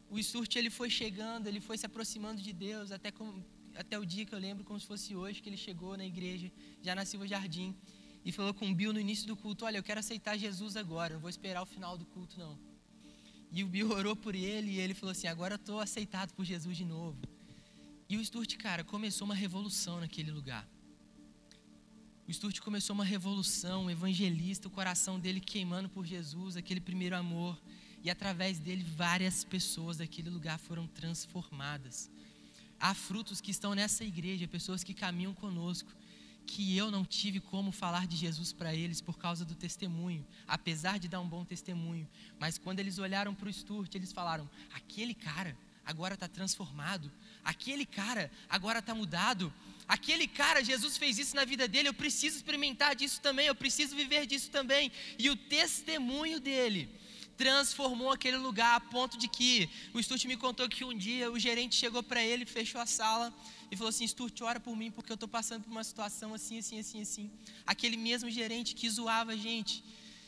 o 0.09 0.21
Sturt 0.21 0.55
ele 0.57 0.69
foi 0.69 0.89
chegando, 0.89 1.47
ele 1.47 1.61
foi 1.61 1.77
se 1.77 1.85
aproximando 1.85 2.41
de 2.41 2.53
Deus, 2.53 2.91
até 2.91 3.09
como 3.11 3.43
até 3.75 3.99
o 3.99 4.05
dia 4.05 4.25
que 4.25 4.33
eu 4.33 4.39
lembro 4.39 4.63
como 4.63 4.79
se 4.79 4.87
fosse 4.87 5.15
hoje, 5.15 5.41
que 5.41 5.49
ele 5.49 5.57
chegou 5.57 5.97
na 5.97 6.05
igreja, 6.05 6.51
já 6.81 6.95
na 6.95 7.05
Silva 7.05 7.27
Jardim, 7.27 7.75
e 8.23 8.31
falou 8.31 8.53
com 8.53 8.69
o 8.69 8.73
Bill 8.73 8.91
no 8.91 8.99
início 8.99 9.27
do 9.27 9.35
culto: 9.35 9.65
Olha, 9.65 9.77
eu 9.77 9.83
quero 9.83 9.99
aceitar 9.99 10.37
Jesus 10.37 10.75
agora, 10.75 11.13
não 11.13 11.21
vou 11.21 11.29
esperar 11.29 11.61
o 11.61 11.65
final 11.65 11.97
do 11.97 12.05
culto, 12.05 12.39
não. 12.39 12.57
E 13.51 13.63
o 13.63 13.67
Bill 13.67 13.91
orou 13.93 14.15
por 14.15 14.33
ele 14.35 14.71
e 14.71 14.79
ele 14.79 14.93
falou 14.93 15.11
assim: 15.11 15.27
Agora 15.27 15.53
eu 15.53 15.57
estou 15.57 15.79
aceitado 15.79 16.33
por 16.33 16.43
Jesus 16.43 16.75
de 16.75 16.85
novo. 16.85 17.17
E 18.07 18.17
o 18.17 18.23
Sturt, 18.23 18.55
cara, 18.57 18.83
começou 18.83 19.25
uma 19.25 19.35
revolução 19.35 19.99
naquele 19.99 20.31
lugar. 20.31 20.67
O 22.27 22.33
Sturt 22.33 22.59
começou 22.59 22.93
uma 22.93 23.05
revolução, 23.05 23.85
um 23.85 23.89
evangelista, 23.89 24.67
o 24.67 24.71
coração 24.71 25.19
dele 25.19 25.39
queimando 25.39 25.89
por 25.89 26.05
Jesus, 26.05 26.55
aquele 26.55 26.79
primeiro 26.79 27.15
amor. 27.15 27.59
E 28.03 28.09
através 28.09 28.59
dele, 28.59 28.83
várias 28.83 29.43
pessoas 29.43 29.97
daquele 29.97 30.29
lugar 30.29 30.59
foram 30.59 30.87
transformadas. 30.87 32.09
Há 32.87 32.93
frutos 32.93 33.41
que 33.41 33.49
estão 33.49 33.73
nessa 33.73 34.03
igreja, 34.03 34.47
pessoas 34.47 34.83
que 34.83 34.93
caminham 34.93 35.33
conosco, 35.33 35.91
que 36.45 36.77
eu 36.77 36.91
não 36.91 37.03
tive 37.03 37.39
como 37.39 37.71
falar 37.71 38.05
de 38.05 38.15
Jesus 38.15 38.53
para 38.53 38.75
eles 38.75 39.01
por 39.01 39.17
causa 39.17 39.43
do 39.43 39.55
testemunho, 39.55 40.23
apesar 40.47 40.99
de 40.99 41.07
dar 41.07 41.19
um 41.19 41.27
bom 41.27 41.43
testemunho. 41.43 42.07
Mas 42.39 42.59
quando 42.59 42.79
eles 42.79 42.99
olharam 42.99 43.33
para 43.33 43.49
o 43.49 43.51
Sturt, 43.51 43.95
eles 43.95 44.13
falaram: 44.13 44.47
aquele 44.71 45.15
cara 45.15 45.57
agora 45.83 46.13
está 46.13 46.27
transformado, 46.27 47.11
aquele 47.43 47.87
cara 47.87 48.31
agora 48.47 48.77
está 48.77 48.93
mudado, 48.93 49.51
aquele 49.87 50.27
cara, 50.27 50.63
Jesus 50.63 50.95
fez 50.95 51.17
isso 51.17 51.35
na 51.35 51.43
vida 51.43 51.67
dele, 51.67 51.89
eu 51.89 51.93
preciso 51.93 52.35
experimentar 52.35 52.95
disso 52.95 53.19
também, 53.19 53.47
eu 53.47 53.55
preciso 53.55 53.95
viver 53.95 54.27
disso 54.27 54.51
também. 54.51 54.91
E 55.17 55.27
o 55.31 55.35
testemunho 55.35 56.39
dele 56.39 56.87
transformou 57.37 58.11
aquele 58.11 58.37
lugar 58.37 58.75
a 58.75 58.79
ponto 58.79 59.17
de 59.17 59.27
que 59.27 59.69
o 59.93 60.01
Sturt 60.01 60.25
me 60.25 60.37
contou 60.37 60.67
que 60.69 60.83
um 60.83 60.97
dia 60.97 61.31
o 61.31 61.37
gerente 61.37 61.75
chegou 61.75 62.01
para 62.01 62.23
ele, 62.23 62.45
fechou 62.45 62.79
a 62.79 62.85
sala 62.85 63.33
e 63.69 63.75
falou 63.75 63.89
assim: 63.89 64.07
Sturt, 64.07 64.41
ora 64.41 64.59
por 64.59 64.75
mim 64.75 64.91
porque 64.91 65.11
eu 65.11 65.15
estou 65.15 65.27
passando 65.27 65.63
por 65.63 65.71
uma 65.71 65.83
situação 65.83 66.33
assim, 66.33 66.57
assim, 66.57 66.79
assim, 66.79 67.01
assim. 67.01 67.31
Aquele 67.65 67.97
mesmo 67.97 68.29
gerente 68.29 68.73
que 68.73 68.89
zoava 68.89 69.33
a 69.33 69.35
gente, 69.35 69.83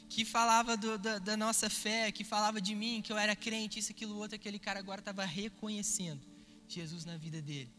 que 0.09 0.25
falava 0.25 0.75
do, 0.75 0.97
da, 0.97 1.19
da, 1.19 1.37
nossa 1.37 1.69
fé, 1.69 2.11
que 2.11 2.23
falava 2.23 2.59
de 2.61 2.75
mim, 2.75 3.01
que 3.01 3.11
eu 3.11 3.17
era 3.17 3.35
crente, 3.35 3.79
isso, 3.79 3.91
aquilo, 3.91 4.17
outro, 4.17 4.35
aquele 4.35 4.59
cara 4.59 4.79
agora 4.79 4.99
estava 4.99 5.23
reconhecendo 5.25 6.21
Jesus 6.67 7.05
na 7.05 7.17
vida 7.17 7.41
dele. 7.41 7.71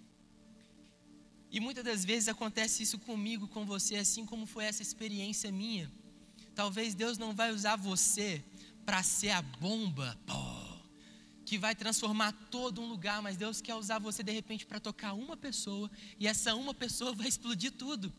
E 1.50 1.60
muitas 1.60 1.84
das 1.84 2.04
vezes 2.04 2.28
acontece 2.28 2.82
isso 2.82 2.98
comigo, 2.98 3.48
com 3.48 3.64
você, 3.64 3.96
assim 3.96 4.26
como 4.26 4.46
foi 4.46 4.64
essa 4.64 4.82
experiência 4.82 5.50
minha. 5.50 5.90
Talvez 6.54 6.94
Deus 6.94 7.16
não 7.16 7.34
vai 7.34 7.52
usar 7.52 7.76
você 7.76 8.44
para 8.88 9.02
ser 9.02 9.28
a 9.28 9.42
bomba 9.42 10.18
pô, 10.26 10.34
que 11.44 11.58
vai 11.58 11.74
transformar 11.74 12.32
todo 12.50 12.80
um 12.80 12.86
lugar, 12.86 13.20
mas 13.20 13.36
Deus 13.36 13.60
quer 13.60 13.74
usar 13.74 13.98
você 13.98 14.22
de 14.22 14.32
repente 14.32 14.64
para 14.64 14.80
tocar 14.80 15.12
uma 15.12 15.36
pessoa 15.36 15.90
e 16.18 16.26
essa 16.26 16.54
uma 16.54 16.72
pessoa 16.72 17.12
vai 17.20 17.28
explodir 17.28 17.72
tudo. 17.72 18.10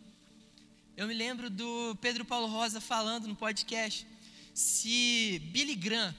Eu 0.95 1.07
me 1.07 1.13
lembro 1.15 1.49
do 1.49 1.97
Pedro 1.99 2.23
Paulo 2.23 2.45
Rosa 2.45 2.79
falando 2.79 3.27
no 3.27 3.35
podcast: 3.35 4.05
se 4.53 5.41
Billy 5.51 5.73
Graham 5.73 6.13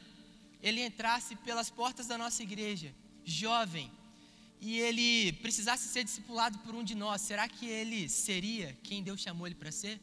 ele 0.61 0.85
entrasse 0.85 1.37
pelas 1.37 1.71
portas 1.71 2.09
da 2.09 2.19
nossa 2.19 2.43
igreja, 2.43 2.93
jovem, 3.25 3.89
e 4.61 4.81
ele 4.81 5.33
precisasse 5.35 5.87
ser 5.87 6.03
discipulado 6.03 6.59
por 6.59 6.75
um 6.75 6.83
de 6.83 6.97
nós, 6.97 7.21
será 7.21 7.49
que 7.49 7.67
ele 7.67 8.09
seria 8.09 8.77
quem 8.83 9.01
Deus 9.01 9.21
chamou 9.21 9.47
ele 9.47 9.55
para 9.55 9.71
ser? 9.71 10.01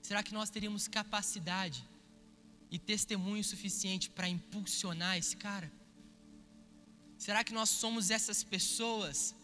Será 0.00 0.22
que 0.22 0.32
nós 0.32 0.48
teríamos 0.48 0.88
capacidade 0.88 1.84
e 2.76 2.78
testemunho 2.78 3.42
suficiente 3.42 4.10
para 4.10 4.28
impulsionar 4.28 5.16
esse 5.16 5.34
cara? 5.34 5.72
Será 7.16 7.42
que 7.42 7.54
nós 7.54 7.70
somos 7.70 8.10
essas 8.10 8.44
pessoas 8.44 9.34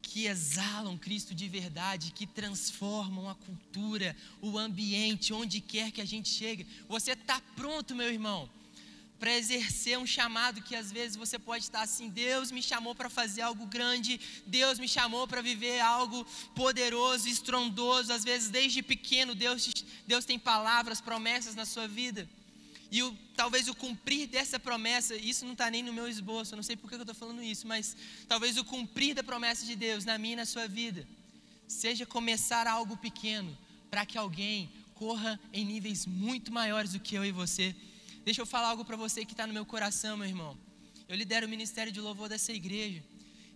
que 0.00 0.24
exalam 0.24 0.96
Cristo 0.96 1.34
de 1.34 1.46
verdade, 1.48 2.12
que 2.12 2.26
transformam 2.26 3.28
a 3.28 3.34
cultura, 3.34 4.16
o 4.40 4.56
ambiente, 4.56 5.34
onde 5.34 5.60
quer 5.60 5.90
que 5.92 6.00
a 6.00 6.06
gente 6.06 6.30
chegue? 6.30 6.66
Você 6.88 7.12
está 7.12 7.38
pronto, 7.54 7.94
meu 7.94 8.10
irmão, 8.10 8.48
para 9.20 9.36
exercer 9.36 9.98
um 9.98 10.06
chamado 10.06 10.62
que 10.62 10.74
às 10.74 10.90
vezes 10.90 11.14
você 11.14 11.38
pode 11.38 11.64
estar 11.64 11.82
assim: 11.82 12.08
Deus 12.08 12.50
me 12.50 12.62
chamou 12.62 12.94
para 12.94 13.10
fazer 13.10 13.42
algo 13.42 13.66
grande, 13.66 14.18
Deus 14.46 14.78
me 14.78 14.88
chamou 14.88 15.28
para 15.28 15.42
viver 15.42 15.78
algo 15.80 16.26
poderoso, 16.54 17.28
estrondoso. 17.28 18.14
Às 18.14 18.24
vezes, 18.24 18.48
desde 18.48 18.82
pequeno, 18.82 19.34
Deus, 19.34 19.70
Deus 20.06 20.24
tem 20.24 20.38
palavras, 20.38 21.02
promessas 21.02 21.54
na 21.54 21.66
sua 21.66 21.86
vida. 21.86 22.26
E 22.90 23.02
o, 23.02 23.14
talvez 23.36 23.68
o 23.68 23.74
cumprir 23.74 24.26
dessa 24.26 24.58
promessa, 24.58 25.14
isso 25.14 25.44
não 25.44 25.52
está 25.52 25.70
nem 25.70 25.82
no 25.82 25.92
meu 25.92 26.08
esboço, 26.08 26.54
eu 26.54 26.56
não 26.56 26.62
sei 26.62 26.74
por 26.74 26.88
que 26.88 26.96
eu 26.96 27.00
estou 27.00 27.14
falando 27.14 27.42
isso, 27.42 27.66
mas 27.66 27.96
talvez 28.26 28.56
o 28.56 28.64
cumprir 28.64 29.14
da 29.14 29.22
promessa 29.22 29.66
de 29.66 29.76
Deus 29.76 30.04
na 30.04 30.16
minha 30.16 30.32
e 30.32 30.36
na 30.36 30.46
sua 30.46 30.66
vida, 30.66 31.06
seja 31.66 32.06
começar 32.06 32.66
algo 32.66 32.96
pequeno, 32.96 33.56
para 33.90 34.06
que 34.06 34.16
alguém 34.16 34.70
corra 34.94 35.38
em 35.52 35.64
níveis 35.64 36.06
muito 36.06 36.50
maiores 36.50 36.92
do 36.92 37.00
que 37.00 37.14
eu 37.14 37.24
e 37.24 37.30
você. 37.30 37.76
Deixa 38.24 38.40
eu 38.40 38.46
falar 38.46 38.68
algo 38.68 38.84
para 38.84 38.96
você 38.96 39.24
que 39.24 39.32
está 39.32 39.46
no 39.46 39.52
meu 39.52 39.66
coração, 39.66 40.16
meu 40.16 40.26
irmão. 40.26 40.58
Eu 41.06 41.16
lidero 41.16 41.46
o 41.46 41.48
ministério 41.48 41.92
de 41.92 42.00
louvor 42.00 42.28
dessa 42.28 42.52
igreja, 42.52 43.04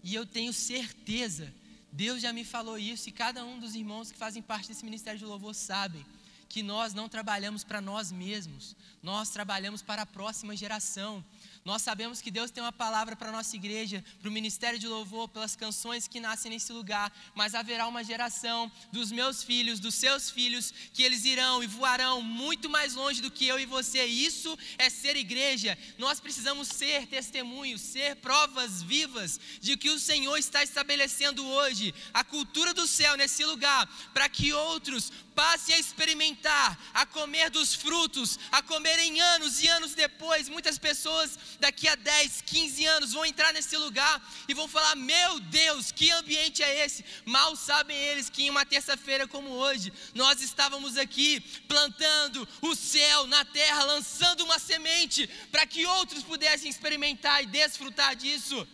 e 0.05 0.15
eu 0.15 0.27
tenho 0.27 0.53
certeza, 0.53 1.53
Deus 1.91 2.21
já 2.21 2.35
me 2.35 2.45
falou 2.45 2.79
isso, 2.79 3.09
e 3.09 3.13
cada 3.13 3.43
um 3.45 3.59
dos 3.59 3.75
irmãos 3.75 4.13
que 4.13 4.19
fazem 4.19 4.43
parte 4.43 4.69
desse 4.69 4.85
ministério 4.85 5.19
de 5.19 5.25
louvor 5.25 5.55
sabem 5.55 6.05
que 6.53 6.63
nós 6.63 6.93
não 6.93 7.09
trabalhamos 7.09 7.65
para 7.65 7.81
nós 7.81 8.13
mesmos, 8.13 8.77
nós 9.03 9.31
trabalhamos 9.31 9.81
para 9.81 10.03
a 10.03 10.07
próxima 10.07 10.55
geração. 10.55 11.25
Nós 11.65 11.81
sabemos 11.81 12.21
que 12.21 12.31
Deus 12.31 12.51
tem 12.51 12.63
uma 12.63 12.73
palavra 12.73 13.17
para 13.17 13.31
a 13.31 13.33
nossa 13.33 13.57
igreja, 13.57 14.05
para 14.21 14.29
o 14.29 14.33
ministério 14.33 14.79
de 14.79 14.87
louvor, 14.87 15.29
pelas 15.29 15.57
canções 15.57 16.07
que 16.07 16.21
nascem 16.21 16.51
nesse 16.51 16.73
lugar, 16.73 17.11
mas 17.35 17.55
haverá 17.55 17.87
uma 17.87 18.05
geração 18.05 18.71
dos 18.93 19.11
meus 19.11 19.43
filhos, 19.43 19.81
dos 19.81 19.95
seus 19.95 20.31
filhos, 20.31 20.75
que 20.93 21.03
eles 21.03 21.25
irão 21.25 21.63
e 21.63 21.67
voarão 21.67 22.21
muito 22.21 22.69
mais 22.69 22.95
longe 22.95 23.23
do 23.23 23.31
que 23.31 23.47
eu 23.47 23.59
e 23.59 23.65
você. 23.65 24.05
Isso 24.05 24.59
é 24.77 24.91
ser 24.91 25.17
igreja. 25.17 25.79
Nós 25.97 26.21
precisamos 26.21 26.69
ser 26.69 27.07
testemunhos, 27.07 27.81
ser 27.81 28.17
provas 28.17 28.83
vivas 28.83 29.41
de 29.61 29.77
que 29.77 29.89
o 29.89 29.99
Senhor 29.99 30.37
está 30.37 30.63
estabelecendo 30.63 31.47
hoje 31.47 31.95
a 32.13 32.23
cultura 32.23 32.75
do 32.75 32.87
céu 32.87 33.17
nesse 33.17 33.45
lugar, 33.45 33.89
para 34.13 34.29
que 34.29 34.53
outros 34.53 35.11
passem 35.35 35.75
a 35.75 35.79
experimentar, 35.79 36.79
a 36.95 37.05
comer 37.05 37.51
dos 37.51 37.75
frutos, 37.75 38.39
a 38.51 38.63
comer 38.63 38.99
em 38.99 39.21
anos 39.21 39.63
e 39.63 39.69
anos 39.69 39.95
depois. 39.95 40.49
Muitas 40.49 40.79
pessoas 40.79 41.39
daqui 41.61 41.89
a 41.89 41.95
10, 41.95 42.43
15 42.43 42.87
anos 42.87 43.13
vão 43.13 43.25
entrar 43.25 43.53
nesse 43.53 43.77
lugar 43.77 44.23
e 44.49 44.55
vão 44.55 44.69
falar: 44.69 44.95
Meu 44.95 45.41
Deus, 45.41 45.91
que 45.91 46.11
ambiente 46.11 46.63
é 46.63 46.85
esse? 46.85 47.05
Mal 47.25 47.57
sabem 47.57 47.97
eles 47.97 48.31
que 48.31 48.45
em 48.45 48.51
uma 48.51 48.67
terça-feira 48.67 49.27
como 49.27 49.51
hoje, 49.51 49.93
nós 50.15 50.41
estávamos 50.41 50.97
aqui 50.97 51.41
plantando 51.67 52.49
o 52.61 52.75
céu 52.75 53.27
na 53.27 53.45
terra, 53.45 53.85
lançando 53.85 54.45
uma 54.45 54.59
semente 54.59 55.27
para 55.51 55.67
que 55.67 55.87
outros 55.87 56.23
pudessem 56.23 56.71
experimentar 56.71 57.43
e 57.43 57.47
desfrutar 57.47 58.15
disso. 58.15 58.67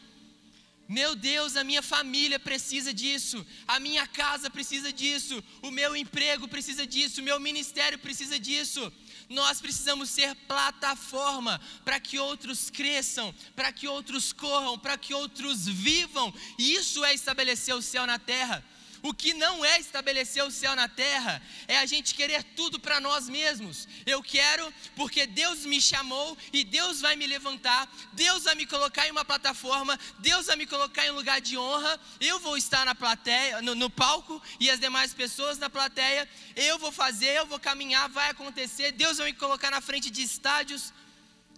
Meu 0.88 1.14
Deus, 1.14 1.54
a 1.54 1.62
minha 1.62 1.82
família 1.82 2.40
precisa 2.40 2.94
disso, 2.94 3.46
a 3.66 3.78
minha 3.78 4.06
casa 4.06 4.48
precisa 4.48 4.90
disso, 4.90 5.44
o 5.60 5.70
meu 5.70 5.94
emprego 5.94 6.48
precisa 6.48 6.86
disso, 6.86 7.20
o 7.20 7.24
meu 7.24 7.38
ministério 7.38 7.98
precisa 7.98 8.38
disso. 8.38 8.90
Nós 9.28 9.60
precisamos 9.60 10.08
ser 10.08 10.34
plataforma 10.34 11.60
para 11.84 12.00
que 12.00 12.18
outros 12.18 12.70
cresçam, 12.70 13.34
para 13.54 13.70
que 13.70 13.86
outros 13.86 14.32
corram, 14.32 14.78
para 14.78 14.96
que 14.96 15.12
outros 15.12 15.66
vivam. 15.66 16.32
Isso 16.58 17.04
é 17.04 17.12
estabelecer 17.12 17.74
o 17.74 17.82
céu 17.82 18.06
na 18.06 18.18
terra. 18.18 18.64
O 19.02 19.14
que 19.14 19.32
não 19.32 19.64
é 19.64 19.78
estabelecer 19.78 20.42
o 20.44 20.50
céu 20.50 20.74
na 20.74 20.88
terra 20.88 21.40
é 21.66 21.78
a 21.78 21.86
gente 21.86 22.14
querer 22.14 22.42
tudo 22.42 22.80
para 22.80 23.00
nós 23.00 23.28
mesmos. 23.28 23.86
Eu 24.04 24.22
quero 24.22 24.72
porque 24.96 25.26
Deus 25.26 25.64
me 25.64 25.80
chamou 25.80 26.36
e 26.52 26.64
Deus 26.64 27.00
vai 27.00 27.14
me 27.14 27.26
levantar, 27.26 27.88
Deus 28.12 28.44
vai 28.44 28.54
me 28.54 28.66
colocar 28.66 29.06
em 29.06 29.10
uma 29.10 29.24
plataforma, 29.24 29.98
Deus 30.18 30.46
vai 30.46 30.56
me 30.56 30.66
colocar 30.66 31.06
em 31.06 31.10
um 31.10 31.14
lugar 31.14 31.40
de 31.40 31.56
honra. 31.56 31.98
Eu 32.20 32.40
vou 32.40 32.56
estar 32.56 32.84
na 32.84 32.94
plateia, 32.94 33.62
no, 33.62 33.74
no 33.74 33.88
palco 33.88 34.42
e 34.58 34.68
as 34.70 34.80
demais 34.80 35.14
pessoas 35.14 35.58
na 35.58 35.70
plateia. 35.70 36.28
Eu 36.56 36.78
vou 36.78 36.90
fazer, 36.90 37.36
eu 37.36 37.46
vou 37.46 37.60
caminhar, 37.60 38.08
vai 38.08 38.30
acontecer. 38.30 38.92
Deus 38.92 39.18
vai 39.18 39.28
me 39.28 39.38
colocar 39.38 39.70
na 39.70 39.80
frente 39.80 40.10
de 40.10 40.22
estádios. 40.22 40.92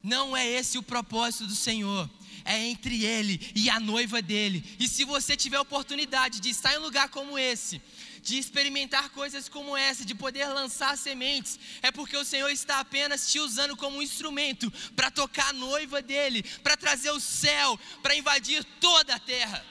Não 0.02 0.36
é 0.36 0.46
esse 0.46 0.78
o 0.78 0.82
propósito 0.82 1.46
do 1.46 1.54
Senhor 1.54 2.08
é 2.50 2.66
entre 2.66 3.04
ele 3.04 3.52
e 3.54 3.70
a 3.70 3.78
noiva 3.78 4.20
dele. 4.20 4.64
E 4.78 4.88
se 4.88 5.04
você 5.04 5.36
tiver 5.36 5.60
oportunidade 5.60 6.40
de 6.40 6.50
estar 6.50 6.74
em 6.74 6.78
um 6.78 6.82
lugar 6.82 7.08
como 7.08 7.38
esse, 7.38 7.80
de 8.22 8.38
experimentar 8.38 9.10
coisas 9.10 9.48
como 9.48 9.76
essa, 9.76 10.04
de 10.04 10.14
poder 10.14 10.46
lançar 10.48 10.98
sementes, 10.98 11.58
é 11.80 11.90
porque 11.90 12.16
o 12.16 12.24
Senhor 12.24 12.50
está 12.50 12.80
apenas 12.80 13.30
te 13.30 13.38
usando 13.38 13.76
como 13.76 13.98
um 13.98 14.02
instrumento 14.02 14.70
para 14.94 15.10
tocar 15.10 15.50
a 15.50 15.52
noiva 15.52 16.02
dele, 16.02 16.42
para 16.62 16.76
trazer 16.76 17.10
o 17.10 17.20
céu, 17.20 17.78
para 18.02 18.16
invadir 18.16 18.64
toda 18.80 19.14
a 19.14 19.18
terra. 19.18 19.64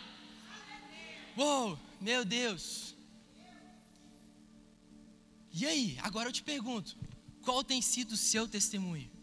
Uou, 1.37 1.79
meu 1.99 2.23
Deus. 2.23 2.95
E 5.53 5.65
aí, 5.65 5.97
agora 6.01 6.29
eu 6.29 6.33
te 6.33 6.43
pergunto: 6.43 6.97
qual 7.41 7.63
tem 7.63 7.81
sido 7.81 8.13
o 8.13 8.17
seu 8.17 8.47
testemunho? 8.47 9.18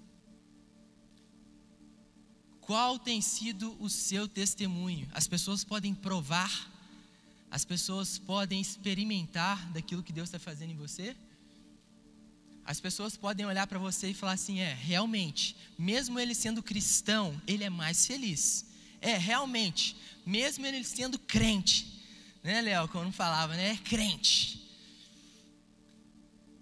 Qual 2.66 2.98
tem 2.98 3.20
sido 3.20 3.76
o 3.80 3.88
seu 3.88 4.26
testemunho? 4.26 5.08
As 5.12 5.28
pessoas 5.28 5.62
podem 5.62 5.94
provar, 5.94 6.68
as 7.48 7.64
pessoas 7.64 8.18
podem 8.18 8.60
experimentar 8.60 9.70
daquilo 9.70 10.02
que 10.02 10.12
Deus 10.12 10.28
está 10.28 10.40
fazendo 10.40 10.72
em 10.72 10.76
você? 10.76 11.16
As 12.64 12.80
pessoas 12.80 13.16
podem 13.16 13.46
olhar 13.46 13.68
para 13.68 13.78
você 13.78 14.08
e 14.10 14.14
falar 14.14 14.32
assim: 14.32 14.58
é, 14.58 14.74
realmente, 14.74 15.56
mesmo 15.78 16.18
ele 16.18 16.34
sendo 16.34 16.60
cristão, 16.60 17.40
ele 17.46 17.62
é 17.62 17.70
mais 17.70 18.04
feliz. 18.04 18.64
É, 19.00 19.16
realmente, 19.16 19.96
mesmo 20.26 20.66
ele 20.66 20.82
sendo 20.82 21.20
crente, 21.20 22.02
né, 22.42 22.60
Léo? 22.62 22.88
Como 22.88 23.12
falava, 23.12 23.54
né? 23.54 23.74
É 23.74 23.76
crente. 23.76 24.60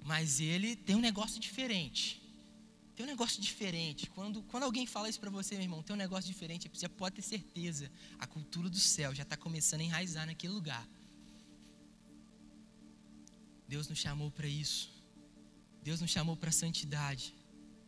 Mas 0.04 0.38
ele 0.38 0.76
tem 0.76 0.96
um 0.96 1.00
negócio 1.00 1.40
diferente. 1.40 2.20
Tem 2.94 3.04
um 3.04 3.08
negócio 3.08 3.42
diferente. 3.42 4.08
Quando, 4.10 4.42
quando 4.44 4.62
alguém 4.62 4.86
fala 4.86 5.08
isso 5.08 5.18
para 5.18 5.30
você, 5.30 5.56
meu 5.56 5.64
irmão, 5.64 5.82
tem 5.82 5.94
um 5.94 5.98
negócio 5.98 6.32
diferente, 6.32 6.70
você 6.72 6.88
pode 6.88 7.16
ter 7.16 7.22
certeza. 7.22 7.90
A 8.18 8.26
cultura 8.26 8.68
do 8.70 8.78
céu 8.78 9.14
já 9.14 9.24
está 9.24 9.36
começando 9.36 9.80
a 9.80 9.84
enraizar 9.84 10.26
naquele 10.26 10.52
lugar. 10.52 10.86
Deus 13.66 13.88
nos 13.88 13.98
chamou 13.98 14.30
para 14.30 14.46
isso. 14.46 14.92
Deus 15.82 16.00
nos 16.00 16.10
chamou 16.10 16.36
para 16.36 16.52
santidade. 16.52 17.34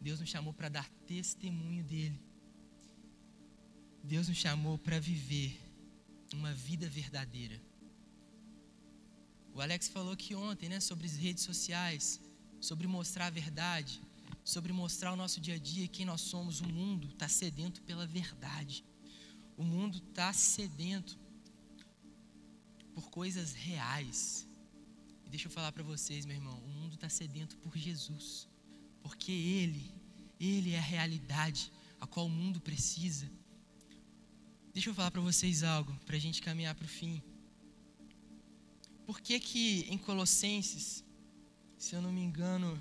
Deus 0.00 0.18
nos 0.18 0.28
chamou 0.28 0.52
para 0.52 0.68
dar 0.68 0.88
testemunho 1.07 1.84
dele. 1.84 2.20
Deus 4.02 4.28
nos 4.28 4.36
chamou 4.36 4.76
para 4.76 4.98
viver 4.98 5.61
uma 6.32 6.52
vida 6.52 6.88
verdadeira. 6.88 7.61
O 9.54 9.61
Alex 9.61 9.88
falou 9.88 10.12
aqui 10.12 10.34
ontem, 10.34 10.68
né, 10.68 10.80
sobre 10.80 11.07
as 11.07 11.16
redes 11.16 11.44
sociais, 11.44 12.20
sobre 12.61 12.86
mostrar 12.86 13.26
a 13.26 13.30
verdade 13.30 14.05
sobre 14.47 14.72
mostrar 14.72 15.12
o 15.12 15.16
nosso 15.16 15.40
dia 15.40 15.57
a 15.57 15.59
dia 15.59 15.88
quem 15.88 16.07
nós 16.07 16.20
somos. 16.20 16.61
O 16.61 16.68
mundo 16.68 17.09
está 17.09 17.28
sedento 17.28 17.82
pela 17.82 18.07
verdade. 18.07 18.84
O 19.57 19.64
mundo 19.64 19.99
está 19.99 20.32
sedento 20.32 21.18
por 22.94 23.11
coisas 23.11 23.53
reais. 23.55 24.47
E 25.24 25.28
deixa 25.28 25.49
eu 25.49 25.51
falar 25.51 25.72
para 25.72 25.82
vocês, 25.82 26.24
meu 26.24 26.36
irmão, 26.36 26.57
o 26.61 26.68
mundo 26.68 26.94
está 26.94 27.09
sedento 27.09 27.59
por 27.59 27.76
Jesus, 27.76 28.47
porque 29.03 29.32
Ele, 29.32 29.90
Ele 30.38 30.74
é 30.74 30.78
a 30.78 30.88
realidade 30.94 31.72
a 32.01 32.07
qual 32.07 32.26
o 32.26 32.30
mundo 32.30 32.61
precisa. 32.61 33.28
Deixa 34.72 34.90
eu 34.90 34.94
falar 34.94 35.11
para 35.11 35.20
vocês 35.20 35.64
algo, 35.64 35.92
para 36.07 36.14
a 36.14 36.20
gente 36.20 36.40
caminhar 36.40 36.76
para 36.76 36.84
o 36.84 36.88
fim. 36.88 37.20
Por 39.05 39.20
que 39.20 39.40
que 39.40 39.86
em 39.88 39.99
Colossenses, 39.99 41.03
se 41.76 41.97
eu 41.97 42.01
não 42.01 42.12
me 42.12 42.20
engano, 42.20 42.80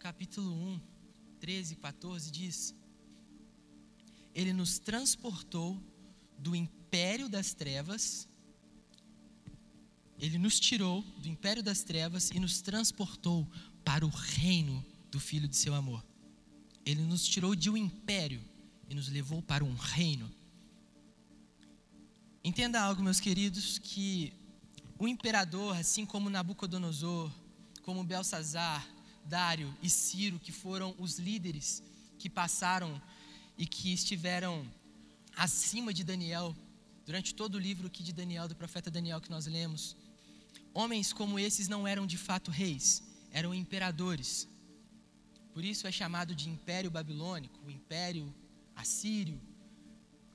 capítulo 0.00 0.50
1, 0.50 0.80
13, 1.40 1.76
14 1.76 2.30
diz: 2.30 2.74
Ele 4.34 4.50
nos 4.50 4.78
transportou 4.78 5.78
do 6.38 6.56
império 6.56 7.28
das 7.28 7.52
trevas, 7.52 8.26
ele 10.18 10.38
nos 10.38 10.58
tirou 10.58 11.02
do 11.18 11.28
império 11.28 11.62
das 11.62 11.82
trevas 11.82 12.30
e 12.30 12.40
nos 12.40 12.62
transportou 12.62 13.46
para 13.84 14.06
o 14.06 14.08
reino 14.08 14.82
do 15.10 15.20
Filho 15.20 15.46
de 15.46 15.56
seu 15.56 15.74
amor. 15.74 16.02
Ele 16.84 17.02
nos 17.02 17.26
tirou 17.26 17.54
de 17.54 17.68
um 17.68 17.76
império 17.76 18.42
e 18.88 18.94
nos 18.94 19.08
levou 19.08 19.42
para 19.42 19.62
um 19.62 19.74
reino. 19.74 20.30
Entenda 22.42 22.80
algo, 22.80 23.02
meus 23.02 23.20
queridos, 23.20 23.78
que 23.78 24.32
o 24.98 25.06
imperador, 25.06 25.76
assim 25.76 26.06
como 26.06 26.30
Nabucodonosor, 26.30 27.30
como 27.82 28.02
Belsazar, 28.02 28.86
Dário 29.24 29.74
e 29.82 29.88
Ciro, 29.88 30.38
que 30.38 30.52
foram 30.52 30.94
os 30.98 31.18
líderes 31.18 31.82
que 32.18 32.28
passaram 32.28 33.00
e 33.56 33.66
que 33.66 33.92
estiveram 33.92 34.66
acima 35.36 35.92
de 35.92 36.04
Daniel, 36.04 36.54
durante 37.06 37.34
todo 37.34 37.54
o 37.54 37.58
livro 37.58 37.86
aqui 37.86 38.02
de 38.02 38.12
Daniel, 38.12 38.48
do 38.48 38.54
profeta 38.54 38.90
Daniel 38.90 39.20
que 39.20 39.30
nós 39.30 39.46
lemos, 39.46 39.96
homens 40.72 41.12
como 41.12 41.38
esses 41.38 41.68
não 41.68 41.86
eram 41.86 42.06
de 42.06 42.16
fato 42.16 42.50
reis, 42.50 43.02
eram 43.32 43.54
imperadores. 43.54 44.48
Por 45.52 45.64
isso 45.64 45.86
é 45.86 45.92
chamado 45.92 46.34
de 46.34 46.48
Império 46.48 46.90
Babilônico, 46.90 47.58
o 47.66 47.70
Império 47.70 48.32
Assírio, 48.76 49.40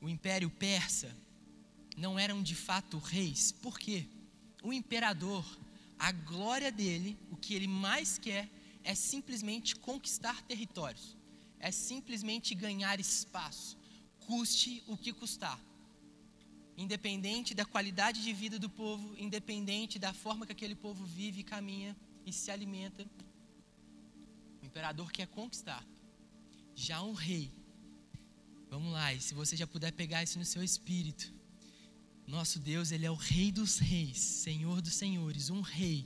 o 0.01 0.09
Império 0.09 0.49
Persa. 0.49 1.15
Não 1.97 2.19
eram 2.19 2.43
de 2.43 2.53
fato 2.53 2.97
reis. 2.97 3.53
Por 3.53 3.79
quê? 3.79 4.05
O 4.61 4.73
imperador, 4.73 5.45
a 5.97 6.11
glória 6.11 6.71
dele, 6.71 7.17
o 7.31 7.37
que 7.37 7.53
ele 7.53 7.67
mais 7.67 8.17
quer 8.17 8.49
é 8.85 8.93
simplesmente 8.93 9.75
conquistar 9.75 10.37
territórios, 10.43 11.17
é 11.59 11.71
simplesmente 11.71 12.53
ganhar 12.53 12.99
espaço, 12.99 13.77
custe 14.27 14.83
o 14.87 14.95
que 14.95 15.11
custar. 15.11 15.59
Independente 16.77 17.53
da 17.53 17.65
qualidade 17.65 18.21
de 18.21 18.31
vida 18.31 18.57
do 18.59 18.69
povo, 18.69 19.15
independente 19.17 19.97
da 19.97 20.13
forma 20.13 20.45
que 20.45 20.51
aquele 20.51 20.75
povo 20.75 21.03
vive, 21.05 21.41
caminha 21.43 21.95
e 22.25 22.31
se 22.31 22.51
alimenta, 22.51 23.05
o 24.61 24.65
imperador 24.65 25.11
quer 25.11 25.27
conquistar. 25.27 25.83
Já 26.75 27.01
um 27.01 27.13
rei, 27.13 27.51
vamos 28.69 28.91
lá, 28.91 29.13
e 29.13 29.19
se 29.19 29.33
você 29.33 29.55
já 29.55 29.65
puder 29.65 29.91
pegar 29.93 30.21
isso 30.21 30.37
no 30.37 30.45
seu 30.45 30.63
espírito, 30.63 31.33
nosso 32.27 32.59
Deus, 32.59 32.91
Ele 32.91 33.05
é 33.05 33.11
o 33.11 33.15
Rei 33.15 33.51
dos 33.51 33.77
Reis, 33.77 34.17
Senhor 34.17 34.81
dos 34.81 34.93
Senhores, 34.93 35.49
um 35.49 35.61
Rei. 35.61 36.05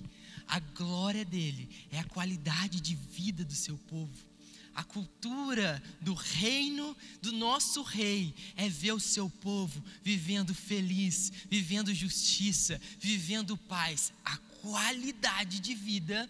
A 0.49 0.59
glória 0.59 1.23
dele 1.23 1.69
é 1.91 1.99
a 1.99 2.03
qualidade 2.03 2.81
de 2.81 2.95
vida 2.95 3.45
do 3.45 3.53
seu 3.53 3.77
povo. 3.77 4.27
A 4.73 4.83
cultura 4.83 5.81
do 6.01 6.15
reino 6.15 6.97
do 7.21 7.31
nosso 7.31 7.83
rei 7.83 8.33
é 8.55 8.67
ver 8.67 8.93
o 8.93 8.99
seu 8.99 9.29
povo 9.29 9.83
vivendo 10.01 10.55
feliz, 10.55 11.31
vivendo 11.47 11.93
justiça, 11.93 12.81
vivendo 12.99 13.55
paz. 13.55 14.11
A 14.25 14.37
qualidade 14.61 15.59
de 15.59 15.75
vida 15.75 16.27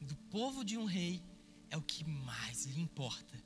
do 0.00 0.16
povo 0.30 0.64
de 0.64 0.76
um 0.76 0.84
rei 0.84 1.22
é 1.70 1.76
o 1.76 1.82
que 1.82 2.04
mais 2.04 2.66
lhe 2.66 2.80
importa. 2.80 3.40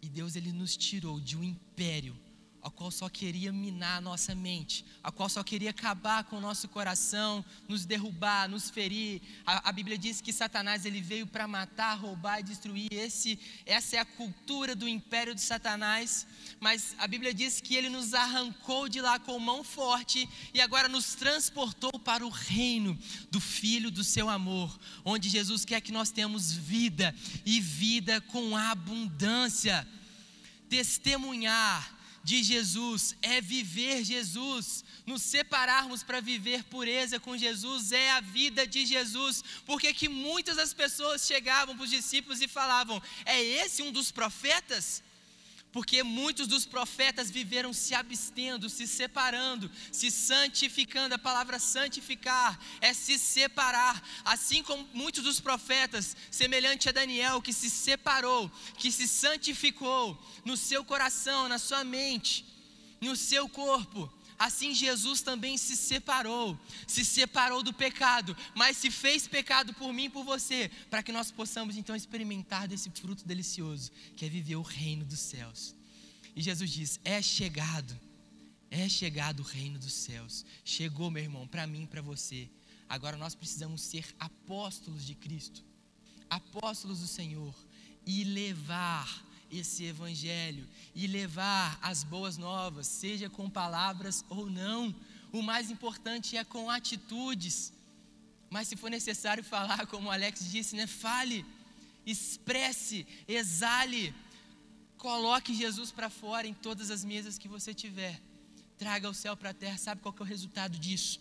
E 0.00 0.08
Deus 0.08 0.36
ele 0.36 0.52
nos 0.52 0.76
tirou 0.76 1.18
de 1.20 1.36
um 1.36 1.42
império 1.42 2.16
a 2.62 2.70
qual 2.70 2.90
só 2.90 3.08
queria 3.08 3.52
minar 3.52 3.98
a 3.98 4.00
nossa 4.00 4.34
mente, 4.34 4.84
a 5.02 5.12
qual 5.12 5.28
só 5.28 5.42
queria 5.42 5.70
acabar 5.70 6.24
com 6.24 6.36
o 6.36 6.40
nosso 6.40 6.68
coração, 6.68 7.44
nos 7.68 7.84
derrubar, 7.84 8.48
nos 8.48 8.68
ferir. 8.68 9.22
A, 9.46 9.68
a 9.68 9.72
Bíblia 9.72 9.96
diz 9.96 10.20
que 10.20 10.32
Satanás 10.32 10.84
ele 10.84 11.00
veio 11.00 11.26
para 11.26 11.46
matar, 11.46 11.94
roubar 11.94 12.40
e 12.40 12.42
destruir. 12.42 12.88
Esse, 12.92 13.38
essa 13.64 13.96
é 13.96 13.98
a 14.00 14.04
cultura 14.04 14.74
do 14.74 14.88
império 14.88 15.34
de 15.34 15.40
Satanás. 15.40 16.26
Mas 16.60 16.94
a 16.98 17.06
Bíblia 17.06 17.32
diz 17.32 17.60
que 17.60 17.76
ele 17.76 17.88
nos 17.88 18.12
arrancou 18.12 18.88
de 18.88 19.00
lá 19.00 19.18
com 19.18 19.38
mão 19.38 19.62
forte 19.62 20.28
e 20.52 20.60
agora 20.60 20.88
nos 20.88 21.14
transportou 21.14 21.98
para 22.00 22.26
o 22.26 22.30
reino 22.30 22.98
do 23.30 23.40
Filho 23.40 23.90
do 23.90 24.02
seu 24.02 24.28
amor, 24.28 24.78
onde 25.04 25.28
Jesus 25.28 25.64
quer 25.64 25.80
que 25.80 25.92
nós 25.92 26.10
tenhamos 26.10 26.52
vida 26.52 27.14
e 27.46 27.60
vida 27.60 28.20
com 28.20 28.56
abundância. 28.56 29.86
Testemunhar 30.68 31.97
de 32.22 32.42
Jesus 32.42 33.16
é 33.22 33.40
viver 33.40 34.04
Jesus. 34.04 34.84
Nos 35.06 35.22
separarmos 35.22 36.02
para 36.02 36.20
viver 36.20 36.64
pureza 36.64 37.18
com 37.18 37.36
Jesus 37.36 37.92
é 37.92 38.10
a 38.10 38.20
vida 38.20 38.66
de 38.66 38.84
Jesus. 38.84 39.42
Porque 39.64 39.92
que 39.94 40.08
muitas 40.08 40.56
das 40.56 40.74
pessoas 40.74 41.26
chegavam 41.26 41.76
para 41.76 41.84
os 41.84 41.90
discípulos 41.90 42.40
e 42.40 42.48
falavam: 42.48 43.02
"É 43.24 43.42
esse 43.42 43.82
um 43.82 43.92
dos 43.92 44.10
profetas?" 44.10 45.02
Porque 45.70 46.02
muitos 46.02 46.46
dos 46.46 46.64
profetas 46.64 47.30
viveram 47.30 47.72
se 47.72 47.94
abstendo, 47.94 48.70
se 48.70 48.86
separando, 48.86 49.70
se 49.92 50.10
santificando. 50.10 51.14
A 51.14 51.18
palavra 51.18 51.58
santificar 51.58 52.58
é 52.80 52.94
se 52.94 53.18
separar. 53.18 54.02
Assim 54.24 54.62
como 54.62 54.88
muitos 54.94 55.22
dos 55.22 55.40
profetas, 55.40 56.16
semelhante 56.30 56.88
a 56.88 56.92
Daniel, 56.92 57.42
que 57.42 57.52
se 57.52 57.68
separou, 57.68 58.50
que 58.78 58.90
se 58.90 59.06
santificou 59.06 60.18
no 60.44 60.56
seu 60.56 60.84
coração, 60.84 61.48
na 61.48 61.58
sua 61.58 61.84
mente, 61.84 62.46
no 63.00 63.14
seu 63.14 63.48
corpo 63.48 64.12
assim 64.38 64.74
Jesus 64.74 65.20
também 65.20 65.56
se 65.56 65.76
separou, 65.76 66.58
se 66.86 67.04
separou 67.04 67.62
do 67.62 67.72
pecado, 67.72 68.36
mas 68.54 68.76
se 68.76 68.90
fez 68.90 69.26
pecado 69.26 69.74
por 69.74 69.92
mim 69.92 70.04
e 70.04 70.10
por 70.10 70.24
você, 70.24 70.70
para 70.88 71.02
que 71.02 71.12
nós 71.12 71.30
possamos 71.30 71.76
então 71.76 71.96
experimentar 71.96 72.68
desse 72.68 72.90
fruto 72.90 73.26
delicioso, 73.26 73.90
que 74.16 74.24
é 74.24 74.28
viver 74.28 74.56
o 74.56 74.62
reino 74.62 75.04
dos 75.04 75.18
céus. 75.18 75.74
E 76.36 76.42
Jesus 76.42 76.70
diz: 76.70 77.00
É 77.04 77.20
chegado, 77.20 77.98
é 78.70 78.88
chegado 78.88 79.40
o 79.40 79.44
reino 79.44 79.78
dos 79.78 79.92
céus. 79.92 80.44
Chegou, 80.64 81.10
meu 81.10 81.22
irmão, 81.22 81.46
para 81.46 81.66
mim 81.66 81.82
e 81.82 81.86
para 81.86 82.00
você. 82.00 82.48
Agora 82.88 83.16
nós 83.16 83.34
precisamos 83.34 83.82
ser 83.82 84.06
apóstolos 84.18 85.04
de 85.04 85.14
Cristo, 85.14 85.62
apóstolos 86.30 87.00
do 87.00 87.06
Senhor, 87.06 87.54
e 88.06 88.24
levar 88.24 89.27
esse 89.50 89.84
evangelho 89.84 90.66
e 90.94 91.06
levar 91.06 91.78
as 91.82 92.04
boas 92.04 92.36
novas, 92.36 92.86
seja 92.86 93.28
com 93.30 93.48
palavras 93.48 94.24
ou 94.28 94.50
não. 94.50 94.94
O 95.32 95.42
mais 95.42 95.70
importante 95.70 96.36
é 96.36 96.44
com 96.44 96.70
atitudes. 96.70 97.72
Mas 98.50 98.68
se 98.68 98.76
for 98.76 98.90
necessário 98.90 99.44
falar, 99.44 99.86
como 99.88 100.08
o 100.08 100.10
Alex 100.10 100.50
disse, 100.50 100.76
né? 100.76 100.86
Fale, 100.86 101.44
expresse, 102.06 103.06
exale, 103.26 104.14
coloque 104.96 105.54
Jesus 105.54 105.90
para 105.90 106.10
fora 106.10 106.46
em 106.46 106.54
todas 106.54 106.90
as 106.90 107.04
mesas 107.04 107.38
que 107.38 107.48
você 107.48 107.74
tiver. 107.74 108.20
Traga 108.76 109.08
o 109.08 109.14
céu 109.14 109.36
para 109.36 109.50
a 109.50 109.54
terra. 109.54 109.76
Sabe 109.78 110.00
qual 110.00 110.14
é 110.18 110.22
o 110.22 110.24
resultado 110.24 110.78
disso? 110.78 111.20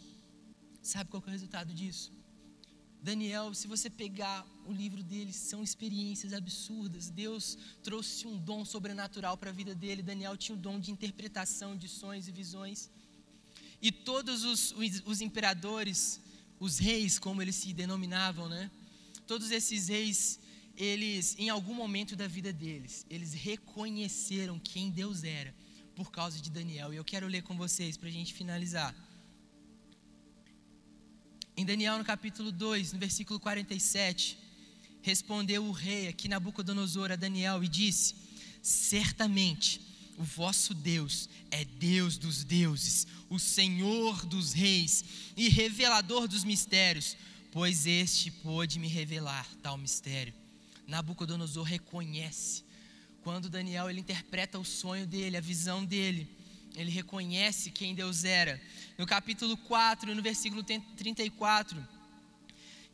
Sabe 0.81 1.09
qual 1.09 1.23
é 1.25 1.29
o 1.29 1.31
resultado 1.31 1.73
disso? 1.73 2.11
Daniel, 3.01 3.53
se 3.53 3.67
você 3.67 3.89
pegar 3.89 4.45
o 4.67 4.73
livro 4.73 5.01
dele, 5.01 5.31
são 5.31 5.63
experiências 5.63 6.33
absurdas. 6.33 7.09
Deus 7.09 7.57
trouxe 7.81 8.27
um 8.27 8.37
dom 8.37 8.65
sobrenatural 8.65 9.37
para 9.37 9.49
a 9.49 9.53
vida 9.53 9.73
dele. 9.73 10.01
Daniel 10.01 10.35
tinha 10.35 10.55
o 10.55 10.59
dom 10.59 10.77
de 10.79 10.91
interpretação 10.91 11.75
de 11.75 11.87
sonhos 11.87 12.27
e 12.27 12.31
visões. 12.31 12.89
E 13.81 13.91
todos 13.91 14.43
os, 14.43 14.71
os, 14.73 15.03
os 15.05 15.21
imperadores, 15.21 16.19
os 16.59 16.77
reis, 16.79 17.17
como 17.17 17.41
eles 17.41 17.55
se 17.55 17.73
denominavam, 17.73 18.49
né? 18.49 18.69
Todos 19.25 19.51
esses 19.51 19.87
reis, 19.87 20.39
eles, 20.75 21.35
em 21.37 21.49
algum 21.49 21.73
momento 21.73 22.15
da 22.15 22.27
vida 22.27 22.51
deles, 22.51 23.05
eles 23.09 23.33
reconheceram 23.33 24.59
quem 24.59 24.89
Deus 24.89 25.23
era 25.23 25.53
por 25.95 26.11
causa 26.11 26.39
de 26.41 26.49
Daniel. 26.49 26.93
E 26.93 26.97
eu 26.97 27.05
quero 27.05 27.27
ler 27.27 27.43
com 27.43 27.55
vocês 27.55 27.95
para 27.95 28.09
a 28.09 28.11
gente 28.11 28.33
finalizar. 28.33 28.93
Em 31.55 31.65
Daniel, 31.65 31.97
no 31.97 32.05
capítulo 32.05 32.51
2, 32.51 32.93
no 32.93 32.99
versículo 32.99 33.39
47, 33.39 34.46
respondeu 35.07 35.63
o 35.63 35.71
rei 35.71 36.09
aqui 36.09 36.27
Nabucodonosor 36.27 37.13
a 37.13 37.15
Daniel 37.15 37.63
e 37.63 37.67
disse: 37.69 38.13
Certamente 38.61 39.79
o 40.17 40.23
vosso 40.23 40.73
Deus 40.73 41.29
é 41.49 41.63
Deus 41.63 42.17
dos 42.17 42.43
deuses, 42.43 43.07
o 43.29 43.39
Senhor 43.39 44.25
dos 44.25 44.51
reis 44.51 45.05
e 45.37 45.47
revelador 45.47 46.27
dos 46.27 46.43
mistérios, 46.43 47.15
pois 47.53 47.85
este 47.85 48.29
pôde 48.29 48.79
me 48.79 48.89
revelar 48.89 49.47
tal 49.63 49.77
mistério. 49.77 50.33
Nabucodonosor 50.85 51.63
reconhece 51.63 52.65
quando 53.23 53.49
Daniel 53.49 53.89
ele 53.89 54.01
interpreta 54.01 54.59
o 54.59 54.65
sonho 54.65 55.07
dele, 55.07 55.37
a 55.37 55.41
visão 55.41 55.85
dele 55.85 56.27
ele 56.75 56.91
reconhece 56.91 57.71
quem 57.71 57.95
Deus 57.95 58.25
era. 58.25 58.61
No 58.97 59.05
capítulo 59.05 59.55
4, 59.55 60.13
no 60.13 60.21
versículo 60.21 60.63
34, 60.63 61.96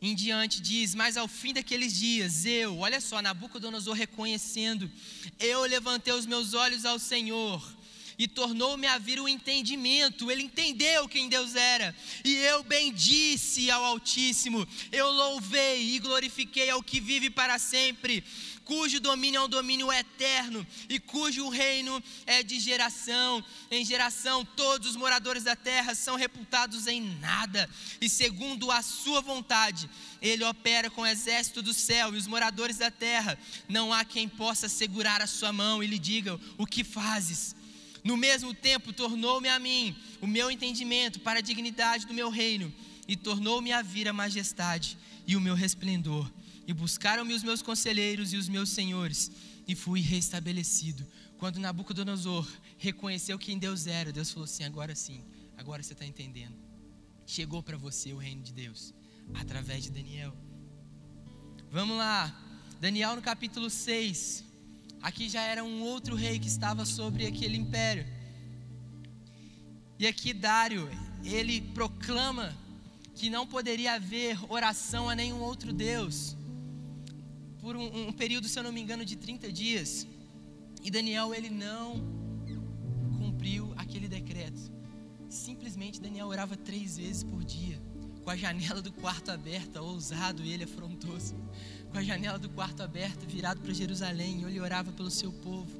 em 0.08 0.14
diante 0.14 0.60
diz: 0.60 0.94
Mas 0.94 1.16
ao 1.16 1.26
fim 1.26 1.52
daqueles 1.52 1.94
dias, 1.94 2.44
eu, 2.44 2.78
olha 2.78 3.00
só, 3.00 3.22
Nabucodonosor 3.22 3.94
reconhecendo, 3.94 4.90
eu 5.38 5.62
levantei 5.62 6.12
os 6.12 6.26
meus 6.26 6.54
olhos 6.54 6.84
ao 6.84 6.98
Senhor, 6.98 7.62
e 8.18 8.28
tornou-me 8.28 8.86
a 8.86 8.98
vir 8.98 9.20
o 9.20 9.28
entendimento. 9.28 10.30
Ele 10.30 10.42
entendeu 10.42 11.08
quem 11.08 11.28
Deus 11.28 11.54
era. 11.54 11.94
E 12.24 12.34
eu 12.36 12.62
bendisse 12.62 13.70
ao 13.70 13.84
Altíssimo, 13.84 14.66
eu 14.92 15.10
louvei 15.10 15.94
e 15.94 15.98
glorifiquei 15.98 16.70
ao 16.70 16.82
que 16.82 17.00
vive 17.00 17.30
para 17.30 17.58
sempre 17.58 18.24
cujo 18.64 18.98
domínio 18.98 19.38
é 19.38 19.44
um 19.44 19.48
domínio 19.48 19.92
eterno 19.92 20.66
e 20.88 20.98
cujo 20.98 21.48
reino 21.48 22.02
é 22.26 22.42
de 22.42 22.58
geração 22.58 23.44
em 23.70 23.84
geração. 23.84 24.44
Todos 24.44 24.90
os 24.90 24.96
moradores 24.96 25.44
da 25.44 25.54
terra 25.54 25.94
são 25.94 26.16
reputados 26.16 26.86
em 26.86 27.00
nada, 27.18 27.68
e 28.00 28.08
segundo 28.08 28.70
a 28.70 28.82
sua 28.82 29.20
vontade, 29.20 29.88
ele 30.20 30.44
opera 30.44 30.90
com 30.90 31.02
o 31.02 31.06
exército 31.06 31.62
do 31.62 31.74
céu 31.74 32.14
e 32.14 32.18
os 32.18 32.26
moradores 32.26 32.78
da 32.78 32.90
terra. 32.90 33.38
Não 33.68 33.92
há 33.92 34.04
quem 34.04 34.28
possa 34.28 34.68
segurar 34.68 35.20
a 35.20 35.26
sua 35.26 35.52
mão 35.52 35.82
e 35.82 35.86
lhe 35.86 35.98
diga: 35.98 36.40
O 36.56 36.66
que 36.66 36.82
fazes? 36.82 37.54
No 38.04 38.16
mesmo 38.16 38.54
tempo, 38.54 38.92
tornou-me 38.92 39.48
a 39.48 39.58
mim 39.58 39.96
o 40.20 40.26
meu 40.26 40.50
entendimento 40.50 41.18
para 41.20 41.38
a 41.38 41.42
dignidade 41.42 42.06
do 42.06 42.14
meu 42.14 42.30
reino, 42.30 42.72
e 43.08 43.16
tornou-me 43.16 43.72
a 43.72 43.82
vir 43.82 44.08
a 44.08 44.12
majestade 44.12 44.96
e 45.26 45.36
o 45.36 45.40
meu 45.40 45.54
resplendor 45.54 46.30
e 46.66 46.72
buscaram-me 46.72 47.34
os 47.34 47.42
meus 47.42 47.62
conselheiros 47.62 48.32
e 48.32 48.36
os 48.36 48.48
meus 48.48 48.70
senhores, 48.70 49.30
e 49.66 49.74
fui 49.74 50.00
restabelecido. 50.00 51.06
Quando 51.38 51.58
Nabucodonosor 51.58 52.48
reconheceu 52.78 53.38
quem 53.38 53.58
Deus 53.58 53.86
era, 53.86 54.12
Deus 54.12 54.30
falou 54.30 54.44
assim: 54.44 54.64
agora 54.64 54.94
sim, 54.94 55.22
agora 55.56 55.82
você 55.82 55.92
está 55.92 56.04
entendendo. 56.04 56.56
Chegou 57.26 57.62
para 57.62 57.76
você 57.76 58.12
o 58.12 58.18
reino 58.18 58.42
de 58.42 58.52
Deus, 58.52 58.94
através 59.34 59.84
de 59.84 59.90
Daniel. 59.90 60.34
Vamos 61.70 61.96
lá, 61.96 62.34
Daniel 62.80 63.16
no 63.16 63.22
capítulo 63.22 63.68
6. 63.68 64.44
Aqui 65.04 65.28
já 65.28 65.42
era 65.42 65.62
um 65.62 65.82
outro 65.82 66.16
rei 66.16 66.38
que 66.38 66.48
estava 66.48 66.86
sobre 66.86 67.26
aquele 67.26 67.58
império. 67.58 68.06
E 69.98 70.06
aqui 70.06 70.32
Dário, 70.32 70.88
ele 71.22 71.60
proclama 71.60 72.56
que 73.14 73.28
não 73.28 73.46
poderia 73.46 73.92
haver 73.96 74.38
oração 74.50 75.10
a 75.10 75.14
nenhum 75.14 75.40
outro 75.40 75.74
Deus 75.74 76.34
por 77.60 77.76
um, 77.76 78.08
um 78.08 78.12
período, 78.14 78.48
se 78.48 78.58
eu 78.58 78.62
não 78.62 78.72
me 78.72 78.80
engano, 78.80 79.04
de 79.04 79.14
30 79.16 79.52
dias. 79.52 80.06
E 80.82 80.90
Daniel, 80.90 81.34
ele 81.34 81.50
não 81.50 82.02
cumpriu 83.18 83.74
aquele 83.76 84.08
decreto. 84.08 84.72
Simplesmente 85.28 86.00
Daniel 86.00 86.28
orava 86.28 86.56
três 86.56 86.96
vezes 86.96 87.22
por 87.22 87.44
dia, 87.44 87.78
com 88.22 88.30
a 88.30 88.36
janela 88.38 88.80
do 88.80 88.90
quarto 88.90 89.30
aberta, 89.30 89.82
ousado 89.82 90.42
e 90.42 90.50
ele 90.50 90.64
afrontoso. 90.64 91.34
Com 91.94 91.98
a 91.98 92.02
janela 92.02 92.40
do 92.40 92.48
quarto 92.48 92.82
aberta, 92.82 93.24
virado 93.24 93.60
para 93.60 93.72
Jerusalém, 93.72 94.42
ele 94.42 94.58
orava 94.58 94.90
pelo 94.90 95.12
seu 95.12 95.30
povo, 95.32 95.70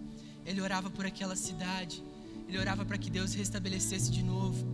ele 0.47 0.61
orava 0.61 0.89
por 0.89 1.05
aquela 1.05 1.35
cidade, 1.35 2.01
ele 2.47 2.57
orava 2.57 2.85
para 2.85 2.97
que 2.97 3.11
Deus 3.11 3.35
restabelecesse 3.35 4.13
de 4.13 4.23
novo. 4.23 4.65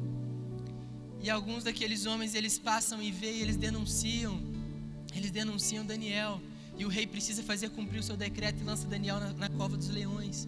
E 1.18 1.30
alguns 1.30 1.64
daqueles 1.64 2.04
homens, 2.04 2.34
eles 2.34 2.58
passam 2.58 3.02
e 3.02 3.10
veem, 3.10 3.40
eles 3.40 3.56
denunciam, 3.56 4.38
eles 5.16 5.30
denunciam 5.30 5.82
Daniel. 5.82 6.42
E 6.76 6.84
o 6.84 6.90
rei 6.90 7.06
precisa 7.06 7.42
fazer 7.42 7.70
cumprir 7.70 8.00
o 8.00 8.02
seu 8.02 8.18
decreto 8.18 8.60
e 8.60 8.64
lança 8.64 8.86
Daniel 8.86 9.18
na, 9.18 9.32
na 9.32 9.48
cova 9.48 9.78
dos 9.78 9.88
leões. 9.88 10.46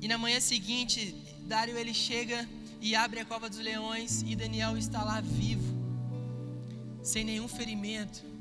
E 0.00 0.08
na 0.08 0.16
manhã 0.16 0.40
seguinte, 0.40 1.14
Dário 1.46 1.76
ele 1.76 1.92
chega 1.92 2.48
e 2.80 2.96
abre 2.96 3.20
a 3.20 3.24
cova 3.26 3.50
dos 3.50 3.58
leões 3.58 4.22
e 4.26 4.34
Daniel 4.34 4.78
está 4.78 5.04
lá 5.04 5.20
vivo, 5.20 5.76
sem 7.02 7.22
nenhum 7.22 7.46
ferimento. 7.46 8.37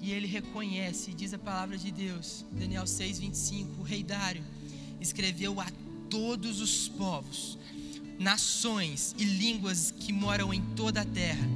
E 0.00 0.12
ele 0.12 0.26
reconhece, 0.26 1.12
diz 1.12 1.34
a 1.34 1.38
palavra 1.38 1.76
de 1.76 1.90
Deus, 1.90 2.44
Daniel 2.52 2.84
6:25, 2.84 3.80
o 3.80 3.82
rei 3.82 4.02
Dário 4.02 4.44
escreveu 5.00 5.60
a 5.60 5.66
todos 6.08 6.60
os 6.60 6.88
povos, 6.88 7.58
nações 8.18 9.14
e 9.18 9.24
línguas 9.24 9.90
que 9.90 10.12
moram 10.12 10.52
em 10.52 10.62
toda 10.74 11.02
a 11.02 11.04
terra 11.04 11.48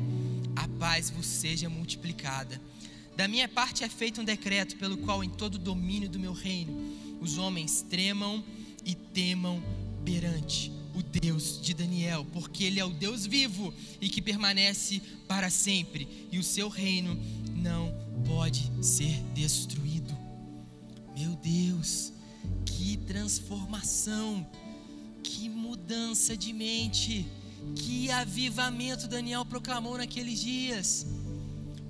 a 0.57 0.69
paz 0.79 1.11
vos 1.11 1.27
seja 1.27 1.69
multiplicada. 1.69 2.61
Da 3.17 3.29
minha 3.29 3.49
parte 3.49 3.85
é 3.85 3.89
feito 3.89 4.21
um 4.21 4.25
decreto 4.25 4.77
pelo 4.77 4.97
qual, 4.99 5.23
em 5.23 5.29
todo 5.29 5.57
o 5.57 5.59
domínio 5.59 6.09
do 6.09 6.19
meu 6.19 6.33
reino, 6.33 6.73
os 7.21 7.39
homens 7.39 7.85
tremam 7.89 8.43
e 8.85 8.95
temam 8.95 9.63
perante 10.05 10.73
o 10.95 11.03
Deus 11.03 11.61
de 11.61 11.75
Daniel, 11.75 12.27
porque 12.33 12.65
Ele 12.65 12.81
é 12.81 12.85
o 12.85 12.91
Deus 12.91 13.27
vivo 13.27 13.73
e 14.01 14.09
que 14.09 14.21
permanece 14.21 15.01
para 15.27 15.51
sempre, 15.51 16.29
e 16.31 16.39
o 16.39 16.43
seu 16.43 16.69
reino 16.69 17.19
não 17.57 17.95
pode 18.27 18.71
ser 18.83 19.23
destruído. 19.35 20.17
Meu 21.17 21.37
Deus, 21.37 22.13
que 22.65 22.97
transformação, 22.99 24.47
que 25.23 25.49
mudança 25.49 26.37
de 26.37 26.53
mente 26.53 27.27
que 27.77 28.11
avivamento 28.11 29.07
Daniel 29.09 29.45
proclamou 29.45 29.97
naqueles 29.97 30.41
dias. 30.41 31.07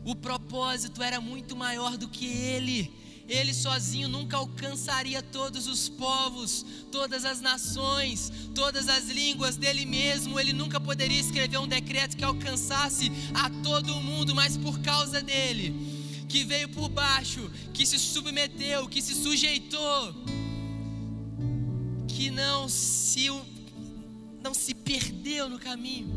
O 0.05 0.15
propósito 0.15 1.03
era 1.03 1.21
muito 1.21 1.57
maior 1.57 1.97
do 1.97 2.09
que 2.09 2.27
ele. 2.27 2.93
Ele 3.29 3.55
sozinho 3.55 4.09
nunca 4.09 4.37
alcançaria 4.37 5.23
todos 5.23 5.67
os 5.69 5.89
povos, 5.89 6.67
todas 6.91 7.25
as 7.25 7.41
nações, 7.41 8.31
todas 8.55 8.89
as 8.89 9.09
línguas 9.09 9.57
dele 9.57 9.87
mesmo. 9.87 10.39
Ele 10.39 10.53
nunca 10.53 10.81
poderia 10.81 11.21
escrever 11.21 11.59
um 11.59 11.69
decreto 11.69 12.17
que 12.17 12.25
alcançasse 12.25 13.11
a 13.33 13.49
todo 13.63 14.01
mundo, 14.01 14.35
mas 14.35 14.57
por 14.57 14.81
causa 14.81 15.23
dele, 15.23 15.92
que 16.33 16.45
veio 16.45 16.67
por 16.71 16.89
baixo, 16.89 17.51
que 17.75 17.85
se 17.85 17.99
submeteu, 17.99 18.89
que 18.89 19.03
se 19.03 19.15
sujeitou, 19.15 20.15
que 22.09 22.31
não 22.31 22.71
se 22.71 23.29
não 24.43 24.55
se 24.55 24.73
perdeu 24.73 25.51
no 25.51 25.59
caminho. 25.59 26.11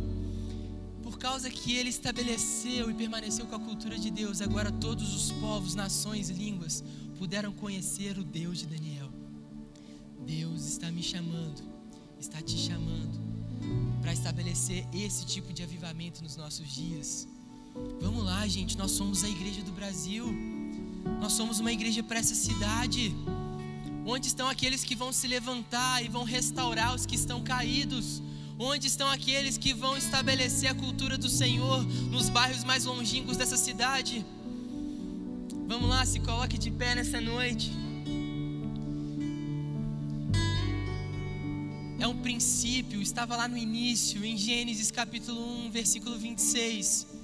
Por 1.03 1.19
causa 1.19 1.49
que 1.49 1.75
ele 1.75 1.89
estabeleceu 1.89 2.89
e 2.89 2.93
permaneceu 2.93 3.45
com 3.45 3.55
a 3.55 3.59
cultura 3.59 3.99
de 3.99 4.09
Deus, 4.09 4.41
agora 4.41 4.71
todos 4.71 5.13
os 5.13 5.33
povos, 5.33 5.75
nações, 5.75 6.29
línguas 6.29 6.81
puderam 7.19 7.51
conhecer 7.51 8.17
o 8.17 8.23
Deus 8.23 8.59
de 8.59 8.67
Daniel. 8.67 9.11
Deus 10.25 10.65
está 10.65 10.89
me 10.91 11.03
chamando, 11.03 11.61
está 12.17 12.41
te 12.41 12.57
chamando 12.57 13.19
para 14.01 14.13
estabelecer 14.13 14.87
esse 14.93 15.25
tipo 15.25 15.51
de 15.51 15.61
avivamento 15.61 16.23
nos 16.23 16.37
nossos 16.37 16.73
dias. 16.73 17.27
Vamos 17.99 18.23
lá, 18.23 18.47
gente, 18.47 18.77
nós 18.77 18.91
somos 18.91 19.23
a 19.23 19.29
igreja 19.29 19.61
do 19.61 19.71
Brasil. 19.71 20.25
Nós 21.19 21.33
somos 21.33 21.59
uma 21.59 21.73
igreja 21.73 22.01
para 22.01 22.19
essa 22.19 22.33
cidade. 22.33 23.13
Onde 24.05 24.27
estão 24.27 24.47
aqueles 24.47 24.83
que 24.83 24.95
vão 24.95 25.11
se 25.11 25.27
levantar 25.27 26.03
e 26.03 26.07
vão 26.07 26.23
restaurar 26.23 26.95
os 26.95 27.05
que 27.05 27.15
estão 27.15 27.43
caídos? 27.43 28.21
Onde 28.57 28.87
estão 28.87 29.09
aqueles 29.09 29.57
que 29.57 29.73
vão 29.73 29.97
estabelecer 29.97 30.69
a 30.69 30.75
cultura 30.75 31.17
do 31.17 31.29
Senhor 31.29 31.83
nos 32.09 32.29
bairros 32.29 32.63
mais 32.63 32.85
longínquos 32.85 33.35
dessa 33.35 33.57
cidade? 33.57 34.25
Vamos 35.67 35.89
lá, 35.89 36.05
se 36.05 36.19
coloque 36.21 36.57
de 36.57 36.71
pé 36.71 36.95
nessa 36.95 37.19
noite. 37.19 37.71
É 41.99 42.07
um 42.07 42.17
princípio, 42.21 43.01
estava 43.01 43.35
lá 43.35 43.47
no 43.47 43.57
início, 43.57 44.23
em 44.23 44.37
Gênesis 44.37 44.91
capítulo 44.91 45.41
1, 45.65 45.71
versículo 45.71 46.17
26. 46.17 47.14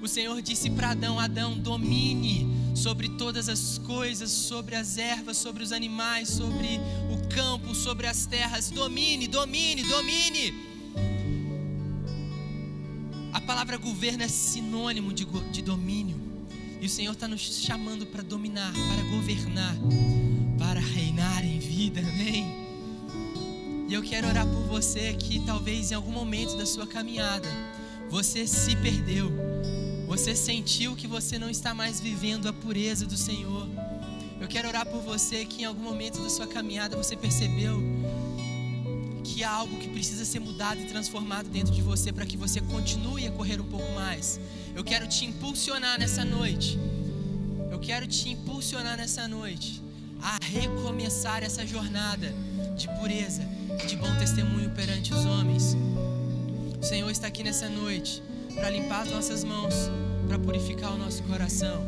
O 0.00 0.08
Senhor 0.08 0.40
disse 0.40 0.70
para 0.70 0.90
Adão: 0.90 1.20
Adão, 1.20 1.58
domine 1.58 2.48
sobre 2.74 3.08
todas 3.10 3.48
as 3.50 3.76
coisas, 3.78 4.30
sobre 4.30 4.74
as 4.74 4.96
ervas, 4.96 5.36
sobre 5.36 5.62
os 5.62 5.72
animais, 5.72 6.28
sobre 6.30 6.80
o 7.12 7.28
campo, 7.28 7.74
sobre 7.74 8.06
as 8.06 8.24
terras. 8.24 8.70
Domine, 8.70 9.28
domine, 9.28 9.82
domine. 9.82 10.54
A 13.32 13.40
palavra 13.42 13.76
governo 13.76 14.22
é 14.22 14.28
sinônimo 14.28 15.12
de, 15.12 15.26
de 15.52 15.60
domínio. 15.60 16.18
E 16.80 16.86
o 16.86 16.88
Senhor 16.88 17.12
está 17.12 17.28
nos 17.28 17.62
chamando 17.62 18.06
para 18.06 18.22
dominar, 18.22 18.72
para 18.72 19.02
governar, 19.10 19.76
para 20.58 20.80
reinar 20.80 21.44
em 21.44 21.58
vida, 21.58 22.00
amém? 22.00 22.46
E 23.86 23.92
eu 23.92 24.02
quero 24.02 24.28
orar 24.28 24.46
por 24.46 24.62
você 24.62 25.12
que 25.12 25.40
talvez 25.40 25.90
em 25.90 25.94
algum 25.94 26.12
momento 26.12 26.56
da 26.56 26.64
sua 26.64 26.86
caminhada 26.86 27.48
você 28.08 28.46
se 28.46 28.74
perdeu 28.76 29.30
você 30.10 30.34
sentiu 30.34 30.96
que 30.96 31.06
você 31.06 31.38
não 31.38 31.48
está 31.48 31.72
mais 31.72 32.00
vivendo 32.00 32.48
a 32.48 32.52
pureza 32.52 33.06
do 33.06 33.16
Senhor. 33.16 33.68
Eu 34.40 34.48
quero 34.48 34.66
orar 34.66 34.84
por 34.84 35.00
você 35.00 35.44
que 35.44 35.62
em 35.62 35.64
algum 35.64 35.84
momento 35.84 36.20
da 36.20 36.28
sua 36.28 36.48
caminhada 36.48 36.96
você 36.96 37.14
percebeu 37.14 37.80
que 39.22 39.44
há 39.44 39.52
algo 39.52 39.76
que 39.78 39.88
precisa 39.88 40.24
ser 40.24 40.40
mudado 40.40 40.80
e 40.80 40.86
transformado 40.86 41.48
dentro 41.48 41.72
de 41.72 41.80
você 41.80 42.12
para 42.12 42.26
que 42.26 42.36
você 42.36 42.60
continue 42.60 43.24
a 43.28 43.30
correr 43.30 43.60
um 43.60 43.68
pouco 43.68 43.88
mais. 43.92 44.40
Eu 44.74 44.82
quero 44.82 45.06
te 45.06 45.24
impulsionar 45.24 45.96
nessa 45.96 46.24
noite. 46.24 46.76
Eu 47.70 47.78
quero 47.78 48.08
te 48.08 48.30
impulsionar 48.30 48.96
nessa 48.96 49.28
noite 49.28 49.80
a 50.20 50.44
recomeçar 50.44 51.44
essa 51.44 51.64
jornada 51.64 52.34
de 52.76 52.88
pureza 52.98 53.48
e 53.80 53.86
de 53.86 53.94
bom 53.94 54.12
testemunho 54.18 54.70
perante 54.70 55.14
os 55.14 55.24
homens. 55.24 55.76
O 56.82 56.84
Senhor 56.84 57.08
está 57.10 57.28
aqui 57.28 57.44
nessa 57.44 57.68
noite 57.68 58.20
para 58.54 58.70
limpar 58.70 59.02
as 59.02 59.10
nossas 59.10 59.44
mãos, 59.44 59.74
para 60.26 60.38
purificar 60.38 60.92
o 60.92 60.98
nosso 60.98 61.22
coração. 61.24 61.86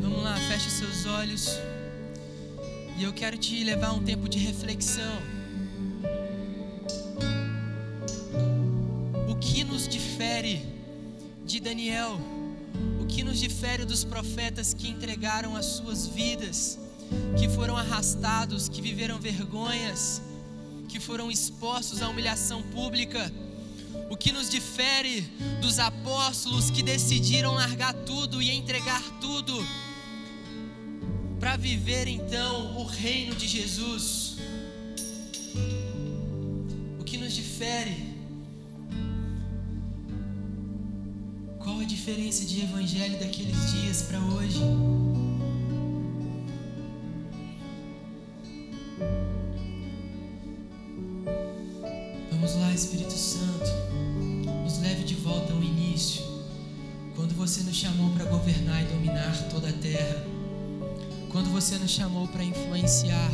Vamos 0.00 0.22
lá, 0.22 0.34
feche 0.48 0.70
seus 0.70 1.06
olhos. 1.06 1.58
E 2.98 3.04
eu 3.04 3.12
quero 3.12 3.38
te 3.38 3.62
levar 3.64 3.88
a 3.88 3.92
um 3.92 4.02
tempo 4.02 4.28
de 4.28 4.38
reflexão. 4.38 5.18
O 9.28 9.34
que 9.36 9.64
nos 9.64 9.88
difere 9.88 10.62
de 11.44 11.60
Daniel? 11.60 12.20
O 13.00 13.06
que 13.06 13.24
nos 13.24 13.40
difere 13.40 13.84
dos 13.84 14.04
profetas 14.04 14.74
que 14.74 14.88
entregaram 14.88 15.56
as 15.56 15.64
suas 15.66 16.06
vidas, 16.06 16.78
que 17.38 17.48
foram 17.48 17.76
arrastados, 17.76 18.68
que 18.68 18.82
viveram 18.82 19.18
vergonhas, 19.18 20.22
que 20.90 20.98
foram 20.98 21.30
expostos 21.30 22.02
à 22.02 22.08
humilhação 22.08 22.62
pública? 22.62 23.32
O 24.10 24.16
que 24.16 24.32
nos 24.32 24.50
difere 24.50 25.20
dos 25.60 25.78
apóstolos 25.78 26.68
que 26.70 26.82
decidiram 26.82 27.54
largar 27.54 27.94
tudo 27.94 28.42
e 28.42 28.50
entregar 28.50 29.02
tudo 29.20 29.54
para 31.38 31.56
viver 31.56 32.08
então 32.08 32.76
o 32.76 32.84
reino 32.84 33.34
de 33.36 33.46
Jesus? 33.46 34.38
O 36.98 37.04
que 37.04 37.16
nos 37.16 37.32
difere? 37.32 38.10
Qual 41.60 41.78
a 41.78 41.84
diferença 41.84 42.44
de 42.44 42.62
evangelho 42.62 43.18
daqueles 43.20 43.70
dias 43.72 44.02
para 44.02 44.18
hoje? 44.18 44.60
Espírito 52.80 53.12
Santo, 53.12 53.70
nos 54.64 54.78
leve 54.78 55.04
de 55.04 55.14
volta 55.14 55.52
ao 55.52 55.62
início, 55.62 56.22
quando 57.14 57.34
você 57.34 57.62
nos 57.62 57.76
chamou 57.76 58.08
para 58.14 58.24
governar 58.24 58.82
e 58.82 58.86
dominar 58.86 59.36
toda 59.50 59.68
a 59.68 59.72
terra, 59.74 60.24
quando 61.28 61.50
você 61.50 61.76
nos 61.76 61.90
chamou 61.90 62.26
para 62.28 62.42
influenciar, 62.42 63.30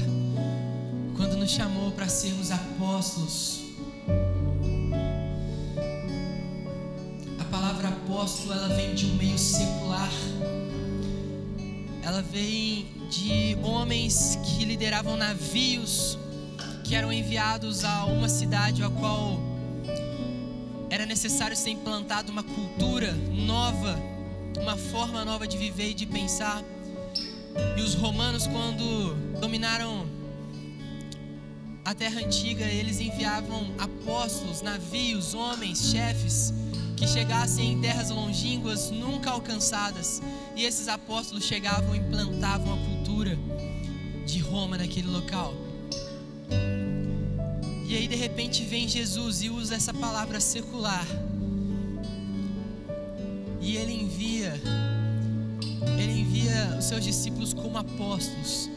quando 1.16 1.36
nos 1.36 1.52
chamou 1.52 1.92
para 1.92 2.08
sermos 2.08 2.50
apóstolos. 2.50 3.60
A 7.38 7.44
palavra 7.44 7.86
apóstolo 7.86 8.52
ela 8.52 8.74
vem 8.74 8.96
de 8.96 9.06
um 9.06 9.14
meio 9.14 9.38
secular, 9.38 10.10
ela 12.02 12.20
vem 12.20 12.88
de 13.08 13.56
homens 13.62 14.40
que 14.42 14.64
lideravam 14.64 15.16
navios 15.16 16.18
que 16.86 16.94
eram 16.94 17.12
enviados 17.12 17.84
a 17.84 18.04
uma 18.04 18.28
cidade 18.28 18.84
a 18.84 18.88
qual 18.88 19.40
era 20.88 21.04
necessário 21.04 21.56
ser 21.56 21.70
implantada 21.70 22.30
uma 22.30 22.44
cultura 22.44 23.12
nova, 23.12 24.00
uma 24.56 24.76
forma 24.76 25.24
nova 25.24 25.48
de 25.48 25.58
viver 25.58 25.90
e 25.90 25.94
de 25.94 26.06
pensar. 26.06 26.62
E 27.76 27.80
os 27.80 27.94
romanos, 27.94 28.46
quando 28.46 29.14
dominaram 29.40 30.06
a 31.84 31.92
terra 31.92 32.20
antiga, 32.20 32.64
eles 32.64 33.00
enviavam 33.00 33.74
apóstolos, 33.78 34.62
navios, 34.62 35.34
homens, 35.34 35.90
chefes 35.90 36.54
que 36.96 37.06
chegassem 37.06 37.72
em 37.72 37.80
terras 37.80 38.10
longínquas 38.10 38.92
nunca 38.92 39.30
alcançadas. 39.30 40.22
E 40.54 40.64
esses 40.64 40.86
apóstolos 40.86 41.42
chegavam 41.44 41.96
e 41.96 41.98
implantavam 41.98 42.74
a 42.74 42.76
cultura 42.76 43.36
de 44.24 44.38
Roma 44.38 44.78
naquele 44.78 45.08
local. 45.08 45.52
E 47.96 48.00
aí 48.00 48.08
de 48.08 48.14
repente 48.14 48.62
vem 48.62 48.86
Jesus 48.86 49.40
e 49.40 49.48
usa 49.48 49.74
essa 49.74 49.94
palavra 49.94 50.38
secular. 50.38 51.06
E 53.58 53.78
ele 53.78 53.94
envia 53.94 54.52
ele 55.98 56.20
envia 56.20 56.76
os 56.78 56.84
seus 56.84 57.02
discípulos 57.02 57.54
como 57.54 57.78
apóstolos 57.78 58.68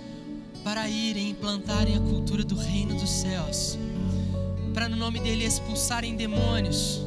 para 0.64 0.88
irem 0.88 1.32
implantarem 1.32 1.98
a 1.98 2.00
cultura 2.00 2.46
do 2.46 2.56
reino 2.56 2.96
dos 2.98 3.10
céus. 3.10 3.78
Para 4.74 4.88
no 4.88 4.96
nome 4.96 5.20
dele 5.20 5.44
expulsarem 5.44 6.16
demônios, 6.16 7.02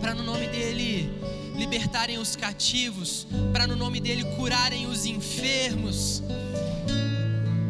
para 0.00 0.14
no 0.14 0.22
nome 0.22 0.46
dele 0.46 1.10
libertarem 1.56 2.18
os 2.18 2.36
cativos, 2.36 3.26
para 3.52 3.66
no 3.66 3.74
nome 3.74 3.98
dele 3.98 4.22
curarem 4.36 4.86
os 4.86 5.06
enfermos. 5.06 6.22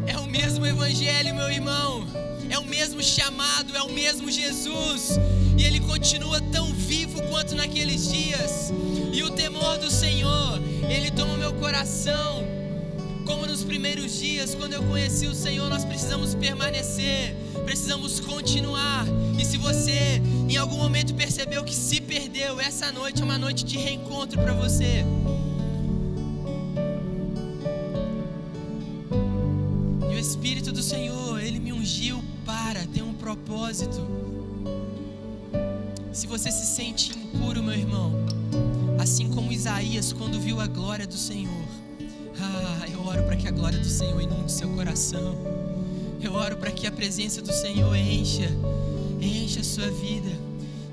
É 0.05 0.15
o 0.19 0.27
mesmo 0.27 0.63
evangelho, 0.63 1.33
meu 1.33 1.49
irmão 1.51 2.22
é 2.53 2.59
o 2.59 2.65
mesmo 2.65 3.01
chamado, 3.01 3.75
é 3.75 3.81
o 3.81 3.91
mesmo 3.91 4.29
Jesus, 4.29 5.17
e 5.57 5.63
ele 5.63 5.79
continua 5.79 6.39
tão 6.39 6.71
vivo 6.71 7.19
quanto 7.23 7.55
naqueles 7.55 8.11
dias. 8.11 8.71
E 9.11 9.23
o 9.23 9.31
temor 9.31 9.79
do 9.79 9.89
Senhor, 9.89 10.61
ele 10.87 11.09
toma 11.09 11.35
meu 11.35 11.53
coração. 11.53 12.43
Como 13.25 13.47
nos 13.47 13.63
primeiros 13.63 14.19
dias, 14.19 14.53
quando 14.53 14.73
eu 14.73 14.83
conheci 14.83 15.25
o 15.25 15.33
Senhor, 15.33 15.67
nós 15.67 15.83
precisamos 15.83 16.35
permanecer, 16.35 17.35
precisamos 17.65 18.19
continuar. 18.19 19.07
E 19.39 19.43
se 19.43 19.57
você 19.57 20.21
em 20.47 20.55
algum 20.55 20.77
momento 20.77 21.15
percebeu 21.15 21.63
que 21.63 21.73
se 21.73 21.99
perdeu, 22.01 22.59
essa 22.59 22.91
noite 22.91 23.21
é 23.21 23.25
uma 23.25 23.39
noite 23.39 23.65
de 23.65 23.79
reencontro 23.79 24.39
para 24.39 24.53
você. 24.53 25.03
Espírito 30.23 30.71
do 30.71 30.81
Senhor, 30.81 31.37
ele 31.37 31.59
me 31.59 31.73
ungiu 31.73 32.23
para, 32.45 32.87
tem 32.87 33.03
um 33.03 33.13
propósito. 33.13 34.07
Se 36.13 36.25
você 36.27 36.49
se 36.49 36.65
sente 36.65 37.11
impuro, 37.11 37.61
meu 37.61 37.73
irmão, 37.73 38.13
assim 38.97 39.29
como 39.29 39.51
Isaías 39.51 40.13
quando 40.13 40.39
viu 40.39 40.61
a 40.61 40.65
glória 40.65 41.05
do 41.05 41.17
Senhor, 41.17 41.65
ah, 42.39 42.85
eu 42.89 43.05
oro 43.05 43.21
para 43.23 43.35
que 43.35 43.49
a 43.49 43.51
glória 43.51 43.77
do 43.77 43.89
Senhor 43.89 44.21
inunde 44.21 44.49
seu 44.49 44.69
coração. 44.69 45.35
Eu 46.21 46.33
oro 46.35 46.55
para 46.55 46.71
que 46.71 46.87
a 46.87 46.91
presença 46.91 47.41
do 47.41 47.51
Senhor 47.51 47.93
encha, 47.93 48.49
encha 49.19 49.59
a 49.59 49.63
sua 49.63 49.91
vida. 49.91 50.31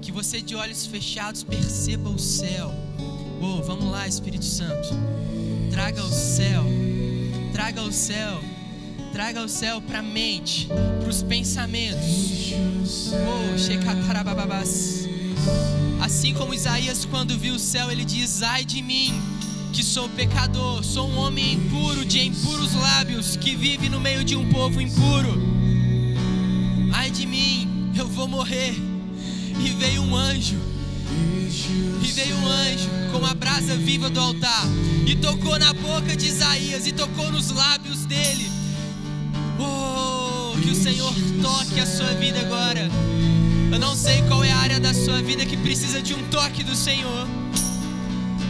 Que 0.03 0.11
você 0.11 0.41
de 0.41 0.57
olhos 0.57 0.87
fechados 0.87 1.45
perceba 1.45 2.11
o 2.11 2.19
céu. 2.19 2.75
Oh, 3.41 3.63
vamos 3.63 3.93
lá, 3.93 4.09
Espírito 4.09 4.45
Santo. 4.45 4.89
Traga 5.71 6.03
o 6.03 6.11
céu. 6.11 6.65
Traga 7.53 7.81
o 7.81 7.93
céu. 7.93 8.60
Traga 9.13 9.43
o 9.43 9.49
céu 9.49 9.81
para 9.81 9.99
a 9.99 10.03
mente, 10.03 10.69
para 11.01 11.09
os 11.09 11.23
pensamentos. 11.23 12.51
Oh, 13.13 13.57
assim 16.05 16.33
como 16.33 16.55
Isaías, 16.55 17.05
quando 17.05 17.37
viu 17.37 17.55
o 17.55 17.59
céu, 17.59 17.91
ele 17.91 18.05
diz: 18.05 18.43
Ai 18.43 18.65
de 18.65 18.81
mim, 18.81 19.13
que 19.73 19.83
sou 19.83 20.09
pecador, 20.11 20.85
sou 20.85 21.09
um 21.09 21.19
homem 21.19 21.55
impuro, 21.55 22.05
de 22.05 22.21
impuros 22.21 22.75
lábios, 22.75 23.37
que 23.37 23.57
vive 23.57 23.89
no 23.89 24.01
meio 24.01 24.25
de 24.25 24.37
um 24.37 24.49
povo 24.49 24.81
impuro. 24.81 25.41
Ai 26.93 27.11
de 27.11 27.27
mim, 27.27 27.93
eu 27.97 28.07
vou 28.07 28.29
morrer. 28.29 28.75
E 29.59 29.69
veio 29.71 30.03
um 30.03 30.17
anjo, 30.17 30.57
e 32.03 32.07
veio 32.13 32.37
um 32.37 32.47
anjo 32.47 32.89
com 33.13 33.27
a 33.27 33.35
brasa 33.35 33.77
viva 33.77 34.09
do 34.09 34.19
altar, 34.19 34.65
e 35.07 35.15
tocou 35.17 35.59
na 35.59 35.73
boca 35.75 36.17
de 36.17 36.27
Isaías, 36.27 36.87
e 36.87 36.93
tocou 36.93 37.31
nos 37.31 37.51
lábios 37.51 38.07
dele. 38.07 38.50
O 40.71 40.75
Senhor 40.75 41.13
toque 41.43 41.81
a 41.81 41.87
sua 41.87 42.13
vida 42.15 42.39
agora. 42.39 42.89
Eu 43.73 43.79
não 43.81 43.97
sei 43.97 44.23
qual 44.29 44.45
é 44.45 44.53
a 44.53 44.57
área 44.57 44.79
da 44.79 44.95
sua 44.95 45.21
vida 45.21 45.45
que 45.45 45.57
precisa 45.57 46.01
de 46.01 46.15
um 46.15 46.23
toque 46.29 46.63
do 46.63 46.77
Senhor, 46.77 47.27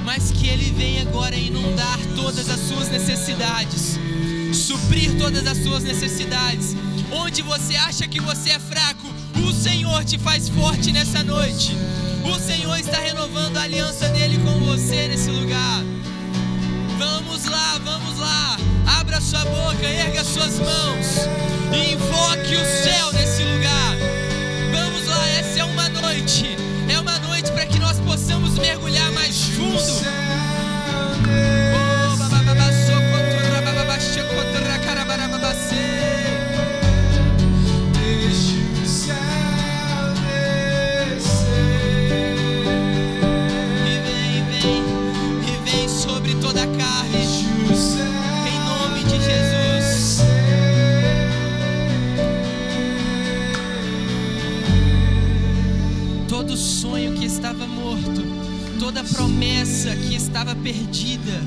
mas 0.04 0.30
que 0.30 0.46
Ele 0.46 0.70
venha 0.76 1.00
agora 1.00 1.34
inundar 1.34 1.98
todas 2.14 2.50
as 2.50 2.60
suas 2.60 2.90
necessidades, 2.90 3.98
suprir 4.52 5.16
todas 5.16 5.46
as 5.46 5.62
suas 5.62 5.82
necessidades. 5.82 6.76
Onde 7.10 7.40
você 7.40 7.74
acha 7.76 8.06
que 8.06 8.20
você 8.20 8.50
é 8.50 8.58
fraco, 8.58 9.08
o 9.48 9.52
Senhor 9.52 10.04
te 10.04 10.18
faz 10.18 10.48
forte 10.50 10.92
nessa 10.92 11.24
noite. 11.24 11.74
O 12.22 12.38
Senhor 12.38 12.76
está 12.78 12.98
renovando 12.98 13.56
a 13.56 13.62
aliança 13.62 14.08
dele 14.10 14.38
com 14.44 14.60
você 14.66 15.08
nesse 15.08 15.30
lugar. 15.30 15.82
Vamos 16.98 17.46
lá, 17.46 17.78
vamos 17.82 18.18
lá. 18.18 18.58
Abra 19.10 19.20
sua 19.22 19.44
boca, 19.44 19.84
erga 19.84 20.22
suas 20.22 20.60
mãos 20.60 21.28
e 21.74 21.94
invoque 21.94 22.54
o 22.54 22.64
céu 22.64 23.12
nesse 23.12 23.42
lugar. 23.42 23.96
Vamos 24.70 25.04
lá, 25.08 25.28
essa 25.30 25.58
é 25.58 25.64
uma 25.64 25.88
noite. 25.88 26.56
É 26.88 26.96
uma 26.96 27.18
noite 27.18 27.50
para 27.50 27.66
que 27.66 27.80
nós 27.80 27.98
possamos 27.98 28.56
mergulhar 28.56 29.10
mais 29.10 29.46
fundo. 29.46 30.19
Todo 56.50 56.58
sonho 56.58 57.14
que 57.14 57.26
estava 57.26 57.64
morto, 57.64 58.24
toda 58.80 59.04
promessa 59.04 59.94
que 59.94 60.16
estava 60.16 60.52
perdida, 60.56 61.40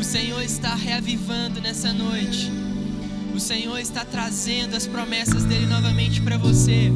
O 0.00 0.02
Senhor 0.02 0.42
está 0.42 0.74
reavivando 0.74 1.60
nessa 1.60 1.92
noite. 1.92 2.50
O 3.32 3.38
Senhor 3.38 3.78
está 3.78 4.04
trazendo 4.04 4.74
as 4.74 4.84
promessas 4.84 5.44
dele 5.44 5.66
novamente 5.66 6.20
para 6.20 6.36
você 6.36 6.90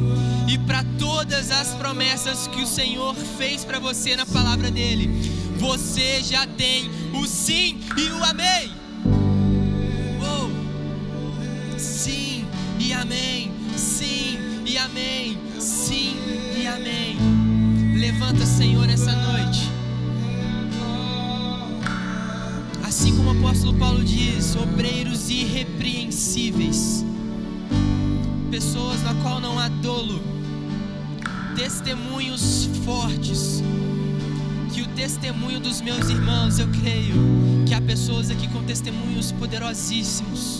e 0.45 0.57
para 0.57 0.83
todas 0.99 1.49
as 1.49 1.69
promessas 1.75 2.47
que 2.47 2.61
o 2.61 2.67
Senhor 2.67 3.15
fez 3.37 3.63
para 3.63 3.79
você 3.79 4.17
na 4.17 4.25
palavra 4.25 4.69
dele. 4.69 5.09
Você 5.57 6.21
já 6.21 6.45
tem 6.45 6.91
o 7.13 7.25
sim 7.25 7.79
e 7.95 8.09
o 8.09 8.25
amém. 8.25 8.76
Levanta, 18.19 18.47
Senhor, 18.47 18.89
essa 18.89 19.11
noite. 19.11 19.69
Assim 22.83 23.15
como 23.15 23.29
o 23.29 23.37
apóstolo 23.37 23.77
Paulo 23.77 24.03
diz, 24.03 24.55
obreiros 24.55 25.29
irrepreensíveis, 25.29 27.05
pessoas 28.49 29.03
na 29.03 29.13
qual 29.21 29.39
não 29.39 29.59
há 29.59 29.67
dolo, 29.67 30.19
testemunhos 31.55 32.67
fortes. 32.83 33.61
Que 34.73 34.81
o 34.81 34.87
testemunho 34.87 35.59
dos 35.59 35.79
meus 35.79 36.09
irmãos, 36.09 36.57
eu 36.57 36.67
creio 36.81 37.13
que 37.67 37.73
há 37.75 37.81
pessoas 37.81 38.31
aqui 38.31 38.47
com 38.47 38.63
testemunhos 38.63 39.31
poderosíssimos. 39.31 40.59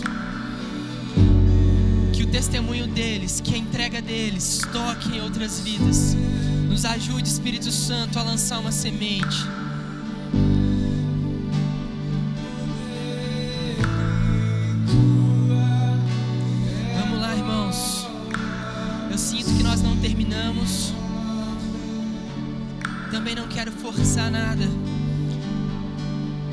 Que 2.12 2.22
o 2.22 2.26
testemunho 2.28 2.86
deles, 2.86 3.40
que 3.40 3.52
a 3.52 3.58
entrega 3.58 4.00
deles, 4.00 4.60
toque 4.72 5.16
em 5.16 5.20
outras 5.20 5.58
vidas. 5.58 6.16
Nos 6.68 6.84
ajude, 6.84 7.28
Espírito 7.28 7.72
Santo, 7.72 8.18
a 8.18 8.22
lançar 8.22 8.58
uma 8.60 8.70
semente. 8.70 9.44
Vamos 17.00 17.20
lá, 17.20 17.34
irmãos. 17.34 18.06
Eu 19.10 19.18
sinto 19.18 19.56
que 19.56 19.62
nós 19.62 19.80
não 19.80 19.96
terminamos. 19.96 20.92
Também 23.10 23.34
não 23.34 23.48
quero 23.48 23.72
forçar 23.72 24.30
nada. 24.30 24.64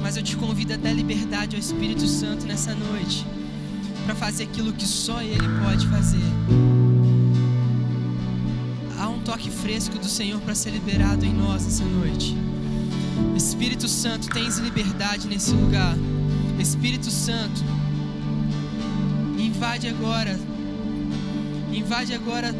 Mas 0.02 0.16
eu 0.16 0.24
te 0.24 0.36
convido 0.38 0.74
a 0.74 0.78
dar 0.78 0.94
liberdade 0.94 1.56
ao 1.56 1.60
Espírito 1.60 2.08
Santo 2.08 2.46
nessa 2.46 2.74
noite. 2.74 3.26
Para 4.06 4.16
fazer 4.16 4.44
aquilo 4.44 4.72
que 4.72 4.86
só 4.86 5.22
Ele 5.22 5.48
pode 5.64 5.86
fazer. 5.88 6.85
Toque 9.36 9.52
fresco 9.52 10.00
do 10.00 10.08
Senhor 10.08 10.40
para 10.40 10.56
ser 10.56 10.70
liberado 10.70 11.26
em 11.26 11.34
nós 11.34 11.66
nessa 11.66 11.84
noite. 11.84 12.34
Espírito 13.36 13.86
Santo, 13.86 14.30
tens 14.30 14.60
liberdade 14.60 15.28
nesse 15.28 15.52
lugar. 15.52 15.94
Espírito 16.58 17.12
Santo, 17.12 17.62
invade 19.38 19.90
agora, 19.90 20.40
invade 21.70 22.14
agora 22.14 22.56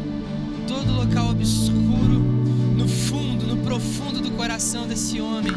todo 0.68 0.92
local 0.92 1.30
obscuro, 1.30 2.18
no 2.76 2.86
fundo, 2.86 3.46
no 3.46 3.56
profundo 3.62 4.20
do 4.20 4.32
coração 4.32 4.86
desse 4.86 5.18
homem. 5.18 5.54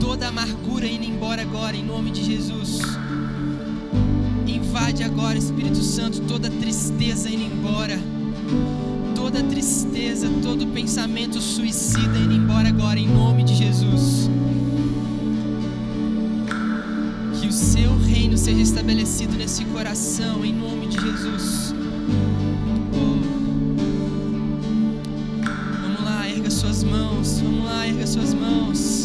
Toda 0.00 0.28
amargura 0.28 0.86
indo 0.86 1.04
embora 1.04 1.42
agora, 1.42 1.76
em 1.76 1.84
nome 1.84 2.10
de 2.10 2.24
Jesus. 2.24 2.80
Invade 4.46 5.04
agora, 5.04 5.36
Espírito 5.36 5.82
Santo, 5.82 6.22
toda 6.22 6.48
tristeza 6.48 7.28
indo 7.28 7.44
embora. 7.44 8.00
Toda 9.32 9.44
tristeza, 9.44 10.28
todo 10.42 10.66
pensamento 10.66 11.40
suicida 11.40 12.18
indo 12.18 12.34
embora 12.34 12.68
agora, 12.68 12.98
em 12.98 13.06
nome 13.06 13.44
de 13.44 13.54
Jesus. 13.54 14.28
Que 17.40 17.46
o 17.46 17.52
seu 17.52 17.96
reino 17.96 18.36
seja 18.36 18.60
estabelecido 18.60 19.36
nesse 19.36 19.64
coração, 19.66 20.44
em 20.44 20.52
nome 20.52 20.88
de 20.88 21.00
Jesus. 21.00 21.72
Oh. 22.92 23.20
Vamos 25.82 26.04
lá, 26.04 26.28
erga 26.28 26.50
suas 26.50 26.82
mãos. 26.82 27.40
Vamos 27.40 27.64
lá, 27.66 27.86
erga 27.86 28.08
suas 28.08 28.34
mãos. 28.34 28.99